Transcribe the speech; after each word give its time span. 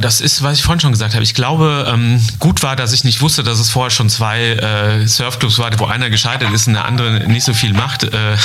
Das 0.00 0.20
ist, 0.20 0.42
was 0.42 0.58
ich 0.58 0.62
vorhin 0.62 0.80
schon 0.80 0.92
gesagt 0.92 1.14
habe. 1.14 1.24
Ich 1.24 1.34
glaube, 1.34 1.86
ähm, 1.92 2.20
gut 2.38 2.62
war, 2.62 2.76
dass 2.76 2.92
ich 2.92 3.04
nicht 3.04 3.20
wusste, 3.20 3.42
dass 3.42 3.58
es 3.58 3.70
vorher 3.70 3.90
schon 3.90 4.08
zwei 4.08 4.52
äh, 4.52 5.06
Surfclubs 5.06 5.58
war, 5.58 5.70
wo 5.78 5.86
einer 5.86 6.08
gescheitert 6.08 6.52
ist 6.52 6.66
und 6.68 6.74
der 6.74 6.84
andere 6.84 7.28
nicht 7.28 7.44
so 7.44 7.52
viel 7.52 7.72
macht. 7.72 8.04
Äh, 8.04 8.08
äh, 8.34 8.36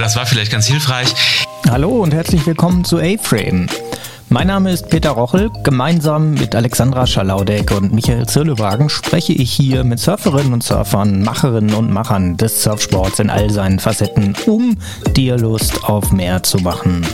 das 0.00 0.16
war 0.16 0.26
vielleicht 0.26 0.50
ganz 0.50 0.66
hilfreich. 0.66 1.14
Hallo 1.68 1.90
und 2.02 2.12
herzlich 2.12 2.44
willkommen 2.44 2.84
zu 2.84 2.98
A-Frame. 2.98 3.68
Mein 4.28 4.46
Name 4.46 4.72
ist 4.72 4.88
Peter 4.88 5.10
Rochel. 5.10 5.50
Gemeinsam 5.62 6.34
mit 6.34 6.54
Alexandra 6.54 7.06
Schalaudek 7.06 7.70
und 7.70 7.92
Michael 7.92 8.26
Zirlewagen 8.26 8.88
spreche 8.88 9.34
ich 9.34 9.52
hier 9.52 9.84
mit 9.84 10.00
Surferinnen 10.00 10.54
und 10.54 10.62
Surfern, 10.62 11.22
Macherinnen 11.22 11.74
und 11.74 11.92
Machern 11.92 12.36
des 12.36 12.62
Surfsports 12.62 13.18
in 13.18 13.30
all 13.30 13.50
seinen 13.50 13.78
Facetten, 13.78 14.34
um 14.46 14.78
dir 15.14 15.36
Lust 15.36 15.84
auf 15.84 16.12
mehr 16.12 16.42
zu 16.42 16.58
machen. 16.58 17.06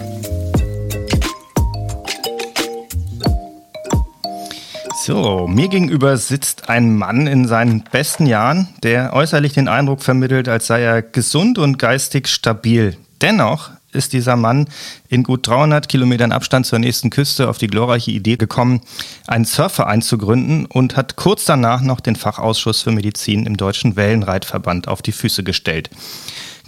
So, 5.09 5.47
mir 5.49 5.69
gegenüber 5.69 6.19
sitzt 6.19 6.69
ein 6.69 6.95
Mann 6.95 7.27
in 7.27 7.49
seinen 7.49 7.83
besten 7.83 8.27
Jahren, 8.27 8.69
der 8.83 9.15
äußerlich 9.15 9.55
den 9.55 9.67
Eindruck 9.67 10.03
vermittelt, 10.03 10.51
als 10.51 10.67
sei 10.67 10.83
er 10.83 11.01
gesund 11.01 11.57
und 11.57 11.79
geistig 11.79 12.29
stabil. 12.29 12.95
Dennoch 13.23 13.71
ist 13.91 14.13
dieser 14.13 14.37
Mann 14.37 14.69
in 15.09 15.23
gut 15.23 15.47
300 15.47 15.89
Kilometern 15.89 16.31
Abstand 16.31 16.67
zur 16.67 16.79
nächsten 16.79 17.09
Küste 17.09 17.49
auf 17.49 17.57
die 17.57 17.69
glorreiche 17.69 18.11
Idee 18.11 18.37
gekommen, 18.37 18.83
einen 19.27 19.47
Surfverein 19.47 20.03
zu 20.03 20.19
gründen 20.19 20.67
und 20.67 20.95
hat 20.99 21.17
kurz 21.17 21.47
danach 21.47 21.81
noch 21.81 22.01
den 22.01 22.15
Fachausschuss 22.15 22.83
für 22.83 22.93
Medizin 22.93 23.47
im 23.47 23.57
Deutschen 23.57 23.97
Wellenreitverband 23.97 24.89
auf 24.89 25.01
die 25.01 25.13
Füße 25.13 25.43
gestellt. 25.43 25.89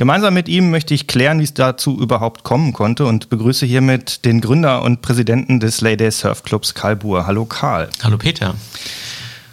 Gemeinsam 0.00 0.32
mit 0.32 0.48
ihm 0.48 0.70
möchte 0.70 0.94
ich 0.94 1.06
klären, 1.06 1.40
wie 1.40 1.44
es 1.44 1.52
dazu 1.52 2.00
überhaupt 2.00 2.42
kommen 2.42 2.72
konnte 2.72 3.04
und 3.04 3.28
begrüße 3.28 3.66
hiermit 3.66 4.24
den 4.24 4.40
Gründer 4.40 4.80
und 4.80 5.02
Präsidenten 5.02 5.60
des 5.60 5.82
Lady 5.82 6.10
Surf 6.10 6.42
Clubs, 6.42 6.72
Karl 6.72 6.96
Buhr. 6.96 7.26
Hallo 7.26 7.44
Karl. 7.44 7.90
Hallo 8.02 8.16
Peter. 8.16 8.54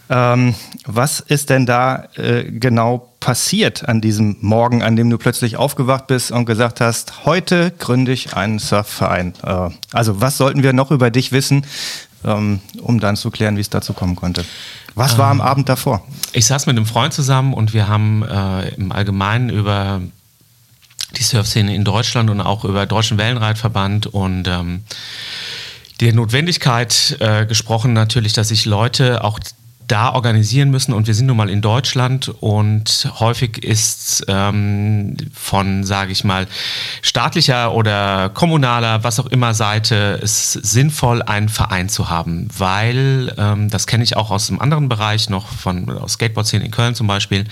Ähm, 0.09 0.55
was 0.85 1.19
ist 1.19 1.49
denn 1.49 1.65
da 1.65 2.07
äh, 2.15 2.45
genau 2.45 3.09
passiert 3.19 3.89
an 3.89 3.99
diesem 3.99 4.37
Morgen, 4.39 4.83
an 4.83 4.95
dem 4.95 5.09
du 5.09 5.17
plötzlich 5.17 5.57
aufgewacht 5.57 6.07
bist 6.07 6.31
und 6.31 6.45
gesagt 6.45 6.79
hast, 6.79 7.25
heute 7.25 7.71
gründe 7.71 8.13
ich 8.13 8.33
einen 8.33 8.59
Surfverein? 8.59 9.33
Äh, 9.43 9.71
also 9.91 10.21
was 10.21 10.37
sollten 10.37 10.63
wir 10.63 10.71
noch 10.71 10.91
über 10.91 11.11
dich 11.11 11.33
wissen, 11.33 11.65
ähm, 12.23 12.61
um 12.79 13.01
dann 13.01 13.17
zu 13.17 13.31
klären, 13.31 13.57
wie 13.57 13.61
es 13.61 13.69
dazu 13.69 13.91
kommen 13.91 14.15
konnte? 14.15 14.45
Was 14.95 15.17
war 15.17 15.29
am 15.29 15.39
ähm, 15.39 15.45
Abend 15.45 15.67
davor? 15.67 16.07
Ich 16.31 16.45
saß 16.45 16.67
mit 16.67 16.77
einem 16.77 16.85
Freund 16.85 17.11
zusammen 17.11 17.53
und 17.53 17.73
wir 17.73 17.89
haben 17.89 18.23
äh, 18.23 18.69
im 18.69 18.93
Allgemeinen 18.93 19.49
über 19.49 20.01
die 21.15 21.23
Surfszene 21.23 21.73
in 21.73 21.83
Deutschland 21.83 22.29
und 22.29 22.41
auch 22.41 22.63
über 22.63 22.85
Deutschen 22.85 23.17
Wellenreitverband. 23.17 24.07
Und 24.07 24.47
ähm, 24.47 24.83
der 25.99 26.13
Notwendigkeit 26.13 27.17
äh, 27.19 27.45
gesprochen 27.45 27.93
natürlich, 27.93 28.33
dass 28.33 28.49
sich 28.49 28.65
Leute 28.65 29.23
auch 29.23 29.39
da 29.87 30.13
organisieren 30.13 30.69
müssen. 30.69 30.93
Und 30.93 31.07
wir 31.07 31.13
sind 31.13 31.27
nun 31.27 31.37
mal 31.37 31.49
in 31.49 31.61
Deutschland 31.61 32.29
und 32.41 33.09
häufig 33.19 33.63
ist 33.63 34.25
ähm, 34.27 35.15
von, 35.33 35.83
sage 35.85 36.11
ich 36.11 36.23
mal, 36.23 36.47
staatlicher 37.01 37.73
oder 37.73 38.29
kommunaler, 38.29 39.03
was 39.03 39.19
auch 39.19 39.27
immer 39.27 39.53
Seite 39.53 40.19
es 40.21 40.53
sinnvoll, 40.53 41.21
einen 41.21 41.47
Verein 41.47 41.87
zu 41.87 42.09
haben, 42.09 42.49
weil 42.57 43.33
ähm, 43.37 43.69
das 43.69 43.87
kenne 43.87 44.03
ich 44.03 44.17
auch 44.17 44.29
aus 44.29 44.49
einem 44.49 44.59
anderen 44.59 44.89
Bereich 44.89 45.29
noch 45.29 45.47
von 45.47 45.89
aus 45.89 46.13
Skateboard-Szene 46.13 46.65
in 46.65 46.71
Köln 46.71 46.93
zum 46.93 47.07
Beispiel, 47.07 47.45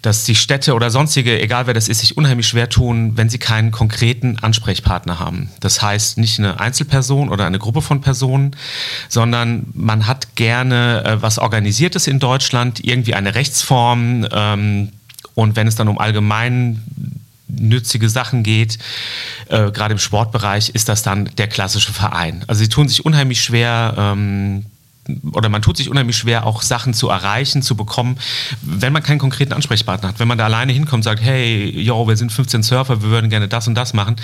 dass 0.00 0.24
die 0.24 0.34
Städte 0.34 0.74
oder 0.74 0.90
sonstige, 0.90 1.40
egal 1.40 1.66
wer 1.66 1.74
das 1.74 1.88
ist, 1.88 2.00
sich 2.00 2.16
unheimlich 2.16 2.48
schwer 2.48 2.70
tun, 2.70 3.16
wenn 3.16 3.28
sie 3.28 3.38
keinen 3.38 3.70
konkreten 3.70 4.38
Ansprechpartner 4.40 5.18
haben. 5.18 5.50
Das 5.60 5.82
heißt 5.82 6.16
nicht 6.16 6.38
eine 6.38 6.58
Einzelperson 6.58 7.28
oder 7.28 7.44
eine 7.44 7.58
Gruppe 7.58 7.82
von 7.82 8.00
Personen, 8.00 8.56
sondern 9.08 9.66
man 9.74 10.06
hat 10.06 10.36
gerne 10.36 11.04
äh, 11.04 11.22
was 11.22 11.38
organisiert 11.38 11.49
ist 11.50 12.08
in 12.08 12.18
Deutschland, 12.18 12.84
irgendwie 12.84 13.14
eine 13.14 13.34
Rechtsform. 13.34 14.26
Ähm, 14.32 14.92
und 15.34 15.56
wenn 15.56 15.66
es 15.66 15.74
dann 15.74 15.88
um 15.88 15.98
allgemein 15.98 16.82
nützige 17.48 18.08
Sachen 18.08 18.42
geht, 18.42 18.78
äh, 19.48 19.70
gerade 19.70 19.92
im 19.92 19.98
Sportbereich, 19.98 20.70
ist 20.70 20.88
das 20.88 21.02
dann 21.02 21.30
der 21.36 21.48
klassische 21.48 21.92
Verein. 21.92 22.44
Also 22.46 22.60
sie 22.60 22.68
tun 22.68 22.88
sich 22.88 23.04
unheimlich 23.04 23.42
schwer, 23.42 23.94
ähm, 23.96 24.66
oder 25.32 25.48
man 25.48 25.62
tut 25.62 25.76
sich 25.76 25.88
unheimlich 25.88 26.16
schwer, 26.16 26.46
auch 26.46 26.62
Sachen 26.62 26.94
zu 26.94 27.08
erreichen, 27.08 27.62
zu 27.62 27.74
bekommen, 27.76 28.18
wenn 28.62 28.92
man 28.92 29.02
keinen 29.02 29.18
konkreten 29.18 29.52
Ansprechpartner 29.52 30.10
hat. 30.10 30.20
Wenn 30.20 30.28
man 30.28 30.38
da 30.38 30.44
alleine 30.44 30.72
hinkommt 30.72 31.00
und 31.00 31.02
sagt, 31.02 31.22
hey, 31.22 31.70
yo, 31.70 32.06
wir 32.06 32.16
sind 32.16 32.30
15 32.30 32.62
Surfer, 32.62 33.02
wir 33.02 33.10
würden 33.10 33.30
gerne 33.30 33.48
das 33.48 33.66
und 33.66 33.74
das 33.74 33.92
machen, 33.92 34.16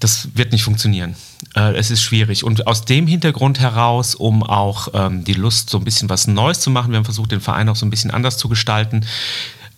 das 0.00 0.28
wird 0.34 0.52
nicht 0.52 0.62
funktionieren. 0.62 1.16
Äh, 1.56 1.76
es 1.76 1.90
ist 1.90 2.02
schwierig. 2.02 2.44
Und 2.44 2.66
aus 2.66 2.84
dem 2.84 3.06
Hintergrund 3.06 3.60
heraus, 3.60 4.14
um 4.14 4.42
auch 4.42 4.88
ähm, 4.94 5.24
die 5.24 5.34
Lust, 5.34 5.70
so 5.70 5.78
ein 5.78 5.84
bisschen 5.84 6.08
was 6.08 6.26
Neues 6.26 6.60
zu 6.60 6.70
machen, 6.70 6.90
wir 6.90 6.98
haben 6.98 7.04
versucht, 7.04 7.32
den 7.32 7.40
Verein 7.40 7.68
auch 7.68 7.76
so 7.76 7.84
ein 7.84 7.90
bisschen 7.90 8.10
anders 8.10 8.38
zu 8.38 8.48
gestalten, 8.48 9.04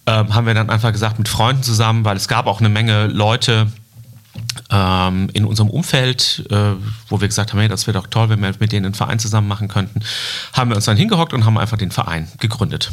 ähm, 0.06 0.34
haben 0.34 0.46
wir 0.46 0.54
dann 0.54 0.70
einfach 0.70 0.92
gesagt, 0.92 1.18
mit 1.18 1.28
Freunden 1.28 1.62
zusammen, 1.62 2.04
weil 2.04 2.16
es 2.16 2.28
gab 2.28 2.46
auch 2.46 2.60
eine 2.60 2.68
Menge 2.68 3.06
Leute, 3.06 3.68
ähm, 4.70 5.28
in 5.32 5.44
unserem 5.44 5.70
Umfeld, 5.70 6.44
äh, 6.50 6.72
wo 7.08 7.20
wir 7.20 7.28
gesagt 7.28 7.52
haben, 7.52 7.60
hey, 7.60 7.68
das 7.68 7.86
wäre 7.86 7.98
doch 7.98 8.06
toll, 8.06 8.28
wenn 8.28 8.40
wir 8.40 8.52
mit 8.58 8.72
denen 8.72 8.86
einen 8.86 8.94
Verein 8.94 9.18
zusammen 9.18 9.48
machen 9.48 9.68
könnten, 9.68 10.00
haben 10.52 10.70
wir 10.70 10.76
uns 10.76 10.84
dann 10.84 10.96
hingehockt 10.96 11.32
und 11.32 11.44
haben 11.44 11.58
einfach 11.58 11.78
den 11.78 11.90
Verein 11.90 12.28
gegründet. 12.38 12.90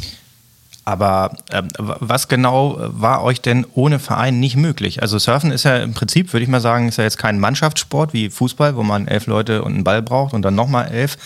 Aber 0.88 1.36
ähm, 1.52 1.68
was 1.76 2.28
genau 2.28 2.78
war 2.78 3.22
euch 3.22 3.42
denn 3.42 3.66
ohne 3.74 3.98
Verein 3.98 4.40
nicht 4.40 4.56
möglich? 4.56 5.02
Also 5.02 5.18
Surfen 5.18 5.52
ist 5.52 5.64
ja 5.64 5.76
im 5.76 5.92
Prinzip, 5.92 6.32
würde 6.32 6.44
ich 6.44 6.48
mal 6.48 6.62
sagen, 6.62 6.88
ist 6.88 6.96
ja 6.96 7.04
jetzt 7.04 7.18
kein 7.18 7.38
Mannschaftssport 7.38 8.14
wie 8.14 8.30
Fußball, 8.30 8.74
wo 8.74 8.82
man 8.82 9.06
elf 9.06 9.26
Leute 9.26 9.64
und 9.64 9.74
einen 9.74 9.84
Ball 9.84 10.00
braucht 10.00 10.32
und 10.32 10.40
dann 10.40 10.54
nochmal 10.54 10.90
elf. 10.90 11.18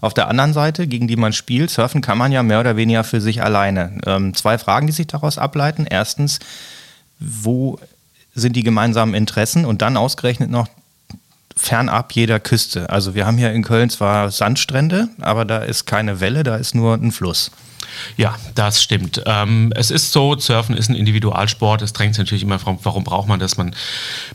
Auf 0.00 0.14
der 0.14 0.28
anderen 0.28 0.54
Seite, 0.54 0.86
gegen 0.86 1.06
die 1.06 1.16
man 1.16 1.34
spielt, 1.34 1.68
Surfen 1.68 2.00
kann 2.00 2.16
man 2.16 2.32
ja 2.32 2.42
mehr 2.42 2.60
oder 2.60 2.76
weniger 2.78 3.04
für 3.04 3.20
sich 3.20 3.42
alleine. 3.42 3.98
Ähm, 4.06 4.32
zwei 4.32 4.56
Fragen, 4.56 4.86
die 4.86 4.94
sich 4.94 5.06
daraus 5.06 5.36
ableiten. 5.36 5.86
Erstens, 5.86 6.38
wo 7.18 7.78
sind 8.34 8.56
die 8.56 8.62
gemeinsamen 8.62 9.12
Interessen? 9.12 9.66
Und 9.66 9.82
dann 9.82 9.98
ausgerechnet 9.98 10.50
noch 10.50 10.66
fernab 11.54 12.12
jeder 12.12 12.40
Küste. 12.40 12.88
Also 12.88 13.14
wir 13.14 13.26
haben 13.26 13.36
hier 13.36 13.52
in 13.52 13.64
Köln 13.64 13.90
zwar 13.90 14.30
Sandstrände, 14.30 15.10
aber 15.20 15.44
da 15.44 15.58
ist 15.58 15.84
keine 15.84 16.20
Welle, 16.20 16.42
da 16.42 16.56
ist 16.56 16.74
nur 16.74 16.94
ein 16.94 17.12
Fluss. 17.12 17.50
Ja, 18.16 18.36
das 18.54 18.82
stimmt. 18.82 19.22
Ähm, 19.26 19.72
es 19.74 19.90
ist 19.90 20.12
so, 20.12 20.38
Surfen 20.38 20.76
ist 20.76 20.88
ein 20.88 20.94
Individualsport. 20.94 21.82
Es 21.82 21.92
drängt 21.92 22.14
sich 22.14 22.24
natürlich 22.24 22.42
immer, 22.42 22.58
warum 22.64 23.04
braucht 23.04 23.28
man 23.28 23.40
das? 23.40 23.56
Man 23.56 23.74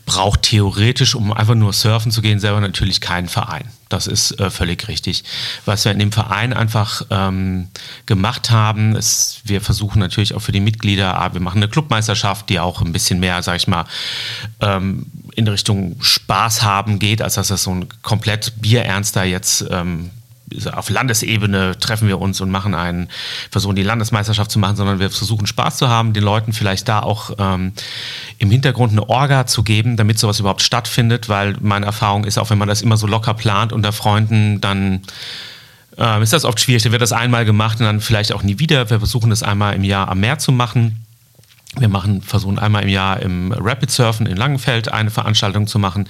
braucht 0.05 0.43
theoretisch, 0.43 1.15
um 1.15 1.31
einfach 1.31 1.55
nur 1.55 1.73
surfen 1.73 2.11
zu 2.11 2.21
gehen, 2.21 2.39
selber 2.39 2.61
natürlich 2.61 3.01
keinen 3.01 3.27
Verein. 3.27 3.69
Das 3.89 4.07
ist 4.07 4.39
äh, 4.39 4.49
völlig 4.49 4.87
richtig. 4.87 5.23
Was 5.65 5.85
wir 5.85 5.91
in 5.91 5.99
dem 5.99 6.11
Verein 6.11 6.53
einfach 6.53 7.03
ähm, 7.11 7.67
gemacht 8.05 8.49
haben, 8.49 8.95
ist, 8.95 9.41
wir 9.45 9.61
versuchen 9.61 9.99
natürlich 9.99 10.33
auch 10.33 10.41
für 10.41 10.51
die 10.51 10.59
Mitglieder, 10.59 11.21
ah, 11.21 11.33
wir 11.33 11.41
machen 11.41 11.57
eine 11.57 11.69
Clubmeisterschaft, 11.69 12.49
die 12.49 12.59
auch 12.59 12.81
ein 12.81 12.91
bisschen 12.91 13.19
mehr, 13.19 13.43
sag 13.43 13.57
ich 13.57 13.67
mal, 13.67 13.85
ähm, 14.59 15.05
in 15.35 15.47
Richtung 15.47 15.97
Spaß 16.01 16.63
haben 16.63 16.97
geht, 16.97 17.21
als 17.21 17.35
dass 17.35 17.49
das 17.49 17.63
so 17.63 17.71
ein 17.71 17.87
komplett 18.01 18.53
bierernster 18.59 19.23
jetzt 19.23 19.65
ähm, 19.69 20.09
auf 20.71 20.89
Landesebene 20.89 21.77
treffen 21.79 22.07
wir 22.07 22.19
uns 22.19 22.41
und 22.41 22.49
machen 22.49 22.75
einen, 22.75 23.09
versuchen 23.51 23.75
die 23.75 23.83
Landesmeisterschaft 23.83 24.51
zu 24.51 24.59
machen, 24.59 24.75
sondern 24.75 24.99
wir 24.99 25.09
versuchen 25.09 25.47
Spaß 25.47 25.77
zu 25.77 25.89
haben, 25.89 26.13
den 26.13 26.23
Leuten 26.23 26.53
vielleicht 26.53 26.87
da 26.87 27.01
auch 27.01 27.31
ähm, 27.37 27.73
im 28.37 28.51
Hintergrund 28.51 28.91
eine 28.91 29.07
Orga 29.09 29.45
zu 29.45 29.63
geben, 29.63 29.97
damit 29.97 30.19
sowas 30.19 30.39
überhaupt 30.39 30.61
stattfindet, 30.61 31.29
weil 31.29 31.55
meine 31.61 31.85
Erfahrung 31.85 32.25
ist, 32.25 32.37
auch 32.37 32.49
wenn 32.49 32.57
man 32.57 32.67
das 32.67 32.81
immer 32.81 32.97
so 32.97 33.07
locker 33.07 33.33
plant 33.33 33.73
unter 33.73 33.91
Freunden, 33.91 34.61
dann 34.61 35.01
äh, 35.97 36.21
ist 36.21 36.33
das 36.33 36.45
oft 36.45 36.59
schwierig. 36.59 36.83
Dann 36.83 36.91
wird 36.91 37.01
das 37.01 37.13
einmal 37.13 37.45
gemacht 37.45 37.79
und 37.79 37.85
dann 37.85 38.01
vielleicht 38.01 38.33
auch 38.33 38.43
nie 38.43 38.59
wieder. 38.59 38.89
Wir 38.89 38.99
versuchen 38.99 39.29
das 39.29 39.43
einmal 39.43 39.75
im 39.75 39.83
Jahr 39.83 40.09
am 40.09 40.19
Meer 40.19 40.37
zu 40.39 40.51
machen 40.51 41.04
wir 41.77 41.89
machen, 41.89 42.21
versuchen 42.21 42.57
einmal 42.57 42.83
im 42.83 42.89
Jahr 42.89 43.21
im 43.21 43.51
Rapid 43.51 43.91
Surfen 43.91 44.25
in 44.25 44.37
Langenfeld 44.37 44.91
eine 44.91 45.11
Veranstaltung 45.11 45.67
zu 45.67 45.79
machen, 45.79 46.07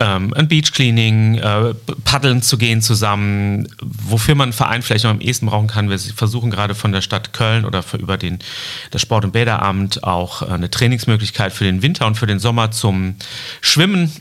ähm, 0.00 0.34
ein 0.34 0.48
Beach 0.48 0.72
Cleaning, 0.72 1.36
äh, 1.36 1.74
paddeln 2.04 2.42
zu 2.42 2.58
gehen 2.58 2.82
zusammen, 2.82 3.68
wofür 3.80 4.34
man 4.34 4.46
einen 4.46 4.52
Verein 4.52 4.82
vielleicht 4.82 5.04
noch 5.04 5.12
am 5.12 5.20
ehesten 5.20 5.46
brauchen 5.46 5.68
kann. 5.68 5.90
Wir 5.90 5.98
versuchen 5.98 6.50
gerade 6.50 6.74
von 6.74 6.92
der 6.92 7.02
Stadt 7.02 7.32
Köln 7.32 7.64
oder 7.64 7.84
über 7.98 8.16
den, 8.16 8.38
das 8.90 9.02
Sport- 9.02 9.24
und 9.24 9.32
Bäderamt 9.32 10.04
auch 10.04 10.42
äh, 10.42 10.46
eine 10.46 10.70
Trainingsmöglichkeit 10.70 11.52
für 11.52 11.64
den 11.64 11.82
Winter 11.82 12.06
und 12.06 12.16
für 12.16 12.26
den 12.26 12.38
Sommer 12.38 12.70
zum 12.70 13.14
Schwimmen 13.60 14.12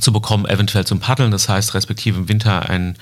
zu 0.00 0.12
bekommen, 0.12 0.46
eventuell 0.46 0.86
zum 0.86 1.00
Paddeln. 1.00 1.30
Das 1.30 1.48
heißt, 1.48 1.74
respektive 1.74 2.18
im 2.18 2.28
Winter 2.28 2.68
ein 2.70 2.96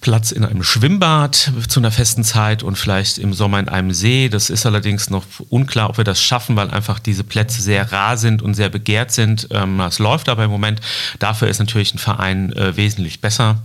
Platz 0.00 0.30
in 0.30 0.44
einem 0.44 0.62
Schwimmbad 0.62 1.52
zu 1.68 1.80
einer 1.80 1.90
festen 1.90 2.22
Zeit 2.22 2.62
und 2.62 2.76
vielleicht 2.76 3.18
im 3.18 3.32
Sommer 3.32 3.58
in 3.58 3.68
einem 3.68 3.92
See. 3.92 4.28
Das 4.28 4.48
ist 4.48 4.64
allerdings 4.64 5.10
noch 5.10 5.24
unklar, 5.48 5.90
ob 5.90 5.96
wir 5.96 6.04
das 6.04 6.22
schaffen, 6.22 6.54
weil 6.56 6.70
einfach 6.70 6.98
diese 7.00 7.24
Plätze 7.24 7.60
sehr 7.60 7.90
rar 7.90 8.16
sind 8.16 8.40
und 8.40 8.54
sehr 8.54 8.68
begehrt 8.68 9.10
sind. 9.10 9.48
Ähm, 9.50 9.80
es 9.80 9.98
läuft 9.98 10.28
aber 10.28 10.44
im 10.44 10.50
Moment. 10.50 10.80
Dafür 11.18 11.48
ist 11.48 11.58
natürlich 11.58 11.94
ein 11.94 11.98
Verein 11.98 12.52
äh, 12.52 12.76
wesentlich 12.76 13.20
besser. 13.20 13.62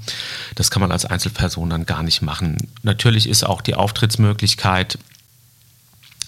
Das 0.55 0.71
kann 0.71 0.81
man 0.81 0.91
als 0.91 1.05
Einzelperson 1.05 1.69
dann 1.69 1.85
gar 1.85 2.01
nicht 2.01 2.21
machen. 2.21 2.57
Natürlich 2.81 3.29
ist 3.29 3.45
auch 3.45 3.61
die 3.61 3.75
Auftrittsmöglichkeit 3.75 4.97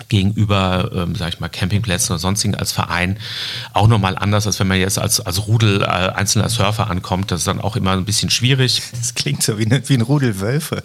gegenüber, 0.09 0.91
ähm, 0.93 1.15
sag 1.15 1.29
ich 1.29 1.39
mal, 1.39 1.49
Campingplätzen 1.49 2.13
oder 2.13 2.19
sonstigen 2.19 2.55
als 2.55 2.71
Verein 2.71 3.17
auch 3.73 3.87
nochmal 3.87 4.17
anders, 4.17 4.47
als 4.47 4.59
wenn 4.59 4.67
man 4.67 4.79
jetzt 4.79 4.99
als, 4.99 5.19
als 5.19 5.47
Rudel 5.47 5.81
äh, 5.81 5.85
einzelner 5.85 6.49
Surfer 6.49 6.89
ankommt. 6.89 7.31
Das 7.31 7.41
ist 7.41 7.47
dann 7.47 7.61
auch 7.61 7.75
immer 7.75 7.91
ein 7.91 8.05
bisschen 8.05 8.29
schwierig. 8.29 8.81
Das 8.91 9.13
klingt 9.13 9.43
so 9.43 9.57
wie, 9.57 9.65
eine, 9.65 9.87
wie 9.87 9.95
ein 9.95 10.01
Rudel 10.01 10.39
Wölfe. 10.39 10.83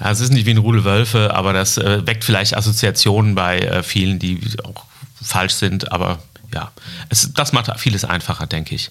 Ja, 0.00 0.10
es 0.10 0.20
ist 0.20 0.32
nicht 0.32 0.46
wie 0.46 0.50
ein 0.50 0.58
Rudel 0.58 0.84
Wölfe, 0.84 1.34
aber 1.34 1.52
das 1.52 1.78
äh, 1.78 2.06
weckt 2.06 2.24
vielleicht 2.24 2.56
Assoziationen 2.56 3.34
bei 3.34 3.60
äh, 3.60 3.82
vielen, 3.82 4.18
die 4.18 4.40
auch 4.64 4.84
falsch 5.22 5.54
sind. 5.54 5.92
Aber 5.92 6.18
ja, 6.52 6.70
es, 7.08 7.32
das 7.32 7.52
macht 7.52 7.70
vieles 7.78 8.04
einfacher, 8.04 8.46
denke 8.46 8.74
ich. 8.74 8.90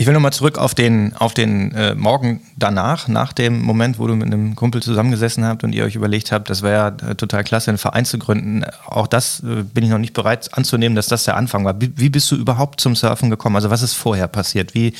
Ich 0.00 0.06
will 0.06 0.14
nochmal 0.14 0.32
zurück 0.32 0.56
auf 0.56 0.74
den, 0.74 1.14
auf 1.16 1.34
den 1.34 1.72
äh, 1.74 1.94
Morgen 1.94 2.40
danach, 2.56 3.06
nach 3.06 3.34
dem 3.34 3.60
Moment, 3.60 3.98
wo 3.98 4.06
du 4.06 4.16
mit 4.16 4.28
einem 4.28 4.56
Kumpel 4.56 4.82
zusammengesessen 4.82 5.44
habt 5.44 5.62
und 5.62 5.74
ihr 5.74 5.84
euch 5.84 5.94
überlegt 5.94 6.32
habt, 6.32 6.48
das 6.48 6.62
wäre 6.62 6.72
ja 7.02 7.10
äh, 7.10 7.14
total 7.16 7.44
klasse, 7.44 7.70
einen 7.70 7.76
Verein 7.76 8.06
zu 8.06 8.16
gründen. 8.16 8.64
Auch 8.86 9.06
das 9.06 9.40
äh, 9.40 9.62
bin 9.62 9.84
ich 9.84 9.90
noch 9.90 9.98
nicht 9.98 10.14
bereit 10.14 10.56
anzunehmen, 10.56 10.96
dass 10.96 11.08
das 11.08 11.24
der 11.24 11.36
Anfang 11.36 11.66
war. 11.66 11.78
Wie, 11.82 11.92
wie, 11.96 12.08
bist 12.08 12.30
du 12.30 12.36
überhaupt 12.36 12.80
zum 12.80 12.96
Surfen 12.96 13.28
gekommen? 13.28 13.56
Also 13.56 13.68
was 13.68 13.82
ist 13.82 13.92
vorher 13.92 14.26
passiert? 14.26 14.72
Wie, 14.72 14.94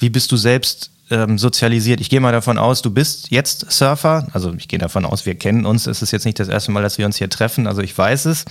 wie 0.00 0.10
bist 0.10 0.32
du 0.32 0.36
selbst 0.36 0.90
ähm, 1.12 1.38
sozialisiert? 1.38 2.00
Ich 2.00 2.10
gehe 2.10 2.18
mal 2.18 2.32
davon 2.32 2.58
aus, 2.58 2.82
du 2.82 2.90
bist 2.90 3.30
jetzt 3.30 3.70
Surfer. 3.70 4.26
Also 4.32 4.52
ich 4.54 4.66
gehe 4.66 4.80
davon 4.80 5.04
aus, 5.04 5.24
wir 5.24 5.36
kennen 5.36 5.64
uns. 5.64 5.86
Es 5.86 6.02
ist 6.02 6.10
jetzt 6.10 6.24
nicht 6.24 6.40
das 6.40 6.48
erste 6.48 6.72
Mal, 6.72 6.82
dass 6.82 6.98
wir 6.98 7.06
uns 7.06 7.16
hier 7.16 7.30
treffen. 7.30 7.68
Also 7.68 7.80
ich 7.80 7.96
weiß 7.96 8.24
es 8.24 8.44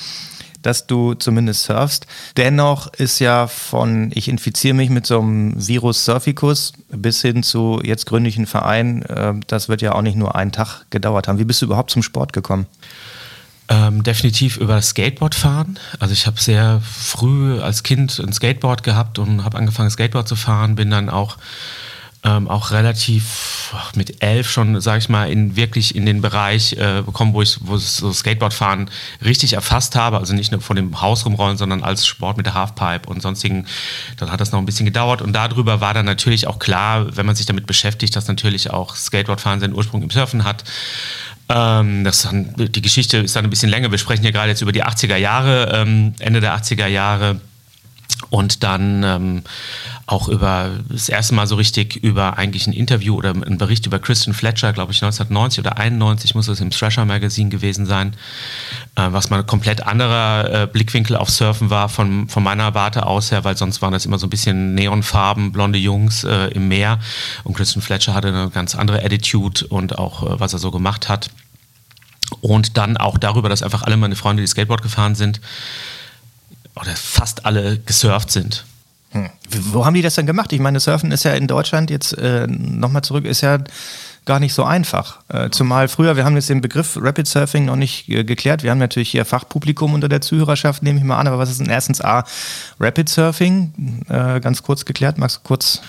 dass 0.62 0.88
du 0.88 1.13
zumindest 1.13 1.63
surfst. 1.63 2.08
Dennoch 2.38 2.94
ist 2.94 3.19
ja 3.19 3.48
von 3.48 4.12
ich 4.13 4.28
infiziere 4.28 4.74
mich 4.74 4.90
mit 4.90 5.06
so 5.06 5.19
einem 5.19 5.54
Virus 5.56 6.06
Surficus 6.06 6.74
bis 6.90 7.22
hin 7.22 7.44
zu 7.44 7.80
jetzt 7.84 8.06
gründe 8.06 8.30
ich 8.30 8.38
einen 8.38 8.48
Verein, 8.48 9.04
äh, 9.04 9.34
das 9.48 9.69
wird 9.69 9.81
ja 9.81 9.94
auch 9.94 10.02
nicht 10.02 10.18
nur 10.18 10.36
einen 10.36 10.52
Tag 10.52 10.86
gedauert 10.90 11.28
haben. 11.28 11.40
Wie 11.40 11.46
bist 11.46 11.62
du 11.62 11.66
überhaupt 11.66 11.92
zum 11.92 12.04
Sport 12.04 12.34
gekommen? 12.34 12.66
Ähm, 13.69 14.04
definitiv 14.04 14.58
über 14.58 14.81
Skateboard 14.81 15.34
fahren. 15.34 15.80
Also 16.00 16.12
ich 16.12 16.28
habe 16.28 16.42
sehr 16.42 16.81
früh 16.81 17.62
als 17.62 17.84
Kind 17.84 18.19
ein 18.19 18.34
Skateboard 18.34 18.84
gehabt 18.84 19.18
und 19.18 19.46
habe 19.46 19.58
angefangen 19.58 19.90
Skateboard 19.90 20.28
zu 20.28 20.36
fahren, 20.36 20.75
bin 20.75 20.90
dann 20.90 21.10
auch 21.10 21.38
ähm, 22.23 22.47
auch 22.47 22.69
relativ 22.69 23.73
mit 23.95 24.21
elf 24.21 24.50
schon, 24.50 24.79
sage 24.79 25.00
ich 25.00 25.09
mal, 25.09 25.31
in 25.31 25.56
wirklich 25.56 25.95
in 25.95 26.06
den 26.06 26.21
Bereich 26.21 26.73
äh, 26.73 27.01
bekommen, 27.03 27.33
wo 27.33 27.41
ich 27.41 27.57
wo 27.62 27.77
so 27.77 28.13
Skateboardfahren 28.13 28.91
richtig 29.23 29.53
erfasst 29.53 29.95
habe. 29.95 30.18
Also 30.18 30.33
nicht 30.33 30.51
nur 30.51 30.62
vor 30.62 30.75
dem 30.75 31.01
Haus 31.01 31.25
rumrollen, 31.25 31.57
sondern 31.57 31.83
als 31.83 32.06
Sport 32.06 32.38
mit 32.38 32.45
der 32.45 32.53
Halfpipe 32.53 33.09
und 33.09 33.21
sonstigen. 33.21 33.65
Dann 34.18 34.31
hat 34.31 34.39
das 34.39 34.51
noch 34.51 34.59
ein 34.59 34.65
bisschen 34.65 34.85
gedauert 34.85 35.21
und 35.23 35.33
darüber 35.33 35.81
war 35.81 35.95
dann 35.95 36.06
natürlich 36.06 36.45
auch 36.45 36.59
klar, 36.59 37.15
wenn 37.15 37.25
man 37.25 37.35
sich 37.35 37.47
damit 37.47 37.65
beschäftigt, 37.65 38.15
dass 38.15 38.27
natürlich 38.27 38.69
auch 38.69 38.95
Skateboardfahren 38.95 39.59
seinen 39.59 39.74
Ursprung 39.74 40.03
im 40.03 40.12
Surfen 40.12 40.44
hat. 40.44 40.63
Ähm, 41.50 42.03
das 42.03 42.21
dann, 42.21 42.53
die 42.56 42.81
Geschichte 42.83 43.17
ist 43.17 43.35
dann 43.35 43.45
ein 43.45 43.50
bisschen 43.50 43.69
länger. 43.69 43.89
Wir 43.89 43.97
sprechen 43.97 44.24
ja 44.24 44.31
gerade 44.31 44.50
jetzt 44.50 44.62
über 44.62 44.71
die 44.71 44.83
80er 44.83 45.17
Jahre, 45.17 45.71
ähm, 45.74 46.13
Ende 46.19 46.39
der 46.39 46.56
80er 46.56 46.85
Jahre 46.85 47.41
und 48.29 48.63
dann 48.63 49.03
ähm, 49.03 49.44
auch 50.12 50.28
über 50.28 50.72
das 50.90 51.08
erste 51.08 51.34
Mal 51.34 51.48
so 51.48 51.56
richtig 51.56 51.96
über 51.96 52.38
eigentlich 52.38 52.68
ein 52.68 52.74
Interview 52.74 53.16
oder 53.16 53.31
ein 53.31 53.58
Bericht 53.58 53.86
über 53.86 53.98
Christian 53.98 54.34
Fletcher, 54.34 54.74
glaube 54.74 54.92
ich 54.92 55.02
1990 55.02 55.60
oder 55.60 55.78
91 55.78 56.36
muss 56.36 56.50
es 56.50 56.60
im 56.60 56.69
Thrasher 56.69 57.06
Magazine 57.06 57.50
gewesen 57.50 57.86
sein, 57.86 58.13
äh, 58.96 59.08
was 59.12 59.30
mal 59.30 59.40
ein 59.40 59.48
komplett 59.48 59.88
anderer 59.88 60.63
äh, 60.63 60.68
Blickwinkel 60.68 61.16
auf 61.16 61.30
Surfen 61.30 61.69
war 61.69 61.88
von, 61.88 62.28
von 62.28 62.44
meiner 62.44 62.74
Warte 62.74 63.06
aus 63.06 63.31
her, 63.31 63.46
weil 63.46 63.56
sonst 63.56 63.81
waren 63.81 63.94
das 63.94 64.06
immer 64.06 64.19
so 64.19 64.28
ein 64.28 64.30
bisschen 64.30 64.75
Neonfarben, 64.75 65.54
blonde 65.54 65.80
Jungs 65.80 66.25
äh, 66.25 66.48
im 66.48 66.68
Meer 66.68 67.00
und 67.46 67.56
Christian 67.56 67.81
Fletcher 67.81 68.13
hatte 68.13 68.28
eine 68.28 68.50
ganz 68.50 68.75
andere 68.75 69.04
Attitude 69.04 69.66
und 69.68 69.98
auch 69.98 70.24
äh, 70.24 70.40
was 70.40 70.52
er 70.52 70.60
so 70.60 70.72
gemacht 70.72 71.08
hat. 71.08 71.30
Und 72.40 72.78
dann 72.78 72.96
auch 72.96 73.18
darüber, 73.18 73.50
dass 73.50 73.62
einfach 73.62 73.84
alle 73.84 73.98
meine 73.98 74.16
Freunde, 74.16 74.42
die 74.42 74.48
Skateboard 74.48 74.81
gefahren 74.81 75.16
sind, 75.16 75.42
oder 76.75 76.96
fast 76.96 77.46
alle 77.46 77.80
gesurft 77.80 78.31
sind. 78.31 78.63
Wo 79.59 79.86
haben 79.86 79.94
die 79.94 80.01
das 80.01 80.15
denn 80.15 80.25
gemacht? 80.25 80.53
Ich 80.53 80.59
meine, 80.59 80.80
Surfen 80.80 81.12
ist 81.12 81.24
ja 81.24 81.33
in 81.33 81.48
Deutschland 81.48 81.89
jetzt 81.89 82.18
äh, 82.18 82.48
nochmal 82.48 83.03
zurück, 83.03 83.25
ist 83.25 83.42
ja 83.42 83.59
gar 84.25 84.39
nicht 84.39 84.53
so 84.53 84.63
einfach. 84.63 85.19
Äh, 85.30 85.50
zumal 85.50 85.88
früher, 85.88 86.15
wir 86.15 86.25
haben 86.25 86.36
jetzt 86.36 86.50
den 86.50 86.62
Begriff 86.62 86.98
Rapid 87.00 87.27
Surfing 87.27 87.65
noch 87.65 87.75
nicht 87.75 88.07
äh, 88.09 88.24
geklärt. 88.24 88.63
Wir 88.63 88.71
haben 88.71 88.77
natürlich 88.77 89.09
hier 89.09 89.25
Fachpublikum 89.25 89.94
unter 89.94 90.09
der 90.09 90.21
Zuhörerschaft, 90.21 90.83
nehme 90.83 91.00
ich 91.00 91.06
mal 91.06 91.18
an. 91.18 91.27
Aber 91.27 91.39
was 91.39 91.50
ist 91.50 91.59
denn 91.59 91.69
erstens 91.69 92.01
A, 92.01 92.24
Rapid 92.80 93.09
Surfing? 93.09 94.03
Äh, 94.09 94.39
ganz 94.39 94.62
kurz 94.62 94.86
geklärt. 94.86 95.18
Magst 95.18 95.38
du 95.38 95.42
kurz 95.44 95.81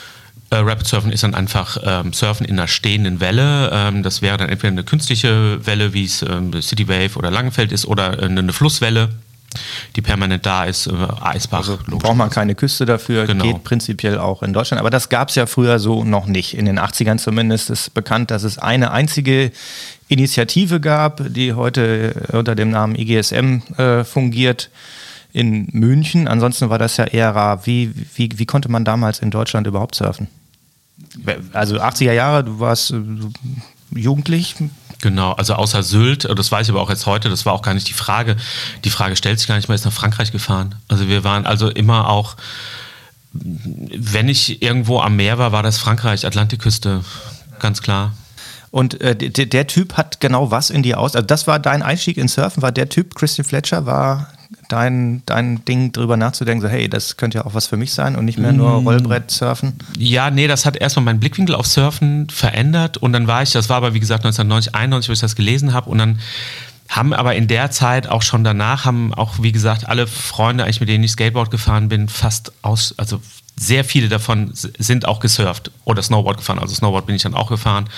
äh, 0.50 0.56
Rapid 0.56 0.87
Surfen 0.87 1.12
ist 1.12 1.23
dann 1.23 1.35
einfach 1.35 1.79
ähm, 1.82 2.12
Surfen 2.12 2.44
in 2.44 2.59
einer 2.59 2.69
stehenden 2.69 3.20
Welle. 3.20 3.70
Ähm, 3.73 4.03
das 4.03 4.20
wäre 4.20 4.37
dann 4.37 4.50
entweder 4.50 4.73
eine 4.73 4.85
künstliche 4.85 5.64
Welle, 5.67 5.94
wie 5.94 6.05
es 6.05 6.23
ähm, 6.23 6.61
City 6.61 6.88
Wave 6.88 7.17
oder 7.17 7.31
Langenfeld 7.31 7.73
ist, 7.73 7.87
oder 7.87 8.23
äh, 8.23 8.26
eine 8.26 8.53
Flusswelle 8.53 9.09
die 9.96 10.02
permanent 10.02 10.46
da 10.46 10.64
ist, 10.64 10.87
äh, 10.87 10.93
Eisbach. 11.20 11.58
Also 11.58 11.78
braucht 11.87 12.16
man 12.16 12.31
keine 12.31 12.54
Küste 12.54 12.87
dafür, 12.87 13.26
genau. 13.26 13.44
geht 13.44 13.64
prinzipiell 13.64 14.19
auch 14.19 14.43
in 14.43 14.52
Deutschland. 14.52 14.81
Aber 14.81 14.90
das 14.90 15.08
gab 15.08 15.28
es 15.28 15.34
ja 15.34 15.46
früher 15.46 15.78
so 15.78 16.04
noch 16.04 16.26
nicht. 16.26 16.54
In 16.54 16.66
den 16.66 16.78
80ern 16.78 17.19
zumindest 17.19 17.70
ist 17.70 17.94
bekannt, 17.94 18.31
dass 18.31 18.43
es 18.43 18.58
eine 18.58 18.90
einzige 18.90 19.52
Initiative 20.08 20.81
gab, 20.81 21.22
die 21.32 21.54
heute 21.54 22.28
unter 22.32 22.54
dem 22.54 22.70
Namen 22.70 22.96
IGSM 22.96 23.62
äh, 23.78 24.04
fungiert 24.04 24.70
in 25.32 25.69
München. 25.72 26.28
Ansonsten 26.28 26.69
war 26.69 26.78
das 26.78 26.96
ja 26.96 27.04
eher 27.04 27.34
rar. 27.34 27.66
Wie, 27.66 27.93
wie, 28.14 28.31
wie 28.34 28.46
konnte 28.46 28.70
man 28.70 28.84
damals 28.84 29.20
in 29.20 29.31
Deutschland 29.31 29.66
überhaupt 29.66 29.94
surfen? 29.94 30.28
Also 31.52 31.81
80er 31.81 32.12
Jahre, 32.12 32.44
du 32.44 32.60
warst 32.60 32.93
äh, 32.93 33.00
jugendlich, 33.94 34.56
Genau, 35.03 35.33
also 35.33 35.55
außer 35.55 35.83
Sylt, 35.83 36.29
das 36.39 36.53
weiß 36.53 36.69
ich 36.69 36.71
aber 36.71 36.81
auch 36.81 36.89
jetzt 36.89 37.06
heute, 37.06 37.29
das 37.29 37.44
war 37.44 37.55
auch 37.55 37.62
gar 37.62 37.75
nicht 37.75 37.89
die 37.89 37.93
Frage. 37.93 38.37
Die 38.85 38.91
Frage 38.91 39.17
stellt 39.17 39.41
sich 39.41 39.49
gar 39.49 39.56
nicht 39.56 39.69
mehr, 39.69 39.75
ist 39.75 39.85
nach 39.85 39.93
Frankreich 39.93 40.31
gefahren. 40.31 40.77
Also 40.87 41.09
wir 41.09 41.25
waren 41.25 41.44
also 41.44 41.69
immer 41.69 42.09
auch, 42.09 42.37
wenn 43.33 44.29
ich 44.29 44.62
irgendwo 44.62 45.00
am 45.00 45.17
Meer 45.17 45.39
war, 45.39 45.50
war 45.50 45.65
das 45.65 45.79
Frankreich, 45.79 46.25
Atlantikküste, 46.25 47.05
ganz 47.59 47.83
klar. 47.83 48.12
Und 48.71 49.00
äh, 49.00 49.17
der, 49.17 49.47
der 49.47 49.67
Typ 49.67 49.97
hat 49.97 50.21
genau 50.21 50.53
was 50.53 50.71
in 50.71 50.85
dir 50.85 51.00
aus. 51.00 51.17
Also 51.17 51.27
das 51.27 51.49
war 51.49 51.59
dein 51.59 51.83
Einstieg 51.83 52.17
ins 52.17 52.35
Surfen, 52.35 52.62
war 52.62 52.73
der 52.73 52.88
Typ, 52.88 53.17
Christian 53.17 53.45
Fletcher, 53.45 53.87
war 53.87 54.29
dein, 54.73 55.23
dein 55.27 55.65
Ding 55.67 55.93
drüber 55.93 56.17
nachzudenken, 56.17 56.63
so 56.63 56.69
hey, 56.69 56.89
das 56.89 57.17
könnte 57.17 57.39
ja 57.39 57.45
auch 57.45 57.55
was 57.55 57.67
für 57.67 57.77
mich 57.77 57.93
sein 57.93 58.17
und 58.17 58.25
nicht 58.25 58.39
mehr 58.39 58.53
nur 58.53 58.81
mm. 58.81 58.87
Rollbrett 58.87 59.31
surfen? 59.31 59.75
Ja, 59.99 60.31
nee, 60.31 60.49
das 60.49 60.65
hat 60.65 60.77
erstmal 60.77 61.05
meinen 61.05 61.21
Blickwinkel 61.21 61.55
auf 61.55 61.67
Surfen 61.67 62.29
verändert 62.31 62.97
und 62.97 63.13
dann 63.13 63.27
war 63.27 63.43
ich, 63.43 63.53
das 63.53 63.69
war 63.69 63.77
aber 63.77 63.93
wie 63.93 64.01
gesagt 64.01 64.25
1990, 64.25 64.75
91, 64.75 65.09
wo 65.09 65.13
ich 65.13 65.21
das 65.21 65.37
gelesen 65.37 65.75
habe 65.75 65.91
und 65.91 65.99
dann 65.99 66.19
haben 66.89 67.13
aber 67.13 67.35
in 67.35 67.49
der 67.49 67.71
Zeit 67.71 68.07
auch 68.09 68.23
schon 68.23 68.45
danach 68.45 68.85
haben 68.85 69.15
auch 69.15 69.35
wie 69.41 69.53
gesagt 69.53 69.89
alle 69.89 70.07
Freunde 70.07 70.65
eigentlich 70.65 70.81
mit 70.81 70.89
denen 70.89 71.05
ich 71.05 71.13
Skateboard 71.13 71.51
gefahren 71.51 71.89
bin 71.89 72.09
fast 72.09 72.53
aus 72.61 72.95
also 72.99 73.23
sehr 73.57 73.85
viele 73.85 74.11
davon 74.11 74.51
sind 74.53 75.07
auch 75.07 75.21
gesurft 75.21 75.71
oder 75.85 76.03
Snowboard 76.03 76.37
gefahren 76.37 76.59
also 76.59 76.75
Snowboard 76.75 77.07
bin 77.07 77.17
ich 77.17 77.23
dann 77.23 77.33
auch 77.33 77.49
gefahren 77.49 77.89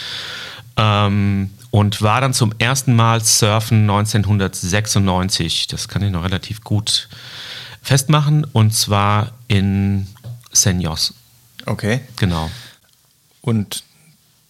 ähm, 0.76 1.50
und 1.74 2.02
war 2.02 2.20
dann 2.20 2.32
zum 2.32 2.54
ersten 2.58 2.94
Mal 2.94 3.20
surfen 3.24 3.90
1996. 3.90 5.66
Das 5.66 5.88
kann 5.88 6.02
ich 6.02 6.12
noch 6.12 6.22
relativ 6.22 6.62
gut 6.62 7.08
festmachen. 7.82 8.44
Und 8.44 8.72
zwar 8.72 9.32
in 9.48 10.06
Senyos. 10.52 11.14
Okay. 11.66 12.02
Genau. 12.14 12.48
Und 13.40 13.82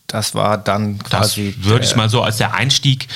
das 0.07 0.35
war 0.35 0.59
dann 0.59 0.99
quasi. 0.99 1.55
Das 1.57 1.65
würde 1.65 1.87
ich 1.87 1.97
mal 1.97 2.11
so 2.11 2.23
als 2.23 2.37
der 2.37 2.53
Einstieg 2.53 3.09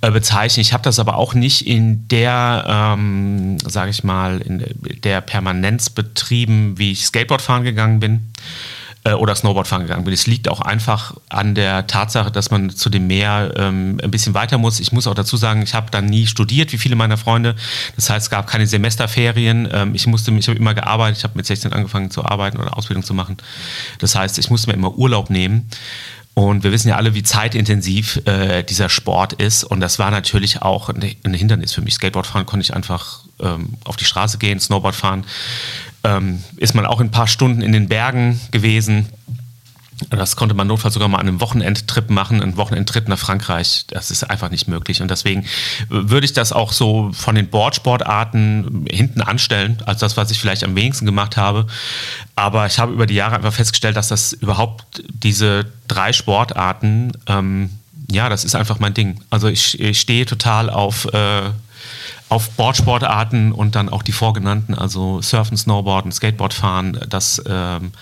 äh, 0.00 0.12
bezeichnen. 0.12 0.60
Ich 0.60 0.72
habe 0.72 0.84
das 0.84 1.00
aber 1.00 1.16
auch 1.16 1.34
nicht 1.34 1.66
in 1.66 2.06
der, 2.06 2.66
ähm, 2.68 3.58
sage 3.58 3.90
ich 3.90 4.04
mal, 4.04 4.42
in 4.42 4.64
der 5.02 5.20
Permanenz 5.22 5.90
betrieben, 5.90 6.78
wie 6.78 6.92
ich 6.92 7.04
Skateboard 7.04 7.42
fahren 7.42 7.64
gegangen 7.64 7.98
bin 7.98 8.32
äh, 9.06 9.12
oder 9.12 9.34
Snowboardfahren 9.34 9.86
gegangen 9.86 10.04
bin. 10.04 10.12
Es 10.12 10.26
liegt 10.26 10.48
auch 10.48 10.60
einfach 10.60 11.14
an 11.28 11.54
der 11.54 11.86
Tatsache, 11.86 12.32
dass 12.32 12.50
man 12.50 12.70
zu 12.70 12.90
dem 12.90 13.06
Meer 13.06 13.54
ähm, 13.56 14.00
ein 14.02 14.10
bisschen 14.10 14.34
weiter 14.34 14.58
muss. 14.58 14.80
Ich 14.80 14.90
muss 14.90 15.06
auch 15.06 15.14
dazu 15.14 15.36
sagen, 15.36 15.62
ich 15.62 15.74
habe 15.74 15.90
dann 15.90 16.06
nie 16.06 16.26
studiert, 16.26 16.72
wie 16.72 16.78
viele 16.78 16.96
meiner 16.96 17.16
Freunde. 17.16 17.54
Das 17.94 18.10
heißt, 18.10 18.26
es 18.26 18.30
gab 18.30 18.48
keine 18.48 18.66
Semesterferien. 18.66 19.68
Ähm, 19.72 19.94
ich 19.94 20.06
musste, 20.08 20.32
ich 20.32 20.48
habe 20.48 20.58
immer 20.58 20.74
gearbeitet. 20.74 21.18
Ich 21.18 21.24
habe 21.24 21.34
mit 21.36 21.46
16 21.46 21.72
angefangen 21.72 22.10
zu 22.10 22.24
arbeiten 22.24 22.58
oder 22.58 22.76
Ausbildung 22.76 23.04
zu 23.04 23.14
machen. 23.14 23.36
Das 24.00 24.16
heißt, 24.16 24.38
ich 24.38 24.50
musste 24.50 24.68
mir 24.68 24.74
immer 24.74 24.96
Urlaub 24.96 25.30
nehmen. 25.30 25.70
Und 26.34 26.64
wir 26.64 26.72
wissen 26.72 26.88
ja 26.88 26.96
alle, 26.96 27.14
wie 27.14 27.22
zeitintensiv 27.22 28.20
äh, 28.26 28.62
dieser 28.62 28.90
Sport 28.90 29.34
ist. 29.34 29.64
Und 29.64 29.80
das 29.80 29.98
war 29.98 30.10
natürlich 30.10 30.60
auch 30.60 30.90
ein 30.90 31.32
Hindernis 31.32 31.72
für 31.72 31.80
mich. 31.80 31.94
Skateboardfahren 31.94 32.44
konnte 32.44 32.64
ich 32.64 32.74
einfach 32.74 33.20
ähm, 33.40 33.74
auf 33.84 33.96
die 33.96 34.04
Straße 34.04 34.36
gehen, 34.36 34.60
Snowboard 34.60 34.94
fahren 34.94 35.24
ähm, 36.06 36.42
ist 36.56 36.74
man 36.74 36.86
auch 36.86 37.00
in 37.00 37.08
ein 37.08 37.10
paar 37.10 37.26
Stunden 37.26 37.60
in 37.60 37.72
den 37.72 37.88
Bergen 37.88 38.40
gewesen. 38.52 39.06
Das 40.10 40.36
konnte 40.36 40.54
man 40.54 40.66
notfalls 40.66 40.92
sogar 40.92 41.08
mal 41.08 41.18
an 41.18 41.26
einem 41.26 41.40
Wochenendtrip 41.40 42.10
machen, 42.10 42.42
einen 42.42 42.58
Wochenendtrip 42.58 43.08
nach 43.08 43.18
Frankreich. 43.18 43.86
Das 43.88 44.10
ist 44.10 44.24
einfach 44.24 44.50
nicht 44.50 44.68
möglich. 44.68 45.00
Und 45.00 45.10
deswegen 45.10 45.46
würde 45.88 46.26
ich 46.26 46.34
das 46.34 46.52
auch 46.52 46.72
so 46.72 47.10
von 47.12 47.34
den 47.34 47.48
Boardsportarten 47.48 48.86
hinten 48.90 49.22
anstellen, 49.22 49.82
als 49.86 50.00
das, 50.00 50.18
was 50.18 50.30
ich 50.30 50.38
vielleicht 50.38 50.64
am 50.64 50.76
wenigsten 50.76 51.06
gemacht 51.06 51.38
habe. 51.38 51.66
Aber 52.34 52.66
ich 52.66 52.78
habe 52.78 52.92
über 52.92 53.06
die 53.06 53.14
Jahre 53.14 53.36
einfach 53.36 53.54
festgestellt, 53.54 53.96
dass 53.96 54.08
das 54.08 54.34
überhaupt 54.34 55.02
diese 55.08 55.66
drei 55.88 56.12
Sportarten 56.12 57.12
ähm, 57.26 57.70
ja, 58.10 58.28
das 58.28 58.44
ist 58.44 58.54
einfach 58.54 58.78
mein 58.78 58.94
Ding. 58.94 59.20
Also 59.30 59.48
ich, 59.48 59.80
ich 59.80 60.00
stehe 60.00 60.26
total 60.26 60.70
auf, 60.70 61.12
äh, 61.12 61.50
auf 62.28 62.50
Boardsportarten 62.50 63.52
und 63.52 63.76
dann 63.76 63.88
auch 63.88 64.02
die 64.02 64.12
vorgenannten, 64.12 64.74
also 64.74 65.20
Surfen, 65.22 65.56
Snowboarden, 65.56 66.10
Skateboardfahren. 66.12 67.00
Das, 67.08 67.42
ähm, 67.46 67.92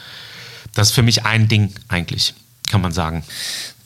das 0.74 0.88
ist 0.88 0.94
für 0.94 1.02
mich 1.02 1.24
ein 1.24 1.48
Ding 1.48 1.74
eigentlich, 1.88 2.34
kann 2.70 2.80
man 2.80 2.92
sagen. 2.92 3.24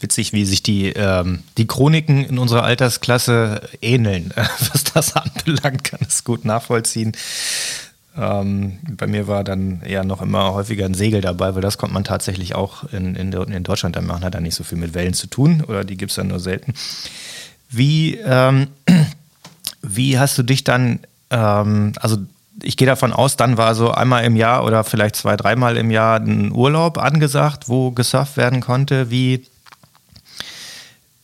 Witzig, 0.00 0.32
wie 0.32 0.44
sich 0.44 0.62
die, 0.62 0.90
ähm, 0.90 1.42
die 1.56 1.66
Chroniken 1.66 2.24
in 2.24 2.38
unserer 2.38 2.62
Altersklasse 2.62 3.68
ähneln. 3.82 4.32
Was 4.72 4.84
das 4.84 5.16
anbelangt, 5.16 5.82
kann 5.82 6.00
es 6.06 6.22
gut 6.22 6.44
nachvollziehen. 6.44 7.12
Ähm, 8.16 8.78
bei 8.96 9.08
mir 9.08 9.26
war 9.26 9.42
dann 9.42 9.82
eher 9.82 10.04
noch 10.04 10.22
immer 10.22 10.52
häufiger 10.52 10.86
ein 10.86 10.94
Segel 10.94 11.20
dabei, 11.20 11.54
weil 11.54 11.62
das 11.62 11.78
kommt 11.78 11.92
man 11.92 12.04
tatsächlich 12.04 12.54
auch 12.54 12.84
in, 12.92 13.16
in, 13.16 13.32
in 13.32 13.62
Deutschland 13.64 13.96
dann 13.96 14.06
machen. 14.06 14.24
Hat 14.24 14.34
da 14.34 14.40
nicht 14.40 14.54
so 14.54 14.62
viel 14.62 14.78
mit 14.78 14.94
Wellen 14.94 15.14
zu 15.14 15.26
tun 15.26 15.64
oder 15.66 15.84
die 15.84 15.96
gibt 15.96 16.10
es 16.12 16.16
dann 16.16 16.28
nur 16.28 16.40
selten. 16.40 16.74
Wie, 17.70 18.16
ähm, 18.24 18.68
wie 19.88 20.18
hast 20.18 20.38
du 20.38 20.42
dich 20.42 20.64
dann, 20.64 21.00
ähm, 21.30 21.92
also 22.00 22.18
ich 22.62 22.76
gehe 22.76 22.86
davon 22.86 23.12
aus, 23.12 23.36
dann 23.36 23.56
war 23.56 23.74
so 23.74 23.90
einmal 23.90 24.24
im 24.24 24.36
Jahr 24.36 24.64
oder 24.64 24.84
vielleicht 24.84 25.16
zwei, 25.16 25.36
dreimal 25.36 25.76
im 25.76 25.90
Jahr 25.90 26.20
ein 26.20 26.52
Urlaub 26.52 26.98
angesagt, 26.98 27.68
wo 27.68 27.90
gesurft 27.92 28.36
werden 28.36 28.60
konnte. 28.60 29.10
Wie, 29.10 29.46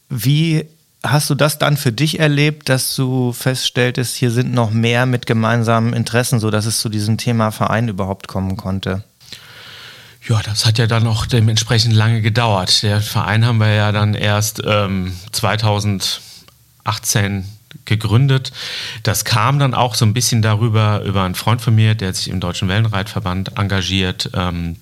wie 0.08 0.64
hast 1.02 1.28
du 1.30 1.34
das 1.34 1.58
dann 1.58 1.76
für 1.76 1.92
dich 1.92 2.20
erlebt, 2.20 2.68
dass 2.68 2.94
du 2.94 3.32
feststelltest, 3.32 4.14
hier 4.16 4.30
sind 4.30 4.54
noch 4.54 4.70
mehr 4.70 5.06
mit 5.06 5.26
gemeinsamen 5.26 5.92
Interessen, 5.92 6.38
sodass 6.40 6.66
es 6.66 6.78
zu 6.78 6.88
diesem 6.88 7.18
Thema 7.18 7.50
Verein 7.50 7.88
überhaupt 7.88 8.28
kommen 8.28 8.56
konnte? 8.56 9.02
Ja, 10.26 10.40
das 10.42 10.64
hat 10.64 10.78
ja 10.78 10.86
dann 10.86 11.06
auch 11.06 11.26
dementsprechend 11.26 11.94
lange 11.94 12.22
gedauert. 12.22 12.82
Der 12.82 13.02
Verein 13.02 13.44
haben 13.44 13.58
wir 13.58 13.74
ja 13.74 13.92
dann 13.92 14.14
erst 14.14 14.62
ähm, 14.64 15.14
2018 15.32 17.44
gegründet. 17.84 18.52
Das 19.02 19.24
kam 19.24 19.58
dann 19.58 19.74
auch 19.74 19.94
so 19.94 20.04
ein 20.04 20.14
bisschen 20.14 20.42
darüber, 20.42 21.02
über 21.04 21.22
einen 21.22 21.34
Freund 21.34 21.60
von 21.60 21.74
mir, 21.74 21.94
der 21.94 22.14
sich 22.14 22.28
im 22.28 22.40
Deutschen 22.40 22.68
Wellenreitverband 22.68 23.58
engagiert, 23.58 24.30
ähm, 24.34 24.76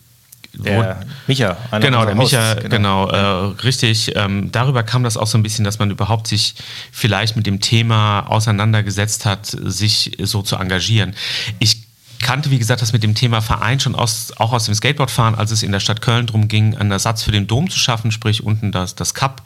der 0.55 1.01
Micha. 1.27 1.57
Genau, 1.81 2.05
der 2.05 2.15
Micha, 2.15 2.55
genau, 2.55 3.07
genau 3.07 3.09
äh, 3.09 3.55
richtig. 3.63 4.13
Ähm, 4.17 4.53
darüber 4.53 4.83
kam 4.83 5.03
das 5.03 5.17
auch 5.17 5.27
so 5.27 5.39
ein 5.39 5.43
bisschen, 5.43 5.65
dass 5.65 5.79
man 5.79 5.91
überhaupt 5.91 6.27
sich 6.27 6.55
vielleicht 6.91 7.37
mit 7.37 7.47
dem 7.47 7.61
Thema 7.61 8.21
auseinandergesetzt 8.21 9.25
hat, 9.25 9.47
sich 9.47 10.19
so 10.21 10.43
zu 10.43 10.57
engagieren. 10.57 11.15
Ich 11.59 11.87
kannte, 12.21 12.51
wie 12.51 12.59
gesagt, 12.59 12.83
das 12.83 12.93
mit 12.93 13.03
dem 13.03 13.15
Thema 13.15 13.41
Verein 13.41 13.81
schon 13.81 13.95
aus, 13.95 14.33
auch 14.37 14.53
aus 14.53 14.67
dem 14.67 14.75
Skateboardfahren, 14.75 15.35
als 15.35 15.51
es 15.51 15.63
in 15.63 15.73
der 15.73 15.81
Stadt 15.81 16.03
Köln 16.03 16.27
darum 16.27 16.49
ging, 16.49 16.77
einen 16.77 16.91
Ersatz 16.91 17.23
für 17.23 17.33
den 17.33 17.47
Dom 17.47 17.71
zu 17.71 17.79
schaffen, 17.79 18.13
sprich 18.13 18.45
unten 18.45 18.73
das, 18.73 18.95
das 18.95 19.15
Cup 19.15 19.43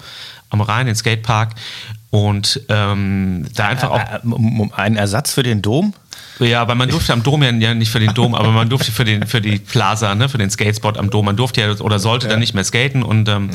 am 0.50 0.60
Rhein, 0.60 0.86
den 0.86 0.94
Skatepark. 0.94 1.54
Und 2.10 2.60
ähm, 2.68 3.46
da 3.54 3.68
einfach 3.68 3.90
auch. 3.90 3.98
Äh, 3.98 4.16
äh, 4.16 4.68
ein 4.74 4.96
Ersatz 4.96 5.32
für 5.32 5.42
den 5.42 5.62
Dom? 5.62 5.94
Ja, 6.38 6.60
aber 6.60 6.74
man 6.74 6.88
durfte 6.88 7.12
am 7.12 7.22
Dom 7.22 7.42
ja 7.42 7.74
nicht 7.74 7.90
für 7.90 8.00
den 8.00 8.12
Dom, 8.12 8.34
aber 8.34 8.52
man 8.52 8.68
durfte 8.68 8.92
für, 8.92 9.04
den, 9.04 9.26
für 9.26 9.40
die 9.40 9.58
Plaza, 9.58 10.14
ne, 10.14 10.28
für 10.28 10.38
den 10.38 10.50
Skatespot 10.50 10.98
am 10.98 11.08
Dom, 11.10 11.24
man 11.24 11.36
durfte 11.36 11.62
ja 11.62 11.70
oder 11.80 11.98
sollte 11.98 12.26
ja. 12.26 12.32
dann 12.32 12.40
nicht 12.40 12.54
mehr 12.54 12.64
skaten 12.64 13.02
und 13.02 13.28
ähm, 13.28 13.46
mhm. 13.46 13.50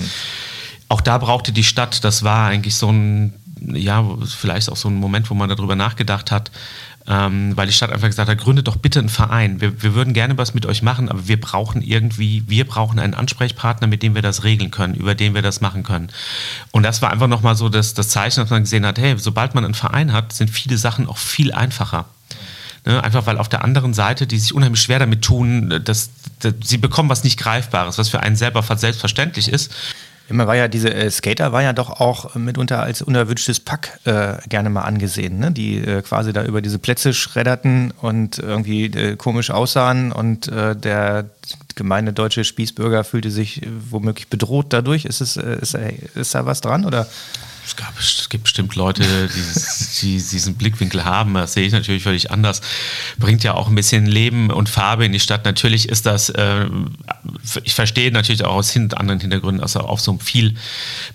auch 0.90 1.02
da 1.02 1.20
brauchte 1.20 1.52
die 1.52 1.64
Stadt, 1.64 2.04
das 2.04 2.24
war 2.24 2.48
eigentlich 2.48 2.76
so 2.76 2.92
ein, 2.92 3.34
ja, 3.60 4.04
vielleicht 4.26 4.72
auch 4.72 4.78
so 4.78 4.90
ein 4.90 4.96
Moment, 4.96 5.30
wo 5.30 5.36
man 5.36 5.48
darüber 5.50 5.76
nachgedacht 5.76 6.32
hat, 6.32 6.50
ähm, 7.08 7.56
weil 7.58 7.68
die 7.68 7.74
Stadt 7.74 7.92
einfach 7.92 8.08
gesagt 8.08 8.30
hat, 8.30 8.38
gründet 8.38 8.68
doch 8.68 8.76
bitte 8.76 9.00
einen 9.00 9.10
Verein. 9.10 9.60
Wir, 9.60 9.82
wir 9.82 9.96
würden 9.96 10.14
gerne 10.14 10.38
was 10.38 10.54
mit 10.54 10.66
euch 10.66 10.82
machen, 10.82 11.10
aber 11.10 11.28
wir 11.28 11.40
brauchen 11.40 11.82
irgendwie, 11.82 12.44
wir 12.48 12.66
brauchen 12.66 13.00
einen 13.00 13.14
Ansprechpartner, 13.14 13.88
mit 13.88 14.04
dem 14.04 14.16
wir 14.16 14.22
das 14.22 14.44
regeln 14.44 14.72
können, 14.72 14.94
über 14.94 15.16
den 15.16 15.34
wir 15.34 15.42
das 15.42 15.62
machen 15.62 15.84
können. 15.84 16.10
Und 16.72 16.84
das 16.84 17.02
war 17.02 17.12
einfach 17.12 17.28
nochmal 17.28 17.56
so 17.56 17.70
das, 17.70 17.94
das 17.94 18.10
Zeichen, 18.10 18.42
dass 18.42 18.50
man 18.50 18.64
gesehen 18.64 18.86
hat, 18.86 19.00
hey, 19.00 19.16
sobald 19.18 19.56
man 19.56 19.66
einen 19.66 19.74
Verein 19.74 20.14
hat, 20.14 20.34
sind 20.34 20.50
viele 20.50 20.78
Sachen 20.78 21.08
auch 21.08 21.18
viel 21.18 21.52
einfacher. 21.52 22.06
Ne? 22.86 23.04
Einfach 23.04 23.26
weil 23.26 23.38
auf 23.38 23.50
der 23.50 23.64
anderen 23.64 23.94
Seite, 23.94 24.28
die 24.28 24.40
sich 24.40 24.54
unheimlich 24.54 24.82
schwer 24.82 25.00
damit 25.00 25.22
tun, 25.22 25.82
dass, 25.84 26.12
dass 26.40 26.54
sie 26.64 26.78
bekommen 26.78 27.10
was 27.10 27.24
nicht 27.24 27.40
Greifbares, 27.40 27.98
was 27.98 28.10
für 28.10 28.20
einen 28.22 28.36
selber 28.36 28.64
selbstverständlich 28.76 29.50
ist. 29.50 29.72
Immer 30.32 30.48
war 30.48 30.56
ja 30.56 30.68
diese 30.68 30.94
äh, 30.94 31.12
Skater 31.12 31.52
war 31.52 31.62
ja 31.62 31.74
doch 31.74 31.90
auch 32.00 32.36
mitunter 32.36 32.82
als 32.82 33.02
unerwünschtes 33.02 33.60
Pack 33.60 34.00
äh, 34.06 34.38
gerne 34.48 34.70
mal 34.70 34.82
angesehen, 34.82 35.40
ne? 35.40 35.52
die 35.52 35.78
äh, 35.78 36.02
quasi 36.02 36.32
da 36.32 36.44
über 36.44 36.62
diese 36.62 36.80
Plätze 36.80 37.14
schredderten 37.14 37.92
und 38.02 38.40
irgendwie 38.40 38.86
äh, 38.86 39.18
komisch 39.18 39.52
aussahen 39.52 40.12
und 40.12 40.48
äh, 40.48 40.76
der 40.76 41.26
gemeine 41.76 42.14
deutsche 42.14 42.44
Spießbürger 42.44 43.04
fühlte 43.04 43.30
sich 43.30 43.62
äh, 43.62 43.68
womöglich 43.90 44.30
bedroht 44.30 44.68
dadurch. 44.70 45.06
Ist, 45.06 45.20
es, 45.20 45.36
ist, 45.36 45.76
ist 46.16 46.34
da 46.34 46.46
was 46.46 46.62
dran 46.62 46.86
oder? 46.86 47.08
Es, 47.66 47.76
gab, 47.76 47.98
es 48.00 48.30
gibt 48.30 48.46
bestimmt 48.46 48.76
Leute, 48.76 49.04
die, 49.04 50.02
die, 50.02 50.18
diesen 50.18 50.56
Blickwinkel 50.56 51.06
haben. 51.06 51.34
Das 51.36 51.54
sehe 51.54 51.66
ich 51.66 51.74
natürlich 51.74 52.04
völlig 52.04 52.32
anders. 52.32 52.62
Bringt 53.18 53.44
ja 53.44 53.54
auch 53.54 53.68
ein 53.68 53.76
bisschen 53.76 54.06
Leben 54.06 54.50
und 54.50 54.68
Farbe 54.68 55.06
in 55.06 55.12
die 55.12 55.20
Stadt. 55.20 55.46
Natürlich 55.46 55.90
ist 55.90 56.06
das, 56.06 56.30
äh, 56.30 56.66
ich 57.64 57.74
verstehe 57.74 58.12
natürlich 58.12 58.44
auch 58.44 58.56
aus 58.56 58.76
anderen 58.76 59.20
Hintergründen, 59.20 59.62
also 59.62 59.82
auf 59.82 60.02
so 60.02 60.12
einem 60.12 60.20
viel 60.20 60.56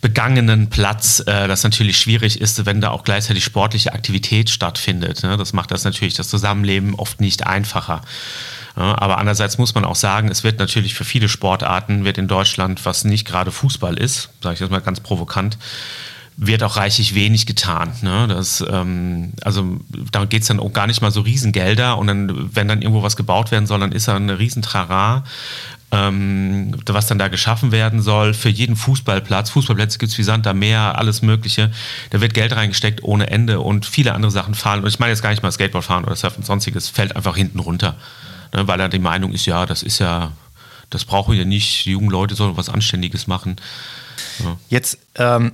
begangenen 0.00 0.71
Platz, 0.71 1.21
äh, 1.26 1.49
das 1.49 1.62
natürlich 1.65 1.99
schwierig 1.99 2.41
ist, 2.41 2.65
wenn 2.65 2.81
da 2.81 2.91
auch 2.91 3.05
gleichzeitig 3.05 3.45
sportliche 3.45 3.93
Aktivität 3.93 4.50
stattfindet. 4.50 5.23
Ne? 5.23 5.37
Das 5.37 5.53
macht 5.53 5.71
das 5.71 5.85
natürlich 5.85 6.15
das 6.15 6.29
Zusammenleben 6.29 6.95
oft 6.95 7.21
nicht 7.21 7.47
einfacher. 7.47 8.03
aber 8.75 9.19
andererseits 9.19 9.59
muss 9.59 9.75
man 9.75 9.85
auch 9.85 9.97
sagen, 9.97 10.29
es 10.29 10.45
wird 10.45 10.59
natürlich 10.59 10.95
für 10.95 11.05
viele 11.05 11.29
Sportarten, 11.29 12.05
wird 12.05 12.19
in 12.19 12.29
Deutschland, 12.29 12.85
was 12.85 13.05
nicht 13.05 13.26
gerade 13.26 13.50
Fußball 13.50 13.99
ist, 13.99 14.29
sage 14.43 14.55
ich 14.55 14.61
jetzt 14.61 14.71
mal 14.71 14.81
ganz 14.81 15.00
provokant, 15.00 15.57
wird 16.37 16.62
auch 16.62 16.76
reichlich 16.76 17.14
wenig 17.14 17.47
getan. 17.47 17.93
Ne? 18.02 18.26
Das, 18.28 18.62
ähm, 18.69 19.33
also 19.43 19.78
da 20.12 20.25
geht 20.26 20.43
es 20.43 20.49
dann 20.49 20.61
auch 20.61 20.73
gar 20.73 20.87
nicht 20.87 21.00
mal 21.00 21.11
so 21.11 21.23
Riesengelder 21.23 21.97
und 21.97 22.07
dann, 22.07 22.55
wenn 22.55 22.69
dann 22.69 22.83
irgendwo 22.83 23.02
was 23.02 23.16
gebaut 23.16 23.50
werden 23.50 23.66
soll, 23.66 23.81
dann 23.81 23.93
ist 23.93 24.09
da 24.09 24.16
ein 24.16 24.28
Riesentrara, 24.28 25.25
ähm, 25.93 26.75
was 26.85 27.07
dann 27.07 27.19
da 27.19 27.28
geschaffen 27.28 27.73
werden 27.73 28.02
soll. 28.02 28.35
Für 28.35 28.50
jeden 28.50 28.76
Fußballplatz, 28.76 29.49
Fußballplätze 29.50 29.99
gibt 29.99 30.12
es 30.12 30.19
wie 30.19 30.25
Sand 30.25 30.47
am 30.47 30.59
Meer, 30.59 30.99
alles 30.99 31.23
Mögliche. 31.23 31.71
Da 32.11 32.21
wird 32.21 32.35
Geld 32.35 32.55
reingesteckt 32.55 33.02
ohne 33.02 33.31
Ende 33.31 33.61
und 33.61 33.87
viele 33.87 34.12
andere 34.12 34.31
Sachen 34.31 34.55
fallen. 34.55 34.83
Und 34.83 34.88
ich 34.88 34.99
meine 34.99 35.12
jetzt 35.12 35.23
gar 35.23 35.31
nicht 35.31 35.43
mal 35.43 35.52
Skateboard 35.52 35.85
fahren 35.85 36.05
oder 36.05 36.16
Surfen 36.16 36.38
und 36.38 36.47
sonstiges, 36.47 36.90
fällt 36.90 37.16
einfach 37.16 37.37
hinten 37.37 37.61
runter. 37.61 37.97
Ne? 38.52 38.69
Weil 38.69 38.78
er 38.81 38.90
die 38.90 38.99
Meinung 38.99 39.33
ist, 39.33 39.47
ja, 39.47 39.64
das 39.64 39.83
ist 39.83 40.00
ja, 40.00 40.33
das 40.90 41.07
brauchen 41.07 41.35
wir 41.35 41.47
nicht, 41.47 41.87
die 41.87 41.93
jungen 41.93 42.11
Leute 42.11 42.35
sollen 42.35 42.59
was 42.59 42.69
Anständiges 42.69 43.26
machen. 43.26 43.57
Ja. 44.45 44.59
Jetzt 44.69 44.99
ähm 45.14 45.52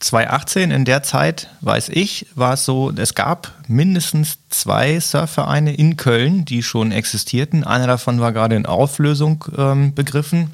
2018 0.00 0.70
in 0.70 0.84
der 0.84 1.02
Zeit, 1.02 1.48
weiß 1.62 1.88
ich, 1.88 2.26
war 2.34 2.54
es 2.54 2.64
so, 2.64 2.92
es 2.94 3.14
gab 3.14 3.52
mindestens 3.66 4.38
zwei 4.50 5.00
Surfvereine 5.00 5.74
in 5.74 5.96
Köln, 5.96 6.44
die 6.44 6.62
schon 6.62 6.92
existierten. 6.92 7.64
Einer 7.64 7.86
davon 7.86 8.20
war 8.20 8.32
gerade 8.32 8.56
in 8.56 8.66
Auflösung 8.66 9.44
ähm, 9.56 9.94
begriffen. 9.94 10.52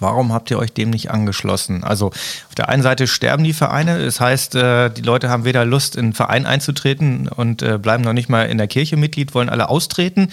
Warum 0.00 0.32
habt 0.32 0.50
ihr 0.50 0.58
euch 0.58 0.72
dem 0.72 0.90
nicht 0.90 1.10
angeschlossen? 1.10 1.84
Also 1.84 2.06
auf 2.08 2.54
der 2.56 2.68
einen 2.68 2.82
Seite 2.82 3.06
sterben 3.06 3.44
die 3.44 3.52
Vereine, 3.52 4.04
das 4.04 4.20
heißt, 4.20 4.54
äh, 4.56 4.90
die 4.90 5.02
Leute 5.02 5.28
haben 5.28 5.44
weder 5.44 5.64
Lust, 5.64 5.96
in 5.96 6.06
einen 6.06 6.12
Verein 6.14 6.46
einzutreten 6.46 7.28
und 7.28 7.62
äh, 7.62 7.78
bleiben 7.78 8.02
noch 8.02 8.12
nicht 8.12 8.28
mal 8.28 8.44
in 8.44 8.58
der 8.58 8.66
Kirche 8.66 8.96
Mitglied, 8.96 9.34
wollen 9.34 9.48
alle 9.48 9.68
austreten. 9.68 10.30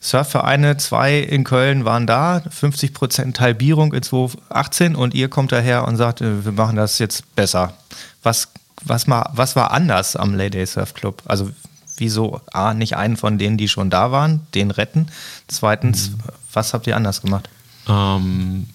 Surfvereine, 0.00 0.76
zwei 0.78 1.18
in 1.18 1.44
Köln 1.44 1.84
waren 1.84 2.06
da, 2.06 2.42
50 2.48 2.94
Prozent 2.94 3.40
Halbierung 3.40 3.92
in 3.92 4.02
2018 4.02 4.96
und 4.96 5.14
ihr 5.14 5.28
kommt 5.28 5.52
daher 5.52 5.86
und 5.86 5.96
sagt, 5.96 6.20
äh, 6.20 6.44
wir 6.44 6.52
machen 6.52 6.76
das 6.76 6.98
jetzt 6.98 7.34
besser. 7.34 7.74
Was, 8.22 8.48
was, 8.82 9.06
mal, 9.06 9.28
was 9.34 9.56
war 9.56 9.72
anders 9.72 10.16
am 10.16 10.34
Lady 10.34 10.64
Surf 10.66 10.94
Club? 10.94 11.22
Also 11.26 11.50
wieso 11.96 12.40
A, 12.52 12.74
nicht 12.74 12.96
einen 12.96 13.16
von 13.16 13.38
denen, 13.38 13.58
die 13.58 13.68
schon 13.68 13.90
da 13.90 14.10
waren, 14.10 14.46
den 14.54 14.70
retten? 14.70 15.08
Zweitens, 15.48 16.10
mhm. 16.10 16.18
was 16.52 16.74
habt 16.74 16.86
ihr 16.86 16.96
anders 16.96 17.20
gemacht? 17.20 17.48
Ähm 17.88 18.66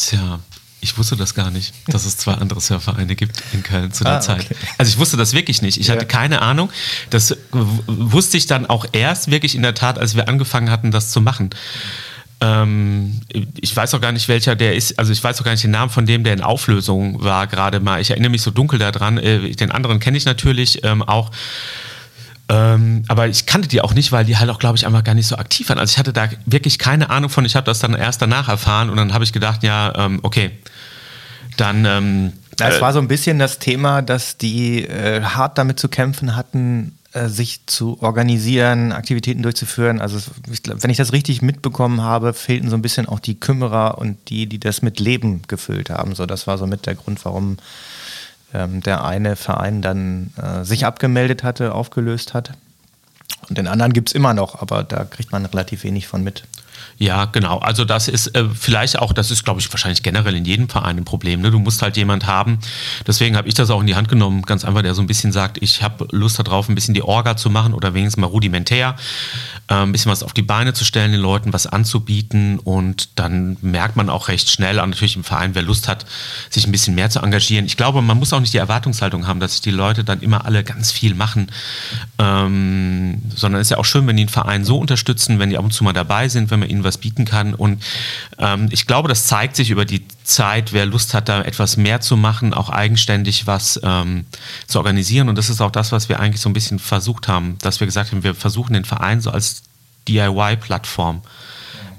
Tja, 0.00 0.40
ich 0.80 0.96
wusste 0.96 1.16
das 1.16 1.34
gar 1.34 1.50
nicht, 1.50 1.74
dass 1.88 2.06
es 2.06 2.16
zwei 2.16 2.32
andere 2.32 2.60
Surfvereine 2.60 3.14
gibt 3.14 3.42
in 3.52 3.62
Köln 3.62 3.92
zu 3.92 4.04
der 4.04 4.14
ah, 4.14 4.20
Zeit. 4.20 4.46
Okay. 4.46 4.56
Also 4.78 4.90
ich 4.90 4.98
wusste 4.98 5.18
das 5.18 5.34
wirklich 5.34 5.60
nicht. 5.60 5.78
Ich 5.78 5.88
ja. 5.88 5.94
hatte 5.94 6.06
keine 6.06 6.40
Ahnung. 6.40 6.70
Das 7.10 7.36
wusste 7.86 8.38
ich 8.38 8.46
dann 8.46 8.66
auch 8.66 8.86
erst 8.92 9.30
wirklich 9.30 9.54
in 9.54 9.62
der 9.62 9.74
Tat, 9.74 9.98
als 9.98 10.16
wir 10.16 10.28
angefangen 10.28 10.70
hatten, 10.70 10.90
das 10.90 11.10
zu 11.10 11.20
machen. 11.20 11.50
Ähm, 12.40 13.20
ich 13.60 13.76
weiß 13.76 13.92
auch 13.92 14.00
gar 14.00 14.12
nicht, 14.12 14.28
welcher 14.28 14.56
der 14.56 14.74
ist. 14.74 14.98
Also 14.98 15.12
ich 15.12 15.22
weiß 15.22 15.38
auch 15.40 15.44
gar 15.44 15.52
nicht 15.52 15.64
den 15.64 15.70
Namen 15.70 15.90
von 15.90 16.06
dem, 16.06 16.24
der 16.24 16.32
in 16.32 16.40
Auflösung 16.40 17.22
war 17.22 17.46
gerade 17.46 17.80
mal. 17.80 18.00
Ich 18.00 18.10
erinnere 18.10 18.30
mich 18.30 18.42
so 18.42 18.50
dunkel 18.50 18.78
daran. 18.78 19.18
Äh, 19.18 19.50
den 19.50 19.70
anderen 19.70 20.00
kenne 20.00 20.16
ich 20.16 20.24
natürlich 20.24 20.82
ähm, 20.82 21.02
auch. 21.02 21.30
Ähm, 22.50 23.04
aber 23.06 23.28
ich 23.28 23.46
kannte 23.46 23.68
die 23.68 23.80
auch 23.80 23.94
nicht, 23.94 24.10
weil 24.10 24.24
die 24.24 24.36
halt 24.36 24.50
auch, 24.50 24.58
glaube 24.58 24.76
ich, 24.76 24.84
einfach 24.84 25.04
gar 25.04 25.14
nicht 25.14 25.28
so 25.28 25.36
aktiv 25.36 25.68
waren. 25.68 25.78
Also 25.78 25.92
ich 25.92 25.98
hatte 25.98 26.12
da 26.12 26.28
wirklich 26.46 26.80
keine 26.80 27.08
Ahnung 27.08 27.30
von. 27.30 27.44
Ich 27.44 27.54
habe 27.54 27.64
das 27.64 27.78
dann 27.78 27.94
erst 27.94 28.20
danach 28.20 28.48
erfahren 28.48 28.90
und 28.90 28.96
dann 28.96 29.14
habe 29.14 29.22
ich 29.22 29.32
gedacht, 29.32 29.62
ja, 29.62 29.92
ähm, 29.96 30.18
okay, 30.22 30.50
dann. 31.56 31.84
Ähm, 31.84 32.32
das 32.56 32.78
äh, 32.78 32.80
war 32.80 32.92
so 32.92 32.98
ein 32.98 33.06
bisschen 33.06 33.38
das 33.38 33.60
Thema, 33.60 34.02
dass 34.02 34.36
die 34.36 34.84
äh, 34.84 35.22
hart 35.22 35.58
damit 35.58 35.78
zu 35.78 35.88
kämpfen 35.88 36.34
hatten, 36.34 36.98
äh, 37.12 37.28
sich 37.28 37.66
zu 37.66 38.02
organisieren, 38.02 38.90
Aktivitäten 38.90 39.42
durchzuführen. 39.42 40.00
Also 40.00 40.18
ich 40.50 40.64
glaub, 40.64 40.82
wenn 40.82 40.90
ich 40.90 40.96
das 40.96 41.12
richtig 41.12 41.42
mitbekommen 41.42 42.02
habe, 42.02 42.34
fehlten 42.34 42.68
so 42.68 42.74
ein 42.74 42.82
bisschen 42.82 43.08
auch 43.08 43.20
die 43.20 43.38
Kümmerer 43.38 43.98
und 43.98 44.16
die, 44.28 44.46
die 44.46 44.58
das 44.58 44.82
mit 44.82 44.98
Leben 44.98 45.42
gefüllt 45.46 45.88
haben. 45.88 46.16
So, 46.16 46.26
das 46.26 46.48
war 46.48 46.58
so 46.58 46.66
mit 46.66 46.86
der 46.86 46.96
Grund, 46.96 47.24
warum 47.24 47.58
ähm, 48.54 48.80
der 48.82 49.04
eine 49.04 49.36
Verein 49.36 49.82
dann 49.82 50.32
äh, 50.36 50.64
sich 50.64 50.86
abgemeldet 50.86 51.42
hatte, 51.42 51.74
aufgelöst 51.74 52.34
hat. 52.34 52.52
Und 53.48 53.58
den 53.58 53.66
anderen 53.66 53.92
gibt 53.92 54.10
es 54.10 54.14
immer 54.14 54.34
noch, 54.34 54.60
aber 54.60 54.82
da 54.82 55.04
kriegt 55.04 55.32
man 55.32 55.46
relativ 55.46 55.84
wenig 55.84 56.06
von 56.06 56.22
mit. 56.22 56.44
Ja, 56.98 57.24
genau. 57.24 57.58
Also 57.58 57.86
das 57.86 58.08
ist 58.08 58.34
äh, 58.34 58.44
vielleicht 58.52 58.98
auch, 58.98 59.14
das 59.14 59.30
ist, 59.30 59.44
glaube 59.44 59.58
ich, 59.58 59.72
wahrscheinlich 59.72 60.02
generell 60.02 60.34
in 60.34 60.44
jedem 60.44 60.68
Verein 60.68 60.98
ein 60.98 61.04
Problem. 61.06 61.40
Ne? 61.40 61.50
Du 61.50 61.58
musst 61.58 61.80
halt 61.80 61.96
jemand 61.96 62.26
haben. 62.26 62.58
Deswegen 63.06 63.36
habe 63.36 63.48
ich 63.48 63.54
das 63.54 63.70
auch 63.70 63.80
in 63.80 63.86
die 63.86 63.94
Hand 63.94 64.08
genommen, 64.08 64.42
ganz 64.42 64.66
einfach, 64.66 64.82
der 64.82 64.94
so 64.94 65.00
ein 65.00 65.06
bisschen 65.06 65.32
sagt, 65.32 65.58
ich 65.62 65.82
habe 65.82 66.06
Lust 66.10 66.38
darauf, 66.38 66.68
ein 66.68 66.74
bisschen 66.74 66.92
die 66.92 67.02
Orga 67.02 67.36
zu 67.36 67.48
machen 67.48 67.72
oder 67.72 67.94
wenigstens 67.94 68.20
mal 68.20 68.26
rudimentär, 68.26 68.96
äh, 69.68 69.74
ein 69.74 69.92
bisschen 69.92 70.12
was 70.12 70.22
auf 70.22 70.34
die 70.34 70.42
Beine 70.42 70.74
zu 70.74 70.84
stellen, 70.84 71.12
den 71.12 71.20
Leuten 71.20 71.52
was 71.52 71.66
anzubieten. 71.66 72.58
Und 72.58 73.18
dann 73.18 73.56
merkt 73.62 73.96
man 73.96 74.10
auch 74.10 74.28
recht 74.28 74.50
schnell, 74.50 74.78
auch 74.78 74.86
natürlich 74.86 75.16
im 75.16 75.24
Verein, 75.24 75.54
wer 75.54 75.62
Lust 75.62 75.88
hat, 75.88 76.04
sich 76.50 76.66
ein 76.66 76.72
bisschen 76.72 76.94
mehr 76.94 77.08
zu 77.08 77.20
engagieren. 77.20 77.64
Ich 77.64 77.76
glaube, 77.76 78.02
man 78.02 78.18
muss 78.18 78.32
auch 78.32 78.40
nicht 78.40 78.52
die 78.52 78.58
Erwartungshaltung 78.58 79.26
haben, 79.26 79.40
dass 79.40 79.60
die 79.60 79.70
Leute 79.70 80.04
dann 80.04 80.20
immer 80.20 80.44
alle 80.44 80.64
ganz 80.64 80.92
viel 80.92 81.14
machen, 81.14 81.50
ähm, 82.18 83.22
sondern 83.34 83.60
es 83.60 83.68
ist 83.68 83.70
ja 83.70 83.78
auch 83.78 83.84
schön, 83.84 84.06
wenn 84.06 84.16
die 84.16 84.22
einen 84.22 84.28
Verein 84.28 84.64
so 84.64 84.78
unterstützen, 84.78 85.38
wenn 85.38 85.50
die 85.50 85.58
ab 85.58 85.64
und 85.64 85.72
zu 85.72 85.82
mal 85.82 85.92
dabei 85.92 86.28
sind, 86.28 86.50
wenn 86.50 86.60
man 86.60 86.69
ihnen 86.70 86.84
was 86.84 86.98
bieten 86.98 87.24
kann. 87.24 87.54
Und 87.54 87.82
ähm, 88.38 88.68
ich 88.70 88.86
glaube, 88.86 89.08
das 89.08 89.26
zeigt 89.26 89.56
sich 89.56 89.70
über 89.70 89.84
die 89.84 90.06
Zeit, 90.24 90.72
wer 90.72 90.86
Lust 90.86 91.14
hat, 91.14 91.28
da 91.28 91.42
etwas 91.42 91.76
mehr 91.76 92.00
zu 92.00 92.16
machen, 92.16 92.54
auch 92.54 92.70
eigenständig 92.70 93.46
was 93.46 93.80
ähm, 93.82 94.24
zu 94.66 94.78
organisieren. 94.78 95.28
Und 95.28 95.36
das 95.36 95.50
ist 95.50 95.60
auch 95.60 95.70
das, 95.70 95.92
was 95.92 96.08
wir 96.08 96.20
eigentlich 96.20 96.40
so 96.40 96.48
ein 96.48 96.54
bisschen 96.54 96.78
versucht 96.78 97.28
haben, 97.28 97.58
dass 97.60 97.80
wir 97.80 97.86
gesagt 97.86 98.12
haben, 98.12 98.22
wir 98.22 98.34
versuchen 98.34 98.72
den 98.72 98.84
Verein 98.84 99.20
so 99.20 99.30
als 99.30 99.62
DIY-Plattform 100.08 101.22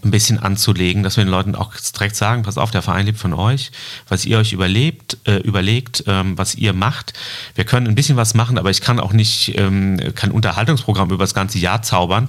ein 0.04 0.12
bisschen 0.12 0.40
anzulegen, 0.40 1.04
dass 1.04 1.18
wir 1.18 1.24
den 1.24 1.32
Leuten 1.32 1.56
auch 1.56 1.74
direkt 1.76 2.16
sagen, 2.16 2.44
pass 2.44 2.58
auf, 2.58 2.72
der 2.72 2.82
Verein 2.82 3.06
lebt 3.06 3.20
von 3.20 3.34
euch, 3.34 3.72
was 4.08 4.26
ihr 4.26 4.38
euch 4.38 4.54
überlebt, 4.54 5.18
äh, 5.26 5.38
überlegt, 5.38 6.04
ähm, 6.08 6.38
was 6.38 6.56
ihr 6.56 6.74
macht. 6.74 7.14
Wir 7.56 7.66
können 7.66 7.88
ein 7.88 7.96
bisschen 7.96 8.18
was 8.18 8.34
machen, 8.34 8.58
aber 8.58 8.70
ich 8.70 8.82
kann 8.82 9.00
auch 9.00 9.14
nicht 9.14 9.58
ähm, 9.58 10.00
kein 10.16 10.32
Unterhaltungsprogramm 10.32 11.10
über 11.10 11.24
das 11.24 11.34
ganze 11.34 11.60
Jahr 11.60 11.82
zaubern. 11.82 12.28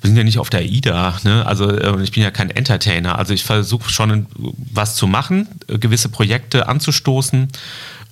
Wir 0.00 0.08
sind 0.08 0.16
ja 0.16 0.24
nicht 0.24 0.38
auf 0.38 0.50
der 0.50 0.60
AIDA, 0.60 1.18
ne? 1.24 1.46
also 1.46 1.70
äh, 1.70 2.02
ich 2.02 2.12
bin 2.12 2.22
ja 2.22 2.30
kein 2.30 2.50
Entertainer. 2.50 3.18
Also 3.18 3.32
ich 3.32 3.44
versuche 3.44 3.90
schon 3.90 4.26
was 4.72 4.96
zu 4.96 5.06
machen, 5.06 5.48
äh, 5.68 5.78
gewisse 5.78 6.08
Projekte 6.08 6.68
anzustoßen 6.68 7.48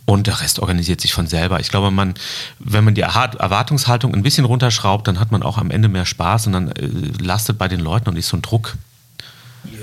und 0.07 0.27
der 0.27 0.41
Rest 0.41 0.59
organisiert 0.59 1.01
sich 1.01 1.15
von 1.15 1.27
selber. 1.27 1.61
Ich 1.61 1.71
glaube, 1.71 1.91
man, 1.91 2.15
wenn 2.59 2.85
man 2.85 2.95
die 2.95 3.01
Erwartungshaltung 3.03 4.15
ein 4.15 4.23
bisschen 4.23 4.45
runterschraubt, 4.45 5.09
dann 5.09 5.19
hat 5.19 5.33
man 5.33 5.43
auch 5.43 5.57
am 5.57 5.71
Ende 5.71 5.89
mehr 5.89 6.05
Spaß 6.05 6.47
und 6.47 6.53
dann 6.53 6.69
äh, 6.73 6.89
lastet 7.21 7.59
bei 7.59 7.69
den 7.69 7.81
Leuten 7.81 8.09
und 8.09 8.15
nicht 8.15 8.27
so 8.27 8.37
ein 8.37 8.43
Druck. 8.43 8.77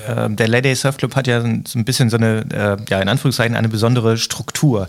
Ähm, 0.07 0.35
der 0.35 0.47
Lady 0.47 0.73
Surf 0.75 0.97
Club 0.97 1.15
hat 1.15 1.27
ja 1.27 1.41
so 1.41 1.47
ein 1.47 1.85
bisschen 1.85 2.09
so 2.09 2.17
eine, 2.17 2.45
äh, 2.51 2.77
ja, 2.89 2.99
in 3.01 3.09
Anführungszeichen 3.09 3.55
eine 3.55 3.69
besondere 3.69 4.17
Struktur, 4.17 4.87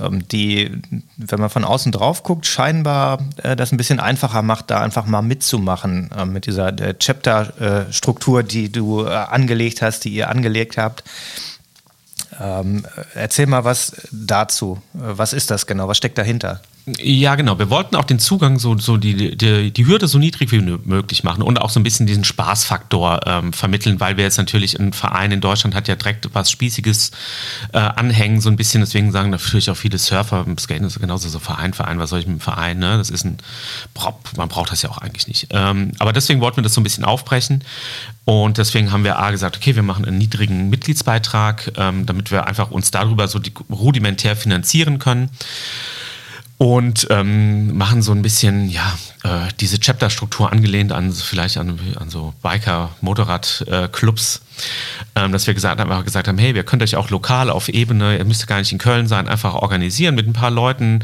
ähm, 0.00 0.26
die, 0.28 0.70
wenn 1.16 1.40
man 1.40 1.50
von 1.50 1.64
außen 1.64 1.92
drauf 1.92 2.22
guckt, 2.22 2.46
scheinbar 2.46 3.18
äh, 3.42 3.56
das 3.56 3.72
ein 3.72 3.76
bisschen 3.76 4.00
einfacher 4.00 4.42
macht, 4.42 4.70
da 4.70 4.80
einfach 4.80 5.06
mal 5.06 5.22
mitzumachen 5.22 6.10
ähm, 6.16 6.32
mit 6.32 6.46
dieser 6.46 6.74
Chapter-Struktur, 6.74 8.42
die 8.42 8.70
du 8.70 9.06
angelegt 9.06 9.82
hast, 9.82 10.04
die 10.04 10.10
ihr 10.10 10.28
angelegt 10.28 10.76
habt. 10.76 11.04
Ähm, 12.40 12.84
erzähl 13.14 13.46
mal 13.46 13.64
was 13.64 14.08
dazu. 14.10 14.82
Was 14.92 15.32
ist 15.32 15.50
das 15.50 15.66
genau? 15.66 15.88
Was 15.88 15.96
steckt 15.96 16.18
dahinter? 16.18 16.60
Ja, 16.88 17.34
genau. 17.34 17.58
Wir 17.58 17.68
wollten 17.68 17.96
auch 17.96 18.04
den 18.04 18.20
Zugang, 18.20 18.60
so, 18.60 18.78
so 18.78 18.96
die, 18.96 19.36
die, 19.36 19.72
die 19.72 19.86
Hürde 19.86 20.06
so 20.06 20.18
niedrig 20.18 20.52
wie 20.52 20.60
möglich 20.60 21.24
machen 21.24 21.42
und 21.42 21.60
auch 21.60 21.70
so 21.70 21.80
ein 21.80 21.82
bisschen 21.82 22.06
diesen 22.06 22.22
Spaßfaktor 22.22 23.26
ähm, 23.26 23.52
vermitteln, 23.52 23.98
weil 23.98 24.16
wir 24.16 24.22
jetzt 24.22 24.38
natürlich 24.38 24.78
ein 24.78 24.92
Verein 24.92 25.32
in 25.32 25.40
Deutschland 25.40 25.74
hat 25.74 25.88
ja 25.88 25.96
direkt 25.96 26.32
was 26.32 26.48
Spießiges 26.48 27.10
äh, 27.72 27.78
anhängen, 27.78 28.40
so 28.40 28.48
ein 28.50 28.54
bisschen. 28.54 28.82
Deswegen 28.82 29.10
sagen 29.10 29.30
natürlich 29.30 29.68
auch 29.68 29.76
viele 29.76 29.98
Surfer, 29.98 30.46
Skaten 30.60 30.86
ist 30.86 31.00
genauso 31.00 31.28
so 31.28 31.40
Verein, 31.40 31.74
Verein, 31.74 31.98
was 31.98 32.10
soll 32.10 32.20
ich 32.20 32.28
mit 32.28 32.36
dem 32.36 32.40
Verein? 32.40 32.78
Ne? 32.78 32.98
Das 32.98 33.10
ist 33.10 33.24
ein, 33.24 33.38
man 34.36 34.48
braucht 34.48 34.70
das 34.70 34.82
ja 34.82 34.88
auch 34.88 34.98
eigentlich 34.98 35.26
nicht. 35.26 35.48
Ähm, 35.50 35.90
aber 35.98 36.12
deswegen 36.12 36.40
wollten 36.40 36.58
wir 36.58 36.62
das 36.62 36.74
so 36.74 36.80
ein 36.80 36.84
bisschen 36.84 37.04
aufbrechen 37.04 37.64
und 38.26 38.58
deswegen 38.58 38.92
haben 38.92 39.02
wir 39.02 39.18
A 39.18 39.32
gesagt, 39.32 39.56
okay, 39.56 39.74
wir 39.74 39.82
machen 39.82 40.04
einen 40.04 40.18
niedrigen 40.18 40.70
Mitgliedsbeitrag, 40.70 41.72
ähm, 41.78 42.06
damit 42.06 42.30
wir 42.30 42.46
einfach 42.46 42.70
uns 42.70 42.92
darüber 42.92 43.26
so 43.26 43.40
rudimentär 43.70 44.36
finanzieren 44.36 45.00
können 45.00 45.30
und 46.58 47.06
ähm, 47.10 47.76
machen 47.76 48.02
so 48.02 48.12
ein 48.12 48.22
bisschen, 48.22 48.68
ja, 48.70 48.96
äh, 49.24 49.48
diese 49.60 49.78
Chapter-Struktur 49.78 50.52
angelehnt 50.52 50.92
an 50.92 51.12
vielleicht 51.12 51.58
an, 51.58 51.78
an 51.96 52.08
so 52.08 52.32
Biker-Motorrad-Clubs, 52.42 54.36
äh, 54.36 54.40
ähm, 55.14 55.32
dass 55.32 55.46
wir 55.46 55.54
gesagt, 55.54 55.80
einfach 55.80 56.04
gesagt 56.04 56.28
haben, 56.28 56.38
hey, 56.38 56.54
wir 56.54 56.64
könnt 56.64 56.82
euch 56.82 56.96
auch 56.96 57.10
lokal 57.10 57.50
auf 57.50 57.68
Ebene, 57.68 58.18
ihr 58.18 58.24
müsst 58.24 58.46
gar 58.46 58.58
nicht 58.58 58.72
in 58.72 58.78
Köln 58.78 59.06
sein, 59.06 59.28
einfach 59.28 59.54
organisieren 59.54 60.14
mit 60.14 60.26
ein 60.26 60.32
paar 60.32 60.50
Leuten. 60.50 61.00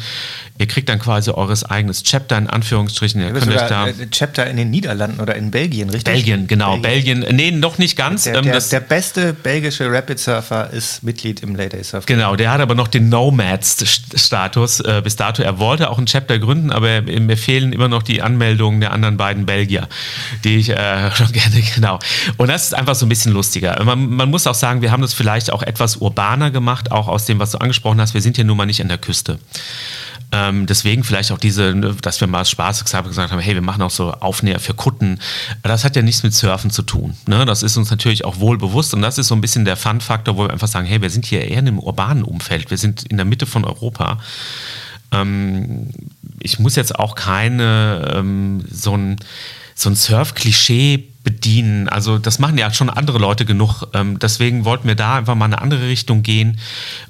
Ihr 0.58 0.66
kriegt 0.66 0.88
dann 0.88 0.98
quasi 0.98 1.30
eures 1.30 1.64
eigenes 1.64 2.02
Chapter 2.02 2.38
in 2.38 2.46
Anführungsstrichen. 2.46 3.20
Ihr 3.20 3.32
könnt 3.32 3.48
euch 3.48 3.68
da 3.68 3.88
äh, 3.88 3.94
Chapter 4.10 4.46
in 4.46 4.56
den 4.56 4.70
Niederlanden 4.70 5.20
oder 5.20 5.34
in 5.34 5.50
Belgien, 5.50 5.88
richtig? 5.90 6.12
Belgien, 6.12 6.46
genau. 6.46 6.76
Belgien, 6.76 7.20
Belgien. 7.20 7.36
nee, 7.36 7.50
noch 7.50 7.78
nicht 7.78 7.96
ganz. 7.96 8.24
Der, 8.24 8.40
der, 8.42 8.54
ähm, 8.54 8.62
der 8.70 8.80
beste 8.80 9.32
belgische 9.32 9.90
Rapid-Surfer 9.90 10.70
ist 10.70 11.02
Mitglied 11.02 11.40
im 11.40 11.56
Lady 11.56 11.82
Surf. 11.82 12.06
Genau, 12.06 12.36
der 12.36 12.52
hat 12.52 12.60
aber 12.60 12.74
noch 12.74 12.88
den 12.88 13.08
Nomads-Status 13.08 14.80
äh, 14.80 15.00
bis 15.02 15.16
dato. 15.16 15.42
Er 15.42 15.58
wollte 15.58 15.90
auch 15.90 15.98
ein 15.98 16.06
Chapter 16.06 16.38
gründen, 16.38 16.70
aber 16.70 17.02
mir 17.02 17.36
fehlen 17.36 17.72
immer 17.72 17.88
noch 17.88 18.02
die 18.02 18.22
Anmeldungen 18.22 18.80
der 18.80 18.92
anderen 18.92 19.16
beiden 19.16 19.46
Belgier, 19.46 19.88
die 20.44 20.56
ich 20.56 20.70
äh, 20.70 21.10
schon 21.14 21.32
gerne, 21.32 21.62
genau. 21.74 21.98
Und 22.36 22.48
das 22.48 22.64
ist 22.64 22.74
einfach 22.74 22.94
so 22.94 23.06
ein 23.06 23.08
bisschen 23.08 23.32
lustiger. 23.42 23.82
Man, 23.82 24.08
man 24.10 24.30
muss 24.30 24.46
auch 24.46 24.54
sagen, 24.54 24.82
wir 24.82 24.92
haben 24.92 25.02
das 25.02 25.14
vielleicht 25.14 25.52
auch 25.52 25.64
etwas 25.64 25.96
urbaner 25.96 26.52
gemacht, 26.52 26.92
auch 26.92 27.08
aus 27.08 27.24
dem, 27.24 27.40
was 27.40 27.50
du 27.50 27.58
angesprochen 27.58 28.00
hast. 28.00 28.14
Wir 28.14 28.22
sind 28.22 28.38
ja 28.38 28.44
nun 28.44 28.56
mal 28.56 28.66
nicht 28.66 28.80
an 28.80 28.88
der 28.88 28.98
Küste. 28.98 29.40
Ähm, 30.30 30.66
deswegen 30.66 31.02
vielleicht 31.02 31.32
auch 31.32 31.38
diese, 31.38 31.74
dass 31.74 32.20
wir 32.20 32.28
mal 32.28 32.44
Spaß 32.44 32.84
gesagt 32.84 33.16
haben, 33.18 33.40
hey, 33.40 33.54
wir 33.54 33.62
machen 33.62 33.82
auch 33.82 33.90
so 33.90 34.12
Aufnäher 34.12 34.60
für 34.60 34.74
Kutten. 34.74 35.18
Das 35.64 35.84
hat 35.84 35.96
ja 35.96 36.02
nichts 36.02 36.22
mit 36.22 36.34
Surfen 36.34 36.70
zu 36.70 36.82
tun. 36.82 37.16
Ne? 37.26 37.44
Das 37.44 37.64
ist 37.64 37.76
uns 37.76 37.90
natürlich 37.90 38.24
auch 38.24 38.38
wohl 38.38 38.58
bewusst 38.58 38.94
und 38.94 39.02
das 39.02 39.18
ist 39.18 39.26
so 39.26 39.34
ein 39.34 39.40
bisschen 39.40 39.64
der 39.64 39.76
Fun-Faktor, 39.76 40.36
wo 40.36 40.44
wir 40.44 40.50
einfach 40.50 40.68
sagen, 40.68 40.86
hey, 40.86 41.02
wir 41.02 41.10
sind 41.10 41.26
hier 41.26 41.42
eher 41.42 41.58
in 41.58 41.66
einem 41.66 41.80
urbanen 41.80 42.22
Umfeld. 42.22 42.70
Wir 42.70 42.78
sind 42.78 43.02
in 43.02 43.16
der 43.16 43.26
Mitte 43.26 43.46
von 43.46 43.64
Europa. 43.64 44.20
Ähm, 45.10 45.90
ich 46.38 46.60
muss 46.60 46.76
jetzt 46.76 46.96
auch 46.96 47.16
keine 47.16 48.12
ähm, 48.14 48.64
so 48.70 48.96
ein, 48.96 49.16
so 49.74 49.90
ein 49.90 49.96
Surf-Klischee 49.96 51.11
bedienen. 51.24 51.88
Also 51.88 52.18
das 52.18 52.38
machen 52.38 52.58
ja 52.58 52.72
schon 52.72 52.90
andere 52.90 53.18
Leute 53.18 53.44
genug. 53.44 53.84
Ähm, 53.94 54.18
deswegen 54.18 54.64
wollten 54.64 54.88
wir 54.88 54.94
da 54.94 55.16
einfach 55.16 55.34
mal 55.34 55.44
eine 55.44 55.60
andere 55.60 55.86
Richtung 55.86 56.22
gehen 56.22 56.58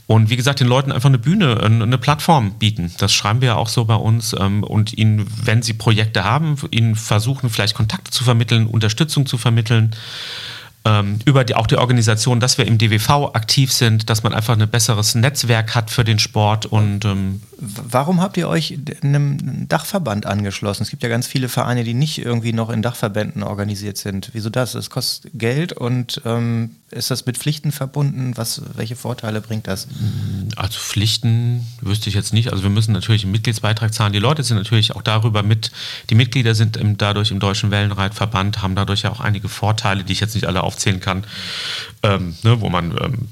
und 0.07 0.31
wie 0.31 0.37
gesagt 0.37 0.61
den 0.61 0.66
Leuten 0.66 0.92
einfach 0.92 1.09
eine 1.09 1.18
Bühne, 1.18 1.61
eine 1.62 1.98
Plattform 1.98 2.53
bieten. 2.53 2.92
Das 2.98 3.12
schreiben 3.12 3.40
wir 3.40 3.48
ja 3.48 3.55
auch 3.57 3.68
so 3.68 3.85
bei 3.85 3.94
uns 3.94 4.35
ähm, 4.38 4.64
und 4.64 4.96
ihnen, 4.96 5.27
wenn 5.44 5.62
sie 5.62 5.72
Projekte 5.72 6.25
haben, 6.25 6.57
ihnen 6.70 6.94
versuchen 6.94 7.48
vielleicht 7.48 7.75
Kontakte 7.75 8.11
zu 8.11 8.25
vermitteln, 8.25 8.66
Unterstützung 8.66 9.27
zu 9.27 9.38
vermitteln 9.38 9.94
ähm, 10.85 11.20
über 11.25 11.44
die, 11.44 11.55
auch 11.55 11.66
die 11.66 11.77
Organisation, 11.77 12.40
dass 12.40 12.59
wir 12.59 12.66
im 12.66 12.77
DWV 12.77 13.35
aktiv 13.35 13.72
sind, 13.72 14.11
dass 14.11 14.22
man 14.22 14.35
einfach 14.35 14.59
ein 14.59 14.68
besseres 14.68 15.14
Netzwerk 15.14 15.75
hat 15.75 15.90
für 15.90 16.05
den 16.05 16.18
Sport 16.18 16.66
und 16.66 17.05
ähm 17.05 17.40
Warum 17.64 18.20
habt 18.20 18.37
ihr 18.37 18.48
euch 18.48 18.77
einem 19.03 19.68
Dachverband 19.68 20.27
angeschlossen? 20.27 20.83
Es 20.83 20.90
gibt 20.90 21.05
ja 21.05 21.09
ganz 21.09 21.29
viele 21.29 21.48
Vereine, 21.48 21.85
die 21.85 21.94
nicht 21.94 22.18
irgendwie 22.18 22.53
noch 22.53 22.70
in 22.70 22.83
Dachverbänden 22.83 23.44
organisiert 23.44 23.98
sind. 23.98 24.31
Wieso 24.33 24.51
das? 24.51 24.75
Es 24.75 24.90
kostet 24.90 25.31
Geld 25.35 25.72
und 25.72 26.20
ähm, 26.25 26.70
ist 26.90 27.12
das 27.12 27.25
mit 27.25 27.38
Pflichten 27.38 27.70
verbunden? 27.70 28.33
Was, 28.37 28.62
welche 28.75 28.96
Vorteile 28.96 29.40
bringt 29.40 29.68
das? 29.68 29.87
Also 30.57 30.79
Pflichten 30.81 31.64
wüsste 31.81 32.09
ich 32.09 32.16
jetzt 32.16 32.33
nicht. 32.33 32.51
Also 32.51 32.64
wir 32.64 32.70
müssen 32.70 32.92
natürlich 32.92 33.22
einen 33.22 33.33
Mitgliedsbeitrag 33.33 33.94
zahlen. 33.94 34.12
Die 34.12 34.18
Leute 34.18 34.42
sind 34.42 34.57
natürlich 34.57 34.96
auch 34.96 35.03
darüber 35.03 35.44
mit, 35.44 35.70
die 36.11 36.16
Mitglieder 36.16 36.57
sind 36.57 36.77
im, 36.77 36.98
dadurch 36.98 37.31
im 37.31 37.38
Deutschen 37.38 37.70
Wellenreitverband, 37.70 38.61
haben 38.61 38.75
dadurch 38.75 39.03
ja 39.03 39.12
auch 39.12 39.20
einige 39.20 39.48
Vorteile, 39.48 40.03
die 40.03 40.12
ich 40.12 40.20
jetzt 40.20 40.35
nicht 40.35 40.48
alle 40.48 40.64
aufzählen 40.64 40.98
kann, 40.98 41.22
ähm, 42.03 42.35
ne, 42.42 42.61
wo 42.61 42.68
man 42.68 42.90
ähm, 42.90 43.29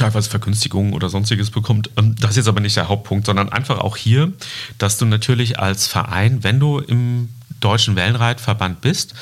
teilweise 0.00 0.30
Vergünstigungen 0.30 0.92
oder 0.92 1.08
sonstiges 1.08 1.50
bekommt. 1.50 1.90
Ähm, 1.96 2.16
das 2.20 2.32
ist 2.32 2.36
jetzt 2.38 2.48
aber 2.48 2.60
nicht 2.60 2.76
der 2.76 2.88
Hauptpunkt, 2.88 3.26
sondern 3.26 3.48
einfach 3.50 3.78
auch 3.78 3.96
hier, 3.96 4.32
dass 4.78 4.98
du 4.98 5.06
natürlich 5.06 5.58
als 5.58 5.86
Verein, 5.86 6.42
wenn 6.42 6.58
du 6.58 6.78
im 6.78 7.28
Deutschen 7.60 7.94
Wellenreitverband 7.94 8.80
bist, 8.80 9.14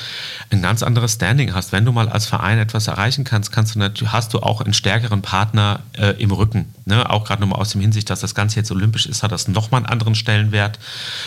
ein 0.49 0.61
ganz 0.61 0.81
anderes 0.81 1.13
Standing 1.13 1.53
hast. 1.53 1.71
Wenn 1.71 1.85
du 1.85 1.91
mal 1.91 2.09
als 2.09 2.25
Verein 2.25 2.57
etwas 2.57 2.87
erreichen 2.87 3.25
kannst, 3.25 3.51
kannst 3.51 3.75
du 3.75 4.11
hast 4.11 4.33
du 4.33 4.39
auch 4.39 4.61
einen 4.61 4.73
stärkeren 4.73 5.21
Partner 5.21 5.81
äh, 5.97 6.11
im 6.21 6.31
Rücken. 6.31 6.73
Ne? 6.85 7.09
Auch 7.09 7.25
gerade 7.25 7.41
nochmal 7.41 7.59
aus 7.59 7.71
dem 7.71 7.81
Hinsicht, 7.81 8.09
dass 8.09 8.21
das 8.21 8.35
Ganze 8.35 8.57
jetzt 8.57 8.71
olympisch 8.71 9.05
ist, 9.05 9.23
hat 9.23 9.31
das 9.31 9.47
nochmal 9.47 9.79
einen 9.79 9.87
anderen 9.91 10.15
Stellenwert 10.15 10.79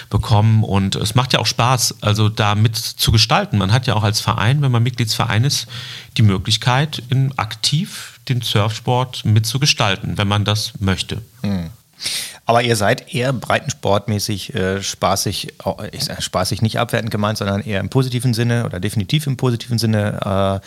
bekommen. 0.09 0.65
Und 0.65 0.97
es 0.97 1.15
macht 1.15 1.35
ja 1.35 1.38
auch 1.38 1.47
Spaß, 1.47 1.97
also 2.01 2.29
da 2.29 2.55
mit 2.55 2.77
zu 2.77 3.12
gestalten. 3.12 3.59
Man 3.59 3.73
hat 3.73 3.87
ja 3.87 3.95
auch 3.95 4.05
als 4.05 4.21
Verein, 4.21 4.62
wenn 4.62 4.73
man 4.73 4.83
Mitgliedsverein 4.83 5.45
ist, 5.45 5.67
die 6.17 6.23
Möglichkeit, 6.23 7.03
in 7.11 7.37
aktiv 7.38 8.12
den 8.29 8.43
Surfsport 8.43 9.25
mitzugestalten, 9.25 10.19
wenn 10.19 10.29
man 10.29 10.45
das 10.45 10.73
möchte. 10.81 11.23
Hm. 11.43 11.71
Aber 12.45 12.63
ihr 12.63 12.75
seid 12.75 13.15
eher 13.15 13.33
Breiten, 13.33 13.71
sportmäßig 13.71 14.55
äh, 14.55 14.83
spaßig, 14.83 15.55
ich 15.93 16.05
sage 16.05 16.23
spaßig 16.23 16.61
nicht 16.61 16.79
abwertend 16.79 17.13
gemeint, 17.13 17.39
sondern 17.39 17.63
eher 17.63 17.81
im 17.81 17.89
positiven 17.89 18.35
Sinne 18.35 18.65
oder 18.65 18.81
definitiv 18.81 19.27
im 19.27 19.37
positiven 19.37 19.79
Sinne 19.79 20.61
äh, 20.61 20.67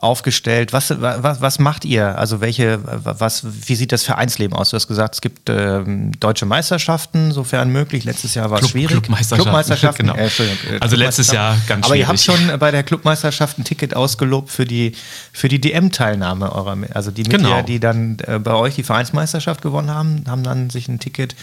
aufgestellt. 0.00 0.72
Was, 0.72 0.94
was, 1.00 1.40
was 1.40 1.58
macht 1.58 1.84
ihr? 1.84 2.18
Also 2.18 2.40
welche, 2.40 2.80
was, 2.84 3.44
wie 3.44 3.74
sieht 3.74 3.92
das 3.92 4.04
Vereinsleben 4.04 4.56
aus? 4.56 4.70
Du 4.70 4.76
hast 4.76 4.86
gesagt, 4.86 5.14
es 5.16 5.20
gibt 5.20 5.48
ähm, 5.48 6.12
deutsche 6.20 6.46
Meisterschaften, 6.46 7.32
sofern 7.32 7.70
möglich. 7.70 8.04
Letztes 8.04 8.34
Jahr 8.34 8.50
war 8.50 8.60
es 8.60 8.68
schwierig. 8.70 8.90
Clubmeisterschaften. 8.90 9.42
Clubmeisterschaften. 9.42 10.06
Genau. 10.06 10.16
Äh, 10.16 10.78
also 10.80 10.96
letztes 10.96 11.32
Jahr 11.32 11.56
ganz 11.66 11.84
Aber 11.84 11.94
schwierig. 11.94 12.00
ihr 12.00 12.08
habt 12.08 12.20
schon 12.20 12.58
bei 12.58 12.70
der 12.70 12.82
Clubmeisterschaft 12.82 13.58
ein 13.58 13.64
Ticket 13.64 13.94
ausgelobt 13.94 14.50
für 14.50 14.64
die, 14.64 14.92
für 15.32 15.48
die 15.48 15.60
DM-Teilnahme 15.60 16.52
eurer, 16.52 16.76
also 16.94 17.10
die 17.10 17.22
Mitglieder, 17.22 17.48
genau. 17.48 17.62
die 17.62 17.80
dann 17.80 18.18
äh, 18.26 18.38
bei 18.38 18.54
euch 18.54 18.76
die 18.76 18.84
Vereinsmeisterschaft 18.84 19.62
gewonnen 19.62 19.90
haben, 19.90 20.24
haben 20.28 20.42
dann 20.42 20.70
sich 20.70 20.88
ein 20.88 20.98
Ticket 21.00 21.34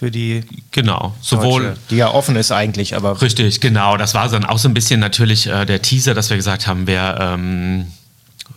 für 0.00 0.10
die 0.10 0.44
genau 0.70 1.14
sowohl 1.20 1.62
Deutsche, 1.62 1.78
die 1.90 1.96
ja 1.96 2.10
offen 2.10 2.34
ist 2.34 2.52
eigentlich 2.52 2.96
aber 2.96 3.20
richtig 3.20 3.60
genau 3.60 3.98
das 3.98 4.14
war 4.14 4.30
dann 4.30 4.46
auch 4.46 4.56
so 4.56 4.66
ein 4.66 4.72
bisschen 4.72 4.98
natürlich 4.98 5.46
äh, 5.46 5.66
der 5.66 5.82
Teaser 5.82 6.14
dass 6.14 6.30
wir 6.30 6.38
gesagt 6.38 6.66
haben 6.66 6.86
wer 6.86 7.18
ähm, 7.20 7.84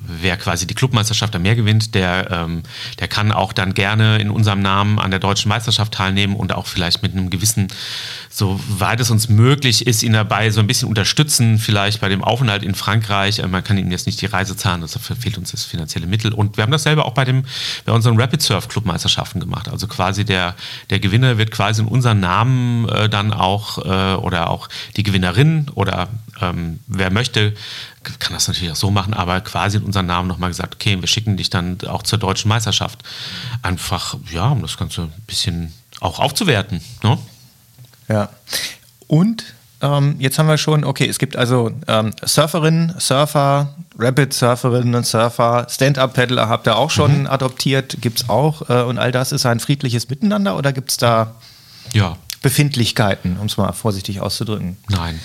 wer 0.05 0.37
quasi 0.37 0.67
die 0.67 0.73
Clubmeisterschaft 0.73 1.35
am 1.35 1.41
Meer 1.41 1.55
gewinnt, 1.55 1.95
der, 1.95 2.29
ähm, 2.31 2.63
der 2.99 3.07
kann 3.07 3.31
auch 3.31 3.53
dann 3.53 3.73
gerne 3.73 4.17
in 4.17 4.29
unserem 4.29 4.61
Namen 4.61 4.99
an 4.99 5.11
der 5.11 5.19
deutschen 5.19 5.49
Meisterschaft 5.49 5.93
teilnehmen 5.93 6.35
und 6.35 6.53
auch 6.53 6.67
vielleicht 6.67 7.01
mit 7.01 7.13
einem 7.13 7.29
gewissen, 7.29 7.67
soweit 8.29 8.99
es 8.99 9.09
uns 9.09 9.29
möglich 9.29 9.87
ist, 9.87 10.03
ihn 10.03 10.13
dabei 10.13 10.49
so 10.49 10.59
ein 10.59 10.67
bisschen 10.67 10.89
unterstützen, 10.89 11.57
vielleicht 11.57 12.01
bei 12.01 12.09
dem 12.09 12.23
Aufenthalt 12.23 12.63
in 12.63 12.75
Frankreich. 12.75 13.39
Äh, 13.39 13.47
man 13.47 13.63
kann 13.63 13.77
ihm 13.77 13.91
jetzt 13.91 14.05
nicht 14.05 14.21
die 14.21 14.25
Reise 14.25 14.55
zahlen, 14.55 14.81
dafür 14.81 15.15
fehlt 15.15 15.37
uns 15.37 15.51
das 15.51 15.63
finanzielle 15.63 16.07
Mittel. 16.07 16.33
Und 16.33 16.57
wir 16.57 16.63
haben 16.63 16.71
das 16.71 16.83
selber 16.83 17.05
auch 17.05 17.13
bei, 17.13 17.25
dem, 17.25 17.45
bei 17.85 17.93
unseren 17.93 18.19
Rapid 18.19 18.41
Surf 18.41 18.67
Clubmeisterschaften 18.67 19.39
gemacht. 19.39 19.69
Also 19.69 19.87
quasi 19.87 20.25
der, 20.25 20.55
der 20.89 20.99
Gewinner 20.99 21.37
wird 21.37 21.51
quasi 21.51 21.81
in 21.81 21.87
unseren 21.87 22.19
Namen 22.19 22.89
äh, 22.89 23.09
dann 23.09 23.33
auch 23.33 23.77
äh, 23.77 24.15
oder 24.15 24.49
auch 24.49 24.69
die 24.97 25.03
Gewinnerin 25.03 25.67
oder 25.75 26.09
ähm, 26.41 26.79
wer 26.87 27.11
möchte, 27.11 27.53
kann 28.03 28.33
das 28.33 28.47
natürlich 28.47 28.71
auch 28.71 28.77
so 28.77 28.91
machen, 28.91 29.13
aber 29.13 29.41
quasi 29.41 29.77
in 29.77 29.83
unserem 29.83 30.05
Namen 30.05 30.27
nochmal 30.27 30.49
gesagt, 30.49 30.75
okay, 30.75 30.99
wir 30.99 31.07
schicken 31.07 31.37
dich 31.37 31.49
dann 31.49 31.77
auch 31.87 32.03
zur 32.03 32.19
deutschen 32.19 32.49
Meisterschaft. 32.49 33.03
Einfach, 33.61 34.17
ja, 34.31 34.49
um 34.49 34.61
das 34.61 34.77
Ganze 34.77 35.03
ein 35.03 35.13
bisschen 35.27 35.73
auch 35.99 36.19
aufzuwerten. 36.19 36.81
Ne? 37.03 37.17
Ja. 38.07 38.29
Und 39.07 39.43
ähm, 39.81 40.15
jetzt 40.19 40.39
haben 40.39 40.47
wir 40.47 40.57
schon, 40.57 40.85
okay, 40.85 41.07
es 41.07 41.19
gibt 41.19 41.35
also 41.35 41.71
ähm, 41.87 42.13
Surferinnen, 42.23 42.95
Surfer, 42.99 43.75
Rapid-Surferinnen 43.99 44.95
und 44.95 45.05
Surfer, 45.05 45.67
Stand-Up-Paddler 45.69 46.47
habt 46.47 46.67
ihr 46.67 46.77
auch 46.77 46.89
schon 46.89 47.21
mhm. 47.21 47.27
adoptiert, 47.27 47.97
gibt 47.99 48.21
es 48.21 48.29
auch. 48.29 48.69
Äh, 48.69 48.83
und 48.83 48.97
all 48.97 49.11
das 49.11 49.31
ist 49.31 49.45
ein 49.45 49.59
friedliches 49.59 50.09
Miteinander 50.09 50.57
oder 50.57 50.71
gibt 50.71 50.91
es 50.91 50.97
da 50.97 51.35
ja. 51.93 52.17
Befindlichkeiten, 52.41 53.37
um 53.37 53.47
es 53.47 53.57
mal 53.57 53.73
vorsichtig 53.73 54.21
auszudrücken? 54.21 54.77
Nein. 54.89 55.19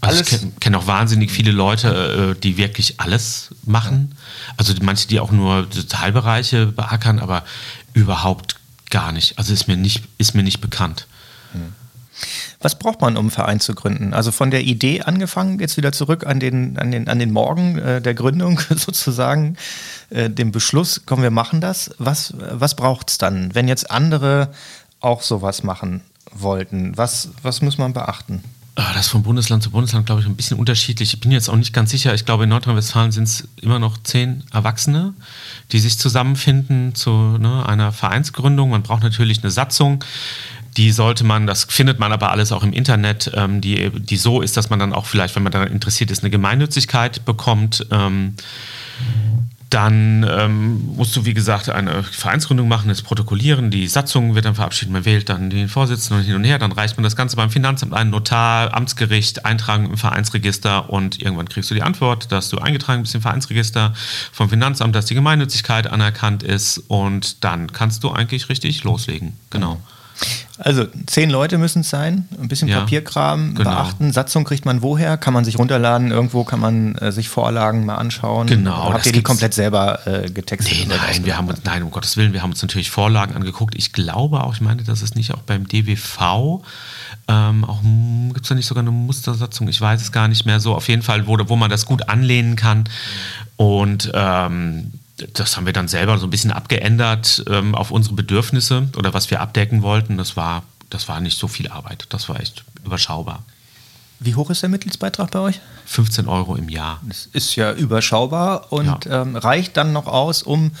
Also 0.00 0.20
ich 0.20 0.28
kenne 0.28 0.52
kenn 0.60 0.74
auch 0.74 0.86
wahnsinnig 0.86 1.30
viele 1.30 1.50
Leute, 1.50 2.34
äh, 2.36 2.40
die 2.40 2.56
wirklich 2.56 3.00
alles 3.00 3.50
machen. 3.64 4.14
Also 4.56 4.74
manche, 4.82 5.08
die 5.08 5.20
auch 5.20 5.32
nur 5.32 5.68
Teilbereiche 5.70 6.66
beackern, 6.66 7.18
aber 7.18 7.44
überhaupt 7.94 8.56
gar 8.90 9.12
nicht. 9.12 9.38
Also 9.38 9.52
ist 9.52 9.68
mir 9.68 9.76
nicht, 9.76 10.04
ist 10.18 10.34
mir 10.34 10.42
nicht 10.42 10.60
bekannt. 10.60 11.06
Hm. 11.52 11.72
Was 12.60 12.78
braucht 12.78 13.00
man, 13.00 13.16
um 13.16 13.26
einen 13.26 13.30
Verein 13.30 13.60
zu 13.60 13.74
gründen? 13.74 14.12
Also 14.12 14.32
von 14.32 14.50
der 14.50 14.62
Idee 14.62 15.02
angefangen, 15.02 15.60
jetzt 15.60 15.76
wieder 15.76 15.92
zurück 15.92 16.26
an 16.26 16.40
den, 16.40 16.76
an 16.78 16.90
den, 16.90 17.08
an 17.08 17.18
den 17.18 17.30
Morgen 17.30 17.78
äh, 17.78 18.00
der 18.00 18.14
Gründung 18.14 18.60
sozusagen, 18.70 19.56
äh, 20.10 20.28
dem 20.28 20.50
Beschluss, 20.50 21.02
komm, 21.06 21.22
wir 21.22 21.30
machen 21.30 21.60
das. 21.60 21.90
Was, 21.98 22.34
was 22.36 22.74
braucht 22.74 23.10
es 23.10 23.18
dann, 23.18 23.54
wenn 23.54 23.68
jetzt 23.68 23.90
andere 23.90 24.52
auch 25.00 25.22
sowas 25.22 25.62
machen 25.62 26.00
wollten? 26.32 26.96
Was, 26.96 27.30
was 27.42 27.62
muss 27.62 27.78
man 27.78 27.92
beachten? 27.92 28.42
Ah, 28.80 28.92
das 28.94 29.06
ist 29.06 29.08
von 29.10 29.24
Bundesland 29.24 29.60
zu 29.60 29.72
Bundesland, 29.72 30.06
glaube 30.06 30.20
ich, 30.20 30.28
ein 30.28 30.36
bisschen 30.36 30.56
unterschiedlich. 30.56 31.12
Ich 31.12 31.18
bin 31.18 31.32
jetzt 31.32 31.48
auch 31.48 31.56
nicht 31.56 31.72
ganz 31.72 31.90
sicher. 31.90 32.14
Ich 32.14 32.24
glaube, 32.24 32.44
in 32.44 32.50
Nordrhein-Westfalen 32.50 33.10
sind 33.10 33.24
es 33.24 33.48
immer 33.60 33.80
noch 33.80 33.98
zehn 34.04 34.44
Erwachsene, 34.52 35.14
die 35.72 35.80
sich 35.80 35.98
zusammenfinden 35.98 36.94
zu 36.94 37.10
ne, 37.10 37.68
einer 37.68 37.90
Vereinsgründung. 37.90 38.70
Man 38.70 38.84
braucht 38.84 39.02
natürlich 39.02 39.42
eine 39.42 39.50
Satzung. 39.50 40.04
Die 40.76 40.92
sollte 40.92 41.24
man, 41.24 41.48
das 41.48 41.64
findet 41.64 41.98
man 41.98 42.12
aber 42.12 42.30
alles 42.30 42.52
auch 42.52 42.62
im 42.62 42.72
Internet, 42.72 43.32
ähm, 43.34 43.60
die, 43.60 43.90
die 43.90 44.16
so 44.16 44.42
ist, 44.42 44.56
dass 44.56 44.70
man 44.70 44.78
dann 44.78 44.92
auch 44.92 45.06
vielleicht, 45.06 45.34
wenn 45.34 45.42
man 45.42 45.50
daran 45.50 45.72
interessiert 45.72 46.12
ist, 46.12 46.22
eine 46.22 46.30
Gemeinnützigkeit 46.30 47.24
bekommt. 47.24 47.84
Ähm, 47.90 48.34
dann 49.70 50.26
ähm, 50.28 50.94
musst 50.96 51.14
du, 51.14 51.24
wie 51.24 51.34
gesagt, 51.34 51.68
eine 51.68 52.02
Vereinsgründung 52.02 52.68
machen, 52.68 52.88
das 52.88 53.02
protokollieren, 53.02 53.70
die 53.70 53.86
Satzung 53.86 54.34
wird 54.34 54.46
dann 54.46 54.54
verabschiedet, 54.54 54.92
man 54.92 55.04
wählt 55.04 55.28
dann 55.28 55.50
den 55.50 55.68
Vorsitzenden 55.68 56.24
hin 56.24 56.36
und 56.36 56.44
her, 56.44 56.58
dann 56.58 56.72
reicht 56.72 56.96
man 56.96 57.04
das 57.04 57.16
Ganze 57.16 57.36
beim 57.36 57.50
Finanzamt 57.50 57.92
ein, 57.92 58.10
Notar, 58.10 58.74
Amtsgericht, 58.74 59.44
eintragen 59.44 59.86
im 59.86 59.98
Vereinsregister 59.98 60.88
und 60.88 61.20
irgendwann 61.20 61.48
kriegst 61.48 61.70
du 61.70 61.74
die 61.74 61.82
Antwort, 61.82 62.32
dass 62.32 62.48
du 62.48 62.58
eingetragen 62.58 63.02
bist 63.02 63.14
im 63.14 63.20
Vereinsregister 63.20 63.92
vom 64.32 64.48
Finanzamt, 64.48 64.94
dass 64.94 65.06
die 65.06 65.14
Gemeinnützigkeit 65.14 65.86
anerkannt 65.86 66.42
ist 66.42 66.78
und 66.88 67.44
dann 67.44 67.70
kannst 67.72 68.04
du 68.04 68.10
eigentlich 68.10 68.48
richtig 68.48 68.84
loslegen. 68.84 69.34
Genau. 69.50 69.74
Mhm. 69.74 69.97
Also 70.58 70.86
zehn 71.06 71.30
Leute 71.30 71.56
müssen 71.56 71.80
es 71.80 71.90
sein, 71.90 72.28
ein 72.40 72.48
bisschen 72.48 72.68
ja, 72.68 72.80
Papierkram 72.80 73.54
genau. 73.54 73.70
beachten. 73.70 74.12
Satzung 74.12 74.44
kriegt 74.44 74.64
man 74.64 74.82
woher? 74.82 75.16
Kann 75.16 75.32
man 75.32 75.44
sich 75.44 75.58
runterladen? 75.58 76.10
Irgendwo 76.10 76.42
kann 76.42 76.58
man 76.58 76.96
äh, 76.96 77.12
sich 77.12 77.28
Vorlagen 77.28 77.86
mal 77.86 77.94
anschauen? 77.94 78.48
Genau. 78.48 78.88
Oder 78.88 78.94
habt 78.94 79.06
ihr 79.06 79.12
die 79.12 79.22
komplett 79.22 79.54
selber 79.54 80.06
äh, 80.06 80.28
getextet? 80.30 80.88
Nee, 80.88 80.88
nein, 80.88 81.24
wir 81.24 81.36
haben 81.36 81.48
uns, 81.48 81.60
nein, 81.64 81.82
um 81.84 81.90
Gottes 81.90 82.16
Willen, 82.16 82.32
wir 82.32 82.42
haben 82.42 82.50
uns 82.50 82.60
natürlich 82.62 82.90
Vorlagen 82.90 83.36
angeguckt. 83.36 83.76
Ich 83.76 83.92
glaube 83.92 84.42
auch, 84.42 84.54
ich 84.54 84.60
meine, 84.60 84.82
dass 84.82 85.02
es 85.02 85.14
nicht 85.14 85.32
auch 85.32 85.42
beim 85.42 85.68
DWV 85.68 86.62
ähm, 87.28 87.64
auch 87.64 87.82
gibt 87.82 88.44
es 88.44 88.48
da 88.48 88.54
nicht 88.54 88.66
sogar 88.66 88.82
eine 88.82 88.90
Mustersatzung? 88.90 89.68
Ich 89.68 89.80
weiß 89.80 90.00
es 90.00 90.12
gar 90.12 90.28
nicht 90.28 90.46
mehr 90.46 90.60
so. 90.60 90.74
Auf 90.74 90.88
jeden 90.88 91.02
Fall, 91.02 91.26
wo, 91.26 91.36
wo 91.46 91.56
man 91.56 91.70
das 91.70 91.84
gut 91.84 92.08
anlehnen 92.08 92.56
kann. 92.56 92.84
Und 93.56 94.10
ähm, 94.14 94.92
das 95.34 95.56
haben 95.56 95.66
wir 95.66 95.72
dann 95.72 95.88
selber 95.88 96.18
so 96.18 96.26
ein 96.26 96.30
bisschen 96.30 96.52
abgeändert 96.52 97.44
ähm, 97.48 97.74
auf 97.74 97.90
unsere 97.90 98.14
Bedürfnisse 98.14 98.88
oder 98.96 99.14
was 99.14 99.30
wir 99.30 99.40
abdecken 99.40 99.82
wollten. 99.82 100.16
Das 100.16 100.36
war, 100.36 100.62
das 100.90 101.08
war 101.08 101.20
nicht 101.20 101.38
so 101.38 101.48
viel 101.48 101.68
Arbeit. 101.68 102.06
Das 102.10 102.28
war 102.28 102.40
echt 102.40 102.64
überschaubar. 102.84 103.42
Wie 104.20 104.34
hoch 104.34 104.50
ist 104.50 104.62
der 104.62 104.68
Mitgliedsbeitrag 104.68 105.30
bei 105.30 105.38
euch? 105.38 105.60
15 105.86 106.26
Euro 106.26 106.56
im 106.56 106.68
Jahr. 106.68 107.00
Das 107.06 107.28
ist 107.32 107.54
ja 107.54 107.72
überschaubar 107.72 108.72
und 108.72 109.04
ja. 109.04 109.22
Ähm, 109.22 109.36
reicht 109.36 109.76
dann 109.76 109.92
noch 109.92 110.06
aus, 110.06 110.42
um 110.42 110.72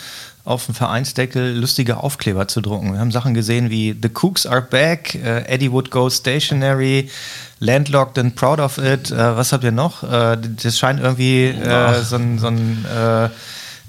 auf 0.44 0.66
dem 0.66 0.74
Vereinsdeckel 0.74 1.56
lustige 1.56 1.98
Aufkleber 1.98 2.48
zu 2.48 2.60
drucken. 2.60 2.94
Wir 2.94 3.00
haben 3.00 3.12
Sachen 3.12 3.34
gesehen 3.34 3.70
wie 3.70 3.94
The 4.00 4.08
Cooks 4.08 4.46
are 4.46 4.62
back, 4.62 5.16
uh, 5.22 5.46
Eddie 5.46 5.70
Wood 5.70 5.90
goes 5.90 6.16
stationary, 6.16 7.10
Landlocked 7.60 8.18
and 8.18 8.34
proud 8.34 8.58
of 8.58 8.78
it. 8.78 9.12
Uh, 9.12 9.36
was 9.36 9.52
habt 9.52 9.62
ihr 9.62 9.72
noch? 9.72 10.02
Uh, 10.02 10.36
das 10.36 10.78
scheint 10.78 11.00
irgendwie 11.00 11.54
so 12.02 12.16
ein, 12.16 12.38
so 12.38 12.46
ein 12.46 12.86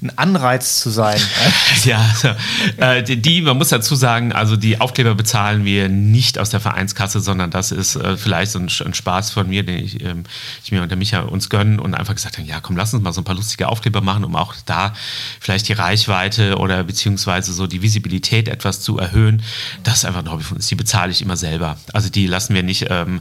ein 0.01 0.17
Anreiz 0.17 0.79
zu 0.79 0.89
sein. 0.89 1.19
ja, 1.83 1.99
also, 1.99 2.29
äh, 2.77 3.03
die, 3.17 3.41
man 3.41 3.57
muss 3.57 3.69
dazu 3.69 3.95
sagen, 3.95 4.31
also 4.31 4.55
die 4.55 4.79
Aufkleber 4.79 5.13
bezahlen 5.13 5.65
wir 5.65 5.89
nicht 5.89 6.39
aus 6.39 6.49
der 6.49 6.61
Vereinskasse, 6.61 7.19
sondern 7.19 7.51
das 7.51 7.71
ist 7.71 7.95
äh, 7.95 8.15
vielleicht 8.15 8.51
so 8.51 8.59
ein, 8.59 8.69
ein, 8.85 8.93
Spaß 8.93 9.31
von 9.31 9.49
mir, 9.49 9.63
den 9.63 9.83
ich, 9.83 10.01
ähm, 10.03 10.23
ich 10.63 10.71
mir 10.71 10.81
und 10.81 10.89
der 10.89 10.97
Micha 10.97 11.21
uns 11.21 11.49
gönnen 11.49 11.79
und 11.79 11.95
einfach 11.95 12.15
gesagt 12.15 12.37
haben, 12.37 12.45
ja 12.45 12.61
komm, 12.61 12.77
lass 12.77 12.93
uns 12.93 13.03
mal 13.03 13.11
so 13.11 13.21
ein 13.21 13.25
paar 13.25 13.35
lustige 13.35 13.67
Aufkleber 13.67 13.99
machen, 14.01 14.23
um 14.23 14.35
auch 14.35 14.55
da 14.65 14.93
vielleicht 15.41 15.67
die 15.67 15.73
Reichweite 15.73 16.57
oder 16.57 16.83
beziehungsweise 16.85 17.51
so 17.51 17.67
die 17.67 17.81
Visibilität 17.81 18.47
etwas 18.47 18.81
zu 18.81 18.97
erhöhen. 18.97 19.43
Das 19.83 19.97
ist 19.97 20.05
einfach 20.05 20.21
ein 20.21 20.31
Hobby 20.31 20.43
von 20.43 20.57
uns, 20.57 20.67
die 20.67 20.75
bezahle 20.75 21.11
ich 21.11 21.21
immer 21.21 21.35
selber. 21.35 21.77
Also 21.91 22.09
die 22.09 22.25
lassen 22.25 22.55
wir 22.55 22.63
nicht 22.63 22.87
ähm, 22.89 23.19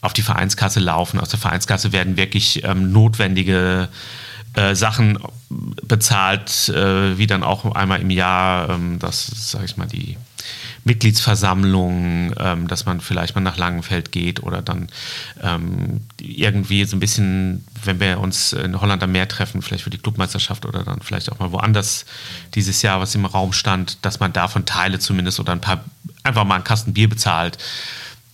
auf 0.00 0.12
die 0.12 0.22
Vereinskasse 0.22 0.78
laufen. 0.78 1.18
Aus 1.18 1.30
der 1.30 1.40
Vereinskasse 1.40 1.92
werden 1.92 2.16
wirklich 2.16 2.62
ähm, 2.64 2.92
notwendige 2.92 3.88
äh, 4.54 4.74
Sachen 4.74 5.18
bezahlt, 5.48 6.68
äh, 6.68 7.18
wie 7.18 7.26
dann 7.26 7.42
auch 7.42 7.64
einmal 7.74 8.00
im 8.00 8.10
Jahr, 8.10 8.70
ähm, 8.70 8.98
das 8.98 9.50
sage 9.50 9.64
ich 9.64 9.76
mal, 9.76 9.86
die 9.86 10.16
Mitgliedsversammlung, 10.84 12.34
ähm, 12.38 12.68
dass 12.68 12.86
man 12.86 13.00
vielleicht 13.00 13.34
mal 13.34 13.40
nach 13.42 13.56
Langenfeld 13.56 14.12
geht 14.12 14.42
oder 14.42 14.62
dann 14.62 14.88
ähm, 15.42 16.00
irgendwie 16.20 16.84
so 16.84 16.96
ein 16.96 17.00
bisschen, 17.00 17.66
wenn 17.84 18.00
wir 18.00 18.18
uns 18.18 18.52
in 18.52 18.80
Holland 18.80 19.02
am 19.02 19.12
Meer 19.12 19.28
treffen, 19.28 19.62
vielleicht 19.62 19.84
für 19.84 19.90
die 19.90 19.98
Clubmeisterschaft 19.98 20.64
oder 20.64 20.82
dann 20.84 21.00
vielleicht 21.02 21.30
auch 21.30 21.38
mal 21.38 21.52
woanders 21.52 22.06
dieses 22.54 22.82
Jahr, 22.82 23.00
was 23.00 23.14
im 23.14 23.26
Raum 23.26 23.52
stand, 23.52 24.04
dass 24.04 24.20
man 24.20 24.32
davon 24.32 24.64
Teile 24.64 24.98
zumindest 24.98 25.38
oder 25.38 25.52
ein 25.52 25.60
paar, 25.60 25.84
einfach 26.22 26.44
mal 26.44 26.56
einen 26.56 26.64
Kasten 26.64 26.94
Bier 26.94 27.08
bezahlt. 27.08 27.58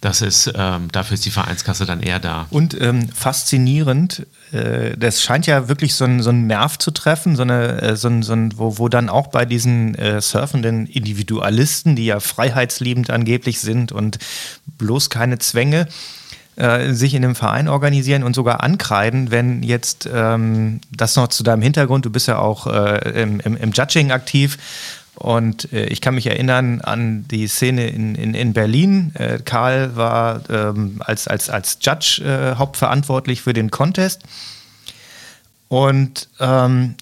Das 0.07 0.23
ist, 0.23 0.53
ähm, 0.55 0.87
dafür 0.92 1.16
ist 1.16 1.27
die 1.27 1.33
Vereinskasse 1.33 1.85
dann 1.85 2.01
eher 2.01 2.21
da. 2.21 2.47
Und 2.51 2.81
ähm, 2.81 3.09
faszinierend, 3.09 4.25
äh, 4.53 4.97
das 4.97 5.21
scheint 5.21 5.49
ja 5.49 5.69
wirklich 5.69 5.97
so 5.97 6.05
einen 6.05 6.23
so 6.23 6.31
Nerv 6.31 6.79
zu 6.79 6.92
treffen, 6.92 7.35
so 7.35 7.42
eine, 7.42 7.83
äh, 7.83 7.97
so 7.97 8.07
ein, 8.07 8.23
so 8.23 8.33
ein, 8.33 8.57
wo, 8.57 8.79
wo 8.79 8.88
dann 8.88 9.09
auch 9.09 9.27
bei 9.27 9.45
diesen 9.45 9.97
äh, 9.97 10.21
surfenden 10.21 10.87
Individualisten, 10.87 11.97
die 11.97 12.07
ja 12.07 12.21
freiheitsliebend 12.21 13.11
angeblich 13.11 13.59
sind 13.59 13.90
und 13.90 14.21
bloß 14.79 15.11
keine 15.11 15.40
Zwänge, 15.40 15.88
äh, 16.55 16.92
sich 16.92 17.14
in 17.14 17.25
einem 17.25 17.35
Verein 17.35 17.66
organisieren 17.66 18.23
und 18.23 18.37
sogar 18.37 18.62
ankreiden, 18.62 19.33
wenn 19.33 19.64
jetzt 19.64 20.09
ähm, 20.11 20.83
das 20.92 21.16
noch 21.16 21.27
zu 21.27 21.42
deinem 21.42 21.62
Hintergrund, 21.62 22.05
du 22.05 22.11
bist 22.11 22.29
ja 22.29 22.38
auch 22.38 22.69
äh, 22.69 23.23
im, 23.23 23.40
im, 23.40 23.57
im 23.57 23.73
Judging 23.73 24.12
aktiv, 24.12 24.57
Und 25.16 25.72
äh, 25.72 25.87
ich 25.87 26.00
kann 26.00 26.14
mich 26.14 26.26
erinnern 26.26 26.81
an 26.83 27.26
die 27.29 27.48
Szene 27.48 27.88
in, 27.88 28.14
in, 28.14 28.35
in 28.35 28.52
Berlin. 28.52 29.12
Äh, 29.14 29.38
Karl 29.38 29.96
war 29.96 30.42
ähm, 30.50 31.00
als, 31.05 31.26
als, 31.26 31.50
als 31.50 31.79
Judge 31.81 32.22
äh, 32.22 32.57
hauptverantwortlich 32.57 33.42
für 33.42 33.52
den 33.52 33.70
Contest. 33.70 34.22
Und 35.68 36.29
ähm, 36.38 36.94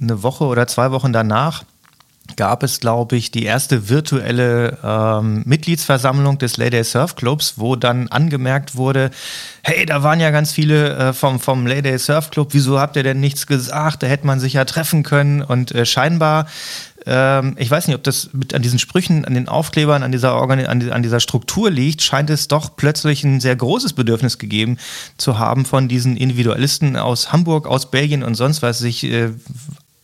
eine 0.00 0.22
Woche 0.22 0.44
oder 0.44 0.66
zwei 0.66 0.92
Wochen 0.92 1.12
danach 1.12 1.64
gab 2.36 2.62
es, 2.62 2.80
glaube 2.80 3.16
ich, 3.16 3.30
die 3.30 3.44
erste 3.44 3.88
virtuelle 3.88 4.78
ähm, 4.84 5.42
Mitgliedsversammlung 5.46 6.38
des 6.38 6.56
Lady 6.56 6.82
Surf 6.84 7.16
Clubs, 7.16 7.54
wo 7.56 7.74
dann 7.74 8.08
angemerkt 8.08 8.76
wurde, 8.76 9.10
hey, 9.62 9.86
da 9.86 10.02
waren 10.02 10.20
ja 10.20 10.30
ganz 10.30 10.52
viele 10.52 10.94
äh, 10.96 11.12
vom, 11.12 11.40
vom 11.40 11.66
Lady 11.66 11.98
Surf 11.98 12.30
Club, 12.30 12.48
wieso 12.52 12.78
habt 12.78 12.96
ihr 12.96 13.02
denn 13.02 13.20
nichts 13.20 13.46
gesagt? 13.46 14.02
Da 14.02 14.06
hätte 14.06 14.26
man 14.26 14.40
sich 14.40 14.52
ja 14.54 14.64
treffen 14.64 15.02
können 15.02 15.42
und 15.42 15.72
äh, 15.72 15.86
scheinbar 15.86 16.46
ähm, 17.08 17.54
ich 17.58 17.70
weiß 17.70 17.86
nicht, 17.86 17.96
ob 17.96 18.04
das 18.04 18.30
mit 18.34 18.52
an 18.54 18.60
diesen 18.60 18.78
Sprüchen, 18.78 19.24
an 19.24 19.32
den 19.32 19.48
Aufklebern, 19.48 20.02
an 20.02 20.12
dieser, 20.12 20.34
Organi 20.34 20.66
an, 20.66 20.90
an, 20.90 21.02
dieser 21.02 21.20
Struktur 21.20 21.70
liegt, 21.70 22.02
scheint 22.02 22.28
es 22.28 22.48
doch 22.48 22.76
plötzlich 22.76 23.24
ein 23.24 23.40
sehr 23.40 23.56
großes 23.56 23.94
Bedürfnis 23.94 24.38
gegeben 24.38 24.76
zu 25.16 25.38
haben 25.38 25.64
von 25.64 25.88
diesen 25.88 26.16
Individualisten 26.18 26.96
aus 26.96 27.32
Hamburg, 27.32 27.66
aus 27.66 27.90
Belgien 27.90 28.22
und 28.22 28.34
sonst 28.34 28.60
was, 28.60 28.78
sich 28.78 29.04
äh, 29.04 29.30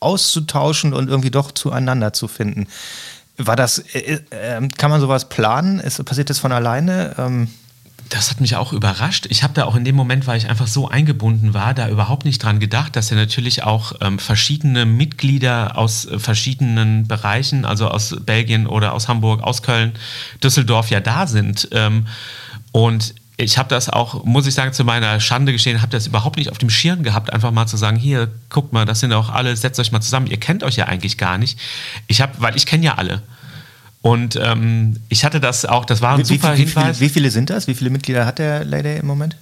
auszutauschen 0.00 0.94
und 0.94 1.08
irgendwie 1.08 1.30
doch 1.30 1.52
zueinander 1.52 2.14
zu 2.14 2.26
finden. 2.26 2.68
War 3.36 3.56
das, 3.56 3.78
äh, 3.78 4.20
äh, 4.30 4.68
kann 4.78 4.90
man 4.90 5.00
sowas 5.00 5.28
planen? 5.28 5.80
Ist, 5.80 6.02
passiert 6.04 6.30
das 6.30 6.38
von 6.38 6.52
alleine? 6.52 7.14
Ähm 7.18 7.48
das 8.08 8.30
hat 8.30 8.40
mich 8.40 8.56
auch 8.56 8.72
überrascht. 8.72 9.26
Ich 9.30 9.42
habe 9.42 9.54
da 9.54 9.64
auch 9.64 9.76
in 9.76 9.84
dem 9.84 9.96
Moment, 9.96 10.26
weil 10.26 10.36
ich 10.36 10.48
einfach 10.48 10.66
so 10.66 10.88
eingebunden 10.88 11.54
war, 11.54 11.74
da 11.74 11.88
überhaupt 11.88 12.24
nicht 12.24 12.42
dran 12.42 12.60
gedacht, 12.60 12.96
dass 12.96 13.10
ja 13.10 13.16
natürlich 13.16 13.62
auch 13.64 13.92
ähm, 14.00 14.18
verschiedene 14.18 14.84
Mitglieder 14.84 15.76
aus 15.78 16.06
äh, 16.06 16.18
verschiedenen 16.18 17.08
Bereichen, 17.08 17.64
also 17.64 17.88
aus 17.88 18.16
Belgien 18.24 18.66
oder 18.66 18.92
aus 18.92 19.08
Hamburg, 19.08 19.42
aus 19.42 19.62
Köln, 19.62 19.92
Düsseldorf 20.42 20.90
ja 20.90 21.00
da 21.00 21.26
sind. 21.26 21.68
Ähm, 21.72 22.06
und 22.72 23.14
ich 23.36 23.58
habe 23.58 23.68
das 23.68 23.88
auch, 23.88 24.24
muss 24.24 24.46
ich 24.46 24.54
sagen, 24.54 24.72
zu 24.72 24.84
meiner 24.84 25.18
Schande 25.18 25.52
geschehen, 25.52 25.82
habe 25.82 25.90
das 25.90 26.06
überhaupt 26.06 26.36
nicht 26.36 26.50
auf 26.50 26.58
dem 26.58 26.70
Schirm 26.70 27.02
gehabt, 27.02 27.32
einfach 27.32 27.50
mal 27.50 27.66
zu 27.66 27.76
sagen, 27.76 27.96
hier, 27.96 28.30
guckt 28.48 28.72
mal, 28.72 28.84
das 28.84 29.00
sind 29.00 29.12
auch 29.12 29.30
alle, 29.30 29.56
setzt 29.56 29.80
euch 29.80 29.90
mal 29.90 30.00
zusammen, 30.00 30.28
ihr 30.28 30.38
kennt 30.38 30.62
euch 30.62 30.76
ja 30.76 30.86
eigentlich 30.86 31.18
gar 31.18 31.38
nicht. 31.38 31.58
Ich 32.06 32.20
habe, 32.20 32.32
weil 32.38 32.56
ich 32.56 32.66
kenne 32.66 32.84
ja 32.84 32.94
alle. 32.94 33.22
Und 34.04 34.36
ähm, 34.36 35.00
ich 35.08 35.24
hatte 35.24 35.40
das 35.40 35.64
auch, 35.64 35.86
das 35.86 36.02
war 36.02 36.12
ein 36.12 36.18
wie, 36.18 36.24
super 36.24 36.58
wie, 36.58 36.66
wie, 36.66 36.66
Viele, 36.66 37.00
wie 37.00 37.08
viele 37.08 37.30
sind 37.30 37.48
das? 37.48 37.68
Wie 37.68 37.74
viele 37.74 37.88
Mitglieder 37.88 38.26
hat 38.26 38.38
der 38.38 38.62
Lady 38.62 38.96
im 38.96 39.06
Moment? 39.06 39.34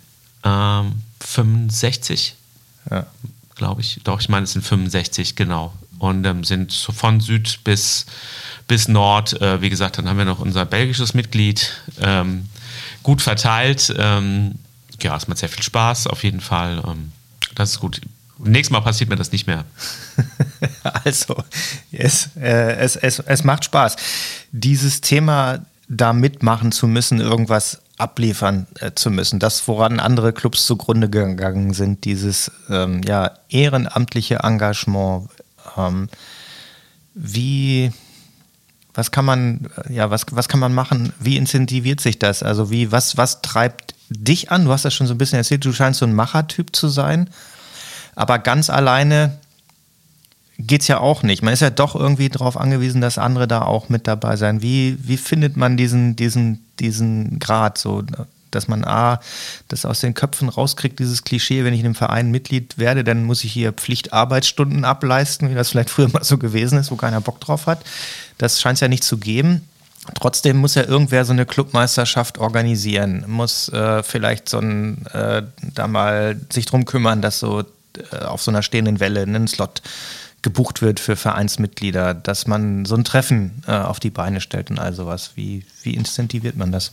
Ähm, 0.45 1.03
65, 1.19 2.37
ja. 2.89 3.09
glaube 3.57 3.81
ich. 3.81 3.99
Doch, 4.05 4.21
ich 4.21 4.29
meine, 4.29 4.45
es 4.45 4.53
sind 4.53 4.65
65, 4.65 5.35
genau. 5.35 5.73
Und 5.99 6.25
ähm, 6.25 6.45
sind 6.45 6.73
von 6.73 7.19
Süd 7.19 7.59
bis, 7.65 8.07
bis 8.69 8.87
Nord. 8.87 9.43
Äh, 9.43 9.61
wie 9.63 9.69
gesagt, 9.69 9.99
dann 9.99 10.09
haben 10.09 10.19
wir 10.19 10.25
noch 10.25 10.39
unser 10.39 10.65
belgisches 10.65 11.13
Mitglied. 11.13 11.73
Ähm, 12.01 12.49
gut 13.03 13.21
verteilt. 13.21 13.93
Ähm, 13.99 14.61
ja, 15.01 15.17
es 15.17 15.27
macht 15.27 15.39
sehr 15.39 15.49
viel 15.49 15.65
Spaß, 15.65 16.07
auf 16.07 16.23
jeden 16.23 16.41
Fall. 16.41 16.81
Ähm, 16.87 17.11
das 17.57 17.73
ist 17.73 17.81
gut. 17.81 18.01
Nächstes 18.45 18.73
Mal 18.73 18.81
passiert 18.81 19.11
mir 19.11 19.17
das 19.17 19.33
nicht 19.33 19.47
mehr. 19.47 19.65
also, 21.05 21.37
es, 21.91 22.31
äh, 22.37 22.77
es, 22.77 22.97
es, 22.97 23.19
es 23.21 23.45
macht 23.45 23.65
Spaß. 23.65 23.97
Dieses 24.53 25.01
Thema, 25.01 25.61
da 25.89 26.13
mitmachen 26.13 26.73
zu 26.73 26.87
müssen, 26.87 27.21
irgendwas 27.21 27.83
abliefern 27.99 28.67
äh, 28.81 28.93
zu 28.95 29.11
müssen, 29.11 29.39
das, 29.39 29.67
woran 29.69 30.01
andere 30.01 30.33
Clubs 30.33 30.67
zugrunde 30.67 31.09
gegangen 31.09 31.73
sind, 31.75 32.05
dieses 32.05 32.51
ähm, 32.69 33.03
ja, 33.05 33.33
ehrenamtliche 33.49 34.41
Engagement, 34.43 35.29
ähm, 35.77 36.09
wie 37.15 37.93
was 38.95 39.11
kann 39.11 39.25
man, 39.25 39.69
ja, 39.89 40.11
was, 40.11 40.27
was 40.33 40.49
kann 40.49 40.61
man 40.61 40.75
machen? 40.75 41.13
Wie 41.19 41.37
incentiviert 41.37 42.01
sich 42.01 42.19
das? 42.19 42.43
Also 42.43 42.71
wie, 42.71 42.93
was, 42.93 43.17
was 43.17 43.41
treibt 43.41 43.95
dich 44.11 44.51
an? 44.51 44.67
Du 44.67 44.73
hast 44.73 44.85
das 44.85 44.93
schon 44.93 45.07
so 45.07 45.15
ein 45.15 45.19
bisschen 45.19 45.39
erzählt, 45.39 45.65
du 45.65 45.73
scheinst 45.73 46.01
so 46.01 46.07
ein 46.07 46.15
Machertyp 46.15 46.77
zu 46.77 46.89
sein. 46.89 47.31
Aber 48.15 48.39
ganz 48.39 48.71
alleine 48.71 49.39
geht 50.59 50.83
es 50.83 50.89
ja 50.89 50.99
auch 51.01 51.23
nicht. 51.23 51.43
Man 51.43 51.55
ist 51.55 51.61
ja 51.61 51.71
doch 51.71 51.95
irgendwie 51.95 52.29
darauf 52.29 52.57
angewiesen, 52.57 53.01
dass 53.01 53.19
andere 53.19 53.49
da 53.49 53.63
auch 53.63 53.89
mit 53.89 54.07
dabei 54.07 54.37
sein. 54.37 54.63
Wie, 54.63 54.99
wie 55.03 55.17
findet 55.17 55.57
man 55.57 55.77
diesen, 55.77 56.17
diesen, 56.17 56.65
diesen 56.79 57.39
Grad 57.39 57.79
so? 57.79 58.03
dass 58.53 58.69
man 58.69 58.85
A, 58.85 59.21
das 59.69 59.85
aus 59.85 60.01
den 60.01 60.15
Köpfen 60.15 60.49
rauskriegt, 60.49 60.99
dieses 60.99 61.25
Klischee, 61.25 61.65
wenn 61.65 61.75
ich 61.75 61.81
in 61.81 61.87
einem 61.87 61.95
Verein 61.95 62.31
Mitglied 62.31 62.79
werde, 62.79 63.03
dann 63.03 63.25
muss 63.25 63.45
ich 63.45 63.53
hier 63.53 63.73
Pflichtarbeitsstunden 63.73 64.85
ableisten, 64.85 65.51
wie 65.51 65.55
das 65.55 65.71
vielleicht 65.71 65.91
früher 65.91 66.11
mal 66.11 66.23
so 66.23 66.39
gewesen 66.39 66.79
ist, 66.79 66.91
wo 66.91 66.97
keiner 66.97 67.21
Bock 67.21 67.41
drauf 67.41 67.67
hat. 67.67 67.81
Das 68.39 68.61
scheint 68.61 68.77
es 68.77 68.81
ja 68.81 68.89
nicht 68.89 69.05
zu 69.05 69.19
geben. 69.19 69.67
Trotzdem 70.21 70.57
muss 70.57 70.75
ja 70.75 70.83
irgendwer 70.83 71.25
so 71.25 71.33
eine 71.33 71.47
Clubmeisterschaft 71.47 72.39
organisieren, 72.39 73.25
muss 73.29 73.69
äh, 73.69 74.03
vielleicht 74.03 74.49
so 74.49 74.59
ein, 74.59 75.07
äh, 75.13 75.43
da 75.61 75.87
mal 75.87 76.41
sich 76.53 76.67
drum 76.67 76.85
kümmern, 76.85 77.23
dass 77.23 77.39
so 77.39 77.63
auf 78.25 78.43
so 78.43 78.51
einer 78.51 78.63
stehenden 78.63 79.01
Welle 79.01 79.23
ein 79.23 79.49
Slot 79.49 79.83
gebucht 80.43 80.83
wird 80.83 81.01
für 81.01 81.17
Vereinsmitglieder, 81.17 82.15
dass 82.15 82.47
man 82.47 82.85
so 82.85 82.97
ein 82.97 83.05
Treffen 83.05 83.63
äh, 83.67 83.73
auf 83.73 84.01
die 84.01 84.11
Beine 84.11 84.41
stellt 84.41 84.71
und 84.71 84.79
all 84.79 84.93
sowas. 84.93 85.33
Wie, 85.37 85.65
wie 85.83 85.95
incentiviert 85.95 86.57
man 86.57 86.73
das? 86.73 86.93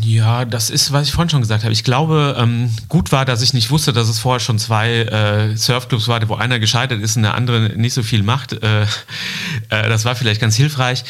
Ja, 0.00 0.44
das 0.44 0.70
ist, 0.70 0.92
was 0.92 1.06
ich 1.06 1.12
vorhin 1.12 1.30
schon 1.30 1.40
gesagt 1.40 1.62
habe. 1.62 1.72
Ich 1.72 1.84
glaube, 1.84 2.34
ähm, 2.36 2.68
gut 2.88 3.12
war, 3.12 3.24
dass 3.24 3.42
ich 3.42 3.54
nicht 3.54 3.70
wusste, 3.70 3.92
dass 3.92 4.08
es 4.08 4.18
vorher 4.18 4.40
schon 4.40 4.58
zwei 4.58 5.02
äh, 5.02 5.56
Surfclubs 5.56 6.08
war, 6.08 6.28
wo 6.28 6.34
einer 6.34 6.58
gescheitert 6.58 7.00
ist 7.00 7.16
und 7.16 7.22
der 7.22 7.34
andere 7.34 7.70
nicht 7.76 7.94
so 7.94 8.02
viel 8.02 8.24
macht. 8.24 8.54
Äh, 8.54 8.82
äh, 8.82 8.86
das 9.68 10.04
war 10.04 10.16
vielleicht 10.16 10.40
ganz 10.40 10.56
hilfreich. 10.56 11.04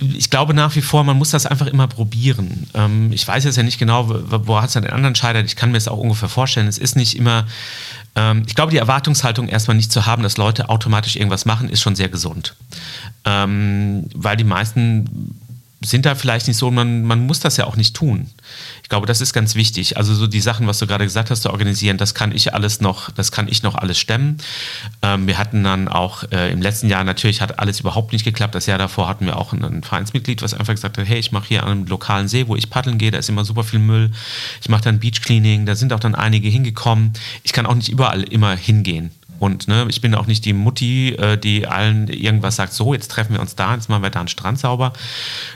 Ich 0.00 0.30
glaube 0.30 0.54
nach 0.54 0.74
wie 0.74 0.80
vor, 0.80 1.04
man 1.04 1.18
muss 1.18 1.30
das 1.30 1.44
einfach 1.44 1.66
immer 1.66 1.86
probieren. 1.86 2.66
Ähm, 2.72 3.12
ich 3.12 3.28
weiß 3.28 3.44
jetzt 3.44 3.56
ja 3.56 3.62
nicht 3.62 3.78
genau, 3.78 4.08
wo, 4.08 4.46
wo 4.46 4.60
hat 4.60 4.70
es 4.70 4.76
an 4.76 4.84
den 4.84 4.92
anderen 4.92 5.14
scheitert. 5.14 5.44
Ich 5.44 5.56
kann 5.56 5.70
mir 5.70 5.78
es 5.78 5.86
auch 5.86 5.98
ungefähr 5.98 6.30
vorstellen. 6.30 6.66
Es 6.66 6.78
ist 6.78 6.96
nicht 6.96 7.18
immer 7.18 7.46
ähm, 8.16 8.42
ich 8.46 8.54
glaube, 8.54 8.72
die 8.72 8.78
Erwartungshaltung 8.78 9.48
erstmal 9.48 9.76
nicht 9.76 9.92
zu 9.92 10.06
haben, 10.06 10.22
dass 10.22 10.36
Leute 10.36 10.68
automatisch 10.68 11.16
irgendwas 11.16 11.44
machen, 11.44 11.68
ist 11.68 11.80
schon 11.80 11.96
sehr 11.96 12.08
gesund. 12.08 12.56
Ähm, 13.24 14.08
weil 14.14 14.36
die 14.36 14.44
meisten 14.44 15.38
sind 15.82 16.04
da 16.04 16.14
vielleicht 16.14 16.46
nicht 16.46 16.58
so, 16.58 16.70
man, 16.70 17.04
man 17.04 17.26
muss 17.26 17.40
das 17.40 17.56
ja 17.56 17.64
auch 17.64 17.76
nicht 17.76 17.96
tun. 17.96 18.30
Ich 18.82 18.90
glaube, 18.90 19.06
das 19.06 19.22
ist 19.22 19.32
ganz 19.32 19.54
wichtig. 19.54 19.96
Also 19.96 20.14
so 20.14 20.26
die 20.26 20.40
Sachen, 20.40 20.66
was 20.66 20.78
du 20.78 20.86
gerade 20.86 21.04
gesagt 21.04 21.30
hast, 21.30 21.42
zu 21.42 21.50
organisieren, 21.50 21.96
das 21.96 22.14
kann 22.14 22.32
ich 22.32 22.52
alles 22.52 22.82
noch, 22.82 23.10
das 23.10 23.32
kann 23.32 23.48
ich 23.48 23.62
noch 23.62 23.74
alles 23.74 23.98
stemmen. 23.98 24.36
Ähm, 25.00 25.26
wir 25.26 25.38
hatten 25.38 25.64
dann 25.64 25.88
auch 25.88 26.24
äh, 26.32 26.52
im 26.52 26.60
letzten 26.60 26.88
Jahr, 26.88 27.02
natürlich 27.04 27.40
hat 27.40 27.58
alles 27.58 27.80
überhaupt 27.80 28.12
nicht 28.12 28.24
geklappt. 28.24 28.54
Das 28.54 28.66
Jahr 28.66 28.76
davor 28.76 29.08
hatten 29.08 29.24
wir 29.24 29.38
auch 29.38 29.54
ein 29.54 29.82
Vereinsmitglied, 29.82 30.42
was 30.42 30.52
einfach 30.52 30.74
gesagt 30.74 30.98
hat, 30.98 31.08
hey, 31.08 31.18
ich 31.18 31.32
mache 31.32 31.48
hier 31.48 31.62
an 31.62 31.70
einem 31.70 31.86
lokalen 31.86 32.28
See, 32.28 32.46
wo 32.46 32.56
ich 32.56 32.68
paddeln 32.68 32.98
gehe, 32.98 33.10
da 33.10 33.18
ist 33.18 33.30
immer 33.30 33.46
super 33.46 33.64
viel 33.64 33.78
Müll. 33.78 34.10
Ich 34.60 34.68
mache 34.68 34.82
dann 34.82 34.98
Beach 34.98 35.22
Cleaning, 35.22 35.64
da 35.64 35.74
sind 35.74 35.94
auch 35.94 36.00
dann 36.00 36.14
einige 36.14 36.48
hingekommen. 36.48 37.14
Ich 37.42 37.54
kann 37.54 37.64
auch 37.64 37.74
nicht 37.74 37.88
überall 37.88 38.22
immer 38.24 38.54
hingehen. 38.54 39.12
Und 39.40 39.68
ne, 39.68 39.86
ich 39.88 40.02
bin 40.02 40.14
auch 40.14 40.26
nicht 40.26 40.44
die 40.44 40.52
Mutti, 40.52 41.14
äh, 41.14 41.38
die 41.38 41.66
allen 41.66 42.08
irgendwas 42.08 42.56
sagt, 42.56 42.74
so, 42.74 42.92
jetzt 42.92 43.10
treffen 43.10 43.32
wir 43.32 43.40
uns 43.40 43.56
da, 43.56 43.74
jetzt 43.74 43.88
machen 43.88 44.02
wir 44.02 44.10
da 44.10 44.20
einen 44.20 44.28
Strand 44.28 44.60
sauber. 44.60 44.92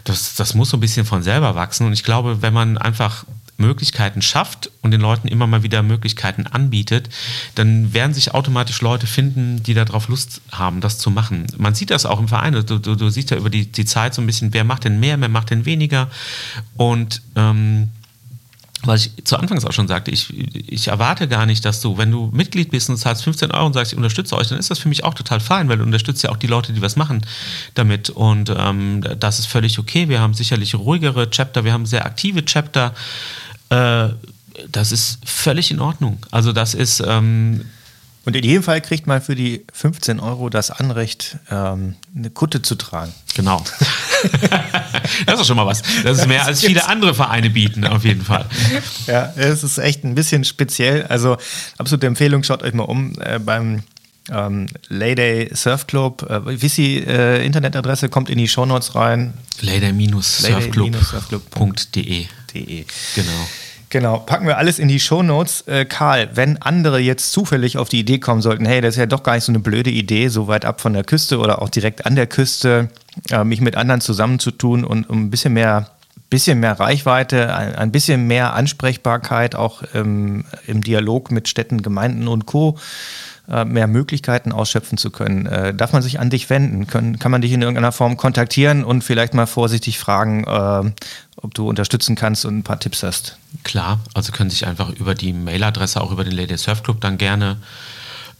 Das, 0.05 0.35
das 0.35 0.55
muss 0.55 0.71
so 0.71 0.79
ein 0.79 0.81
bisschen 0.81 1.05
von 1.05 1.23
selber 1.23 1.55
wachsen. 1.55 1.87
Und 1.87 1.93
ich 1.93 2.03
glaube, 2.03 2.41
wenn 2.41 2.55
man 2.55 2.79
einfach 2.79 3.27
Möglichkeiten 3.59 4.23
schafft 4.23 4.71
und 4.81 4.91
den 4.91 5.03
Leuten 5.03 5.29
immer 5.29 5.47
mal 5.47 5.63
wieder 5.63 5.83
Möglichkeiten 5.83 6.47
anbietet, 6.47 7.11
dann 7.55 7.93
werden 7.93 8.15
sich 8.15 8.33
automatisch 8.33 8.81
Leute 8.81 9.07
finden, 9.07 9.63
die 9.63 9.75
darauf 9.75 10.09
Lust 10.09 10.41
haben, 10.51 10.81
das 10.81 10.99
zu 10.99 11.11
machen. 11.11 11.47
Man 11.59 11.75
sieht 11.75 11.91
das 11.91 12.07
auch 12.07 12.19
im 12.19 12.29
Verein. 12.29 12.55
Du, 12.55 12.81
du, 12.81 12.97
du 12.97 13.09
siehst 13.11 13.31
ja 13.31 13.37
über 13.37 13.51
die, 13.51 13.71
die 13.71 13.85
Zeit 13.85 14.15
so 14.15 14.23
ein 14.23 14.27
bisschen, 14.27 14.55
wer 14.55 14.65
macht 14.65 14.85
denn 14.85 14.99
mehr, 14.99 15.21
wer 15.21 15.29
macht 15.29 15.51
denn 15.51 15.67
weniger. 15.67 16.11
Und 16.77 17.21
ähm, 17.37 17.91
was 18.87 19.07
ich 19.07 19.25
zu 19.25 19.37
Anfangs 19.37 19.65
auch 19.65 19.73
schon 19.73 19.89
sagte, 19.89 20.11
ich, 20.11 20.33
ich 20.71 20.89
erwarte 20.89 21.29
gar 21.29 21.47
nicht, 21.47 21.65
dass 21.65 21.81
du, 21.81 21.97
wenn 21.97 22.11
du 22.11 22.31
Mitglied 22.33 22.71
bist 22.71 22.91
und 22.91 22.97
zahlst 22.97 23.25
15 23.25 23.51
Euro 23.51 23.67
und 23.67 23.73
sagst, 23.73 23.93
ich 23.93 23.97
unterstütze 23.97 24.37
euch, 24.37 24.49
dann 24.49 24.59
ist 24.59 24.71
das 24.71 24.79
für 24.79 24.89
mich 24.89 25.05
auch 25.05 25.15
total 25.15 25.41
fein, 25.41 25.69
weil 25.69 25.79
du 25.79 25.85
unterstützt 25.85 26.23
ja 26.23 26.31
auch 26.31 26.37
die 26.37 26.47
Leute, 26.47 26.73
die 26.73 26.83
was 26.83 26.97
machen 26.97 27.25
damit. 27.75 28.11
Und 28.11 28.53
ähm, 28.57 29.03
das 29.19 29.39
ist 29.39 29.47
völlig 29.47 29.79
okay. 29.79 30.09
Wir 30.09 30.21
haben 30.21 30.35
sicherlich 30.35 30.75
ruhigere 30.75 31.31
Chapter, 31.31 31.65
wir 31.65 31.73
haben 31.73 31.87
sehr 31.87 32.05
aktive 32.05 32.45
Chapter. 32.45 32.95
Äh, 33.71 34.09
das 34.71 34.93
ist 34.93 35.19
völlig 35.25 35.71
in 35.71 35.81
Ordnung. 35.81 36.19
Also 36.31 36.53
das 36.53 36.75
ist, 36.75 37.03
ähm, 37.07 37.65
und 38.25 38.37
in 38.37 38.45
jedem 38.45 38.63
Fall 38.63 38.81
kriegt 38.81 39.07
man 39.07 39.21
für 39.21 39.35
die 39.35 39.65
15 39.73 40.21
Euro 40.21 40.49
das 40.49 40.71
Anrecht, 40.71 41.37
ähm, 41.51 41.97
eine 42.17 42.31
Kutte 42.31 42.63
zu 42.63 42.75
tragen. 42.75 43.13
Genau. 43.35 43.63
das 45.27 45.41
ist 45.41 45.47
schon 45.47 45.57
mal 45.57 45.67
was. 45.67 45.83
Das 46.03 46.19
ist 46.19 46.27
mehr 46.27 46.47
als 46.47 46.63
viele 46.63 46.89
andere 46.89 47.15
Vereine 47.15 47.51
bieten, 47.51 47.87
auf 47.87 48.05
jeden 48.05 48.25
Fall. 48.25 48.47
Ja, 49.07 49.33
es 49.37 49.63
ist 49.63 49.79
echt 49.79 50.05
ein 50.05 50.15
bisschen 50.15 50.45
speziell. 50.45 51.05
Also 51.05 51.37
absolute 51.77 52.07
Empfehlung, 52.07 52.43
schaut 52.43 52.63
euch 52.63 52.73
mal 52.73 52.85
um 52.85 53.13
äh, 53.21 53.39
beim 53.39 53.83
ähm, 54.31 54.67
Layday 54.89 55.51
Surf 55.55 55.87
Club. 55.87 56.23
Äh, 56.29 56.61
wie 56.61 56.67
ist 56.67 56.77
die 56.79 56.99
äh, 56.99 57.45
Internetadresse? 57.45 58.09
Kommt 58.09 58.31
in 58.31 58.39
die 58.39 58.49
Shownotes 58.49 58.95
rein. 58.95 59.35
Layday-surfclub.de. 59.61 62.27
Genau. 63.15 63.49
Genau, 63.95 64.19
packen 64.19 64.49
wir 64.49 64.59
alles 64.59 64.81
in 64.81 64.89
die 64.89 64.99
Shownotes. 64.99 65.69
Äh, 65.69 65.85
Karl, 65.85 66.29
wenn 66.35 66.61
andere 66.61 66.99
jetzt 66.99 67.31
zufällig 67.31 67.79
auf 67.79 67.89
die 67.89 68.01
Idee 68.01 68.19
kommen 68.19 68.43
sollten, 68.43 68.67
hey, 68.67 68.81
das 68.81 68.95
ist 68.95 68.99
ja 68.99 69.07
doch 69.07 69.23
gar 69.23 69.37
nicht 69.37 69.45
so 69.45 69.53
eine 69.53 69.61
blöde 69.61 69.91
Idee, 69.91 70.27
so 70.27 70.49
weit 70.49 70.65
ab 70.65 70.81
von 70.81 70.95
der 70.95 71.05
Küste 71.05 71.39
oder 71.39 71.63
auch 71.63 71.69
direkt 71.69 72.05
an 72.05 72.17
der 72.17 72.27
Küste, 72.27 72.89
äh, 73.31 73.45
mich 73.45 73.61
mit 73.61 73.77
anderen 73.77 74.01
zusammenzutun 74.01 74.83
und 74.83 75.09
um 75.09 75.27
ein 75.27 75.31
bisschen 75.31 75.53
mehr 75.53 75.91
bisschen 76.29 76.59
mehr 76.59 76.81
Reichweite, 76.81 77.55
ein, 77.55 77.77
ein 77.77 77.93
bisschen 77.93 78.27
mehr 78.27 78.55
Ansprechbarkeit 78.55 79.55
auch 79.55 79.85
im, 79.95 80.45
im 80.67 80.83
Dialog 80.83 81.31
mit 81.31 81.47
Städten, 81.47 81.81
Gemeinden 81.81 82.27
und 82.27 82.47
Co 82.47 82.77
äh, 83.49 83.65
mehr 83.65 83.87
Möglichkeiten 83.87 84.53
ausschöpfen 84.53 84.99
zu 84.99 85.11
können. 85.11 85.47
Äh, 85.47 85.75
darf 85.75 85.93
man 85.93 86.03
sich 86.03 86.19
an 86.19 86.31
dich 86.31 86.51
wenden? 86.51 86.87
Können, 86.89 87.19
kann 87.19 87.31
man 87.31 87.43
dich 87.43 87.53
in 87.53 87.63
irgendeiner 87.63 87.93
Form 87.93 88.17
kontaktieren 88.17 88.83
und 88.83 89.05
vielleicht 89.05 89.35
mal 89.35 89.47
vorsichtig 89.47 89.99
fragen, 89.99 90.45
äh, 90.45 90.91
ob 91.45 91.53
du 91.53 91.69
unterstützen 91.69 92.17
kannst 92.17 92.47
und 92.47 92.59
ein 92.59 92.63
paar 92.63 92.81
Tipps 92.81 93.03
hast? 93.03 93.37
Klar, 93.63 94.01
also 94.15 94.33
können 94.33 94.49
sich 94.49 94.67
einfach 94.67 94.89
über 94.89 95.15
die 95.15 95.35
Mailadresse, 95.35 96.01
auch 96.01 96.11
über 96.11 96.25
den 96.25 96.33
Lady 96.33 96.57
Surf 96.57 96.83
Club 96.83 97.03
dann 97.03 97.19
gerne 97.19 97.59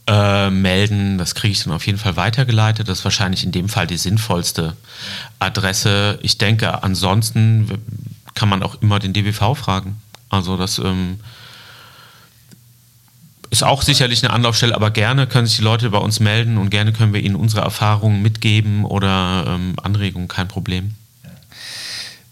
äh, 0.07 0.49
melden. 0.49 1.19
Das 1.19 1.35
kriege 1.35 1.51
ich 1.51 1.63
dann 1.63 1.73
auf 1.73 1.85
jeden 1.85 1.99
Fall 1.99 2.15
weitergeleitet. 2.15 2.89
Das 2.89 2.99
ist 2.99 3.03
wahrscheinlich 3.05 3.43
in 3.43 3.51
dem 3.51 3.69
Fall 3.69 3.85
die 3.85 3.97
sinnvollste 3.97 4.75
Adresse. 5.37 6.17
Ich 6.23 6.39
denke, 6.39 6.83
ansonsten 6.83 7.79
kann 8.33 8.49
man 8.49 8.63
auch 8.63 8.81
immer 8.81 8.97
den 8.97 9.13
DBV 9.13 9.55
fragen. 9.55 10.01
Also 10.29 10.57
das 10.57 10.79
ähm, 10.79 11.19
ist 13.51 13.63
auch 13.63 13.83
sicherlich 13.83 14.23
eine 14.23 14.33
Anlaufstelle, 14.33 14.73
aber 14.73 14.89
gerne 14.89 15.27
können 15.27 15.45
sich 15.45 15.57
die 15.57 15.63
Leute 15.63 15.91
bei 15.91 15.99
uns 15.99 16.19
melden 16.19 16.57
und 16.57 16.71
gerne 16.71 16.91
können 16.91 17.13
wir 17.13 17.21
ihnen 17.21 17.35
unsere 17.35 17.61
Erfahrungen 17.61 18.23
mitgeben 18.23 18.83
oder 18.83 19.45
ähm, 19.47 19.75
Anregungen, 19.81 20.27
kein 20.27 20.47
Problem. 20.47 20.95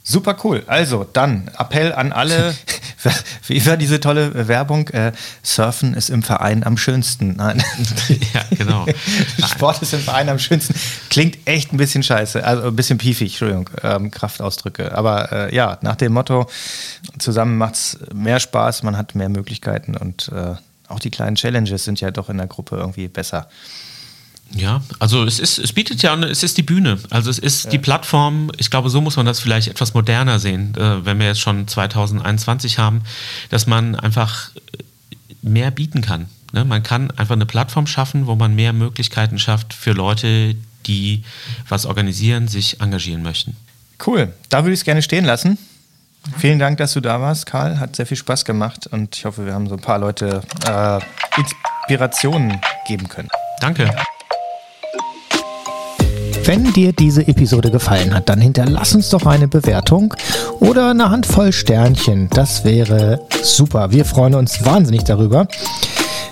Super 0.05 0.35
cool. 0.43 0.63
Also 0.67 1.05
dann 1.11 1.49
Appell 1.57 1.93
an 1.93 2.11
alle. 2.11 2.53
Wie 3.47 3.65
war 3.65 3.77
diese 3.77 4.01
tolle 4.01 4.49
Werbung? 4.49 4.89
Äh, 4.89 5.13
Surfen 5.41 5.93
ist 5.93 6.09
im 6.09 6.23
Verein 6.23 6.65
am 6.65 6.77
schönsten. 6.77 7.37
Nein. 7.37 7.63
ja, 8.33 8.43
genau. 8.49 8.85
Sport 9.47 9.81
ist 9.81 9.93
im 9.93 10.01
Verein 10.01 10.27
am 10.27 10.39
schönsten. 10.39 10.75
Klingt 11.09 11.37
echt 11.45 11.71
ein 11.71 11.77
bisschen 11.77 12.03
scheiße, 12.03 12.43
also 12.43 12.67
ein 12.67 12.75
bisschen 12.75 12.97
piefig, 12.97 13.31
Entschuldigung, 13.31 13.69
ähm, 13.81 14.11
Kraftausdrücke. 14.11 14.93
Aber 14.93 15.31
äh, 15.31 15.55
ja, 15.55 15.77
nach 15.81 15.95
dem 15.95 16.11
Motto, 16.13 16.47
zusammen 17.17 17.57
macht 17.57 17.75
es 17.75 17.99
mehr 18.13 18.41
Spaß, 18.41 18.83
man 18.83 18.97
hat 18.97 19.15
mehr 19.15 19.29
Möglichkeiten 19.29 19.95
und 19.95 20.29
äh, 20.29 20.55
auch 20.89 20.99
die 20.99 21.11
kleinen 21.11 21.37
Challenges 21.37 21.85
sind 21.85 22.01
ja 22.01 22.11
doch 22.11 22.29
in 22.29 22.37
der 22.37 22.47
Gruppe 22.47 22.75
irgendwie 22.75 23.07
besser. 23.07 23.47
Ja, 24.55 24.83
also 24.99 25.23
es 25.23 25.39
ist, 25.39 25.57
es 25.57 25.73
bietet 25.73 26.01
ja, 26.03 26.15
es 26.15 26.43
ist 26.43 26.57
die 26.57 26.63
Bühne, 26.63 26.99
also 27.09 27.29
es 27.29 27.39
ist 27.39 27.65
ja. 27.65 27.71
die 27.71 27.79
Plattform. 27.79 28.51
Ich 28.57 28.69
glaube, 28.69 28.89
so 28.89 29.01
muss 29.01 29.15
man 29.15 29.25
das 29.25 29.39
vielleicht 29.39 29.67
etwas 29.67 29.93
moderner 29.93 30.39
sehen, 30.39 30.75
äh, 30.77 31.03
wenn 31.05 31.19
wir 31.19 31.27
jetzt 31.27 31.39
schon 31.39 31.67
2021 31.67 32.77
haben, 32.77 33.01
dass 33.49 33.65
man 33.65 33.95
einfach 33.95 34.51
mehr 35.41 35.71
bieten 35.71 36.01
kann. 36.01 36.27
Ne? 36.51 36.65
Man 36.65 36.83
kann 36.83 37.11
einfach 37.11 37.35
eine 37.35 37.45
Plattform 37.45 37.87
schaffen, 37.87 38.27
wo 38.27 38.35
man 38.35 38.55
mehr 38.55 38.73
Möglichkeiten 38.73 39.39
schafft 39.39 39.73
für 39.73 39.91
Leute, 39.91 40.55
die 40.85 41.23
was 41.67 41.85
organisieren, 41.85 42.47
sich 42.47 42.79
engagieren 42.79 43.23
möchten. 43.23 43.55
Cool, 44.05 44.33
da 44.49 44.63
würde 44.63 44.73
ich 44.73 44.81
es 44.81 44.85
gerne 44.85 45.01
stehen 45.01 45.25
lassen. 45.25 45.57
Vielen 46.37 46.59
Dank, 46.59 46.77
dass 46.77 46.93
du 46.93 47.01
da 47.01 47.19
warst, 47.19 47.45
Karl. 47.45 47.79
Hat 47.79 47.95
sehr 47.95 48.05
viel 48.05 48.17
Spaß 48.17 48.45
gemacht 48.45 48.87
und 48.87 49.17
ich 49.17 49.25
hoffe, 49.25 49.45
wir 49.45 49.53
haben 49.53 49.67
so 49.67 49.75
ein 49.75 49.81
paar 49.81 49.99
Leute 49.99 50.41
äh, 50.65 50.99
Inspirationen 51.37 52.61
geben 52.87 53.09
können. 53.09 53.29
Danke. 53.59 53.93
Wenn 56.45 56.73
dir 56.73 56.91
diese 56.91 57.25
Episode 57.25 57.71
gefallen 57.71 58.13
hat, 58.13 58.27
dann 58.27 58.41
hinterlass 58.41 58.93
uns 58.93 59.09
doch 59.09 59.25
eine 59.25 59.47
Bewertung 59.47 60.13
oder 60.59 60.89
eine 60.89 61.09
Handvoll 61.09 61.53
Sternchen. 61.53 62.29
Das 62.31 62.65
wäre 62.65 63.21
super. 63.41 63.91
Wir 63.91 64.03
freuen 64.03 64.35
uns 64.35 64.65
wahnsinnig 64.65 65.05
darüber. 65.05 65.47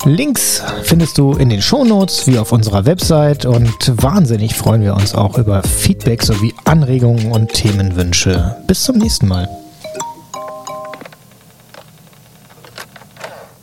Links 0.04 0.62
findest 0.84 1.18
du 1.18 1.34
in 1.34 1.50
den 1.50 1.62
Shownotes 1.62 2.28
wie 2.28 2.38
auf 2.40 2.52
unserer 2.52 2.86
Website 2.86 3.46
und 3.46 4.04
wahnsinnig 4.04 4.56
freuen 4.56 4.82
wir 4.82 4.96
uns 4.96 5.16
auch 5.16 5.38
über 5.38 5.64
Feedback 5.64 6.24
sowie 6.24 6.54
Anregungen 6.66 7.32
und 7.32 7.54
Themenwünsche. 7.54 8.58
Bis 8.68 8.84
zum 8.84 8.98
nächsten 8.98 9.28
Mal. 9.28 9.48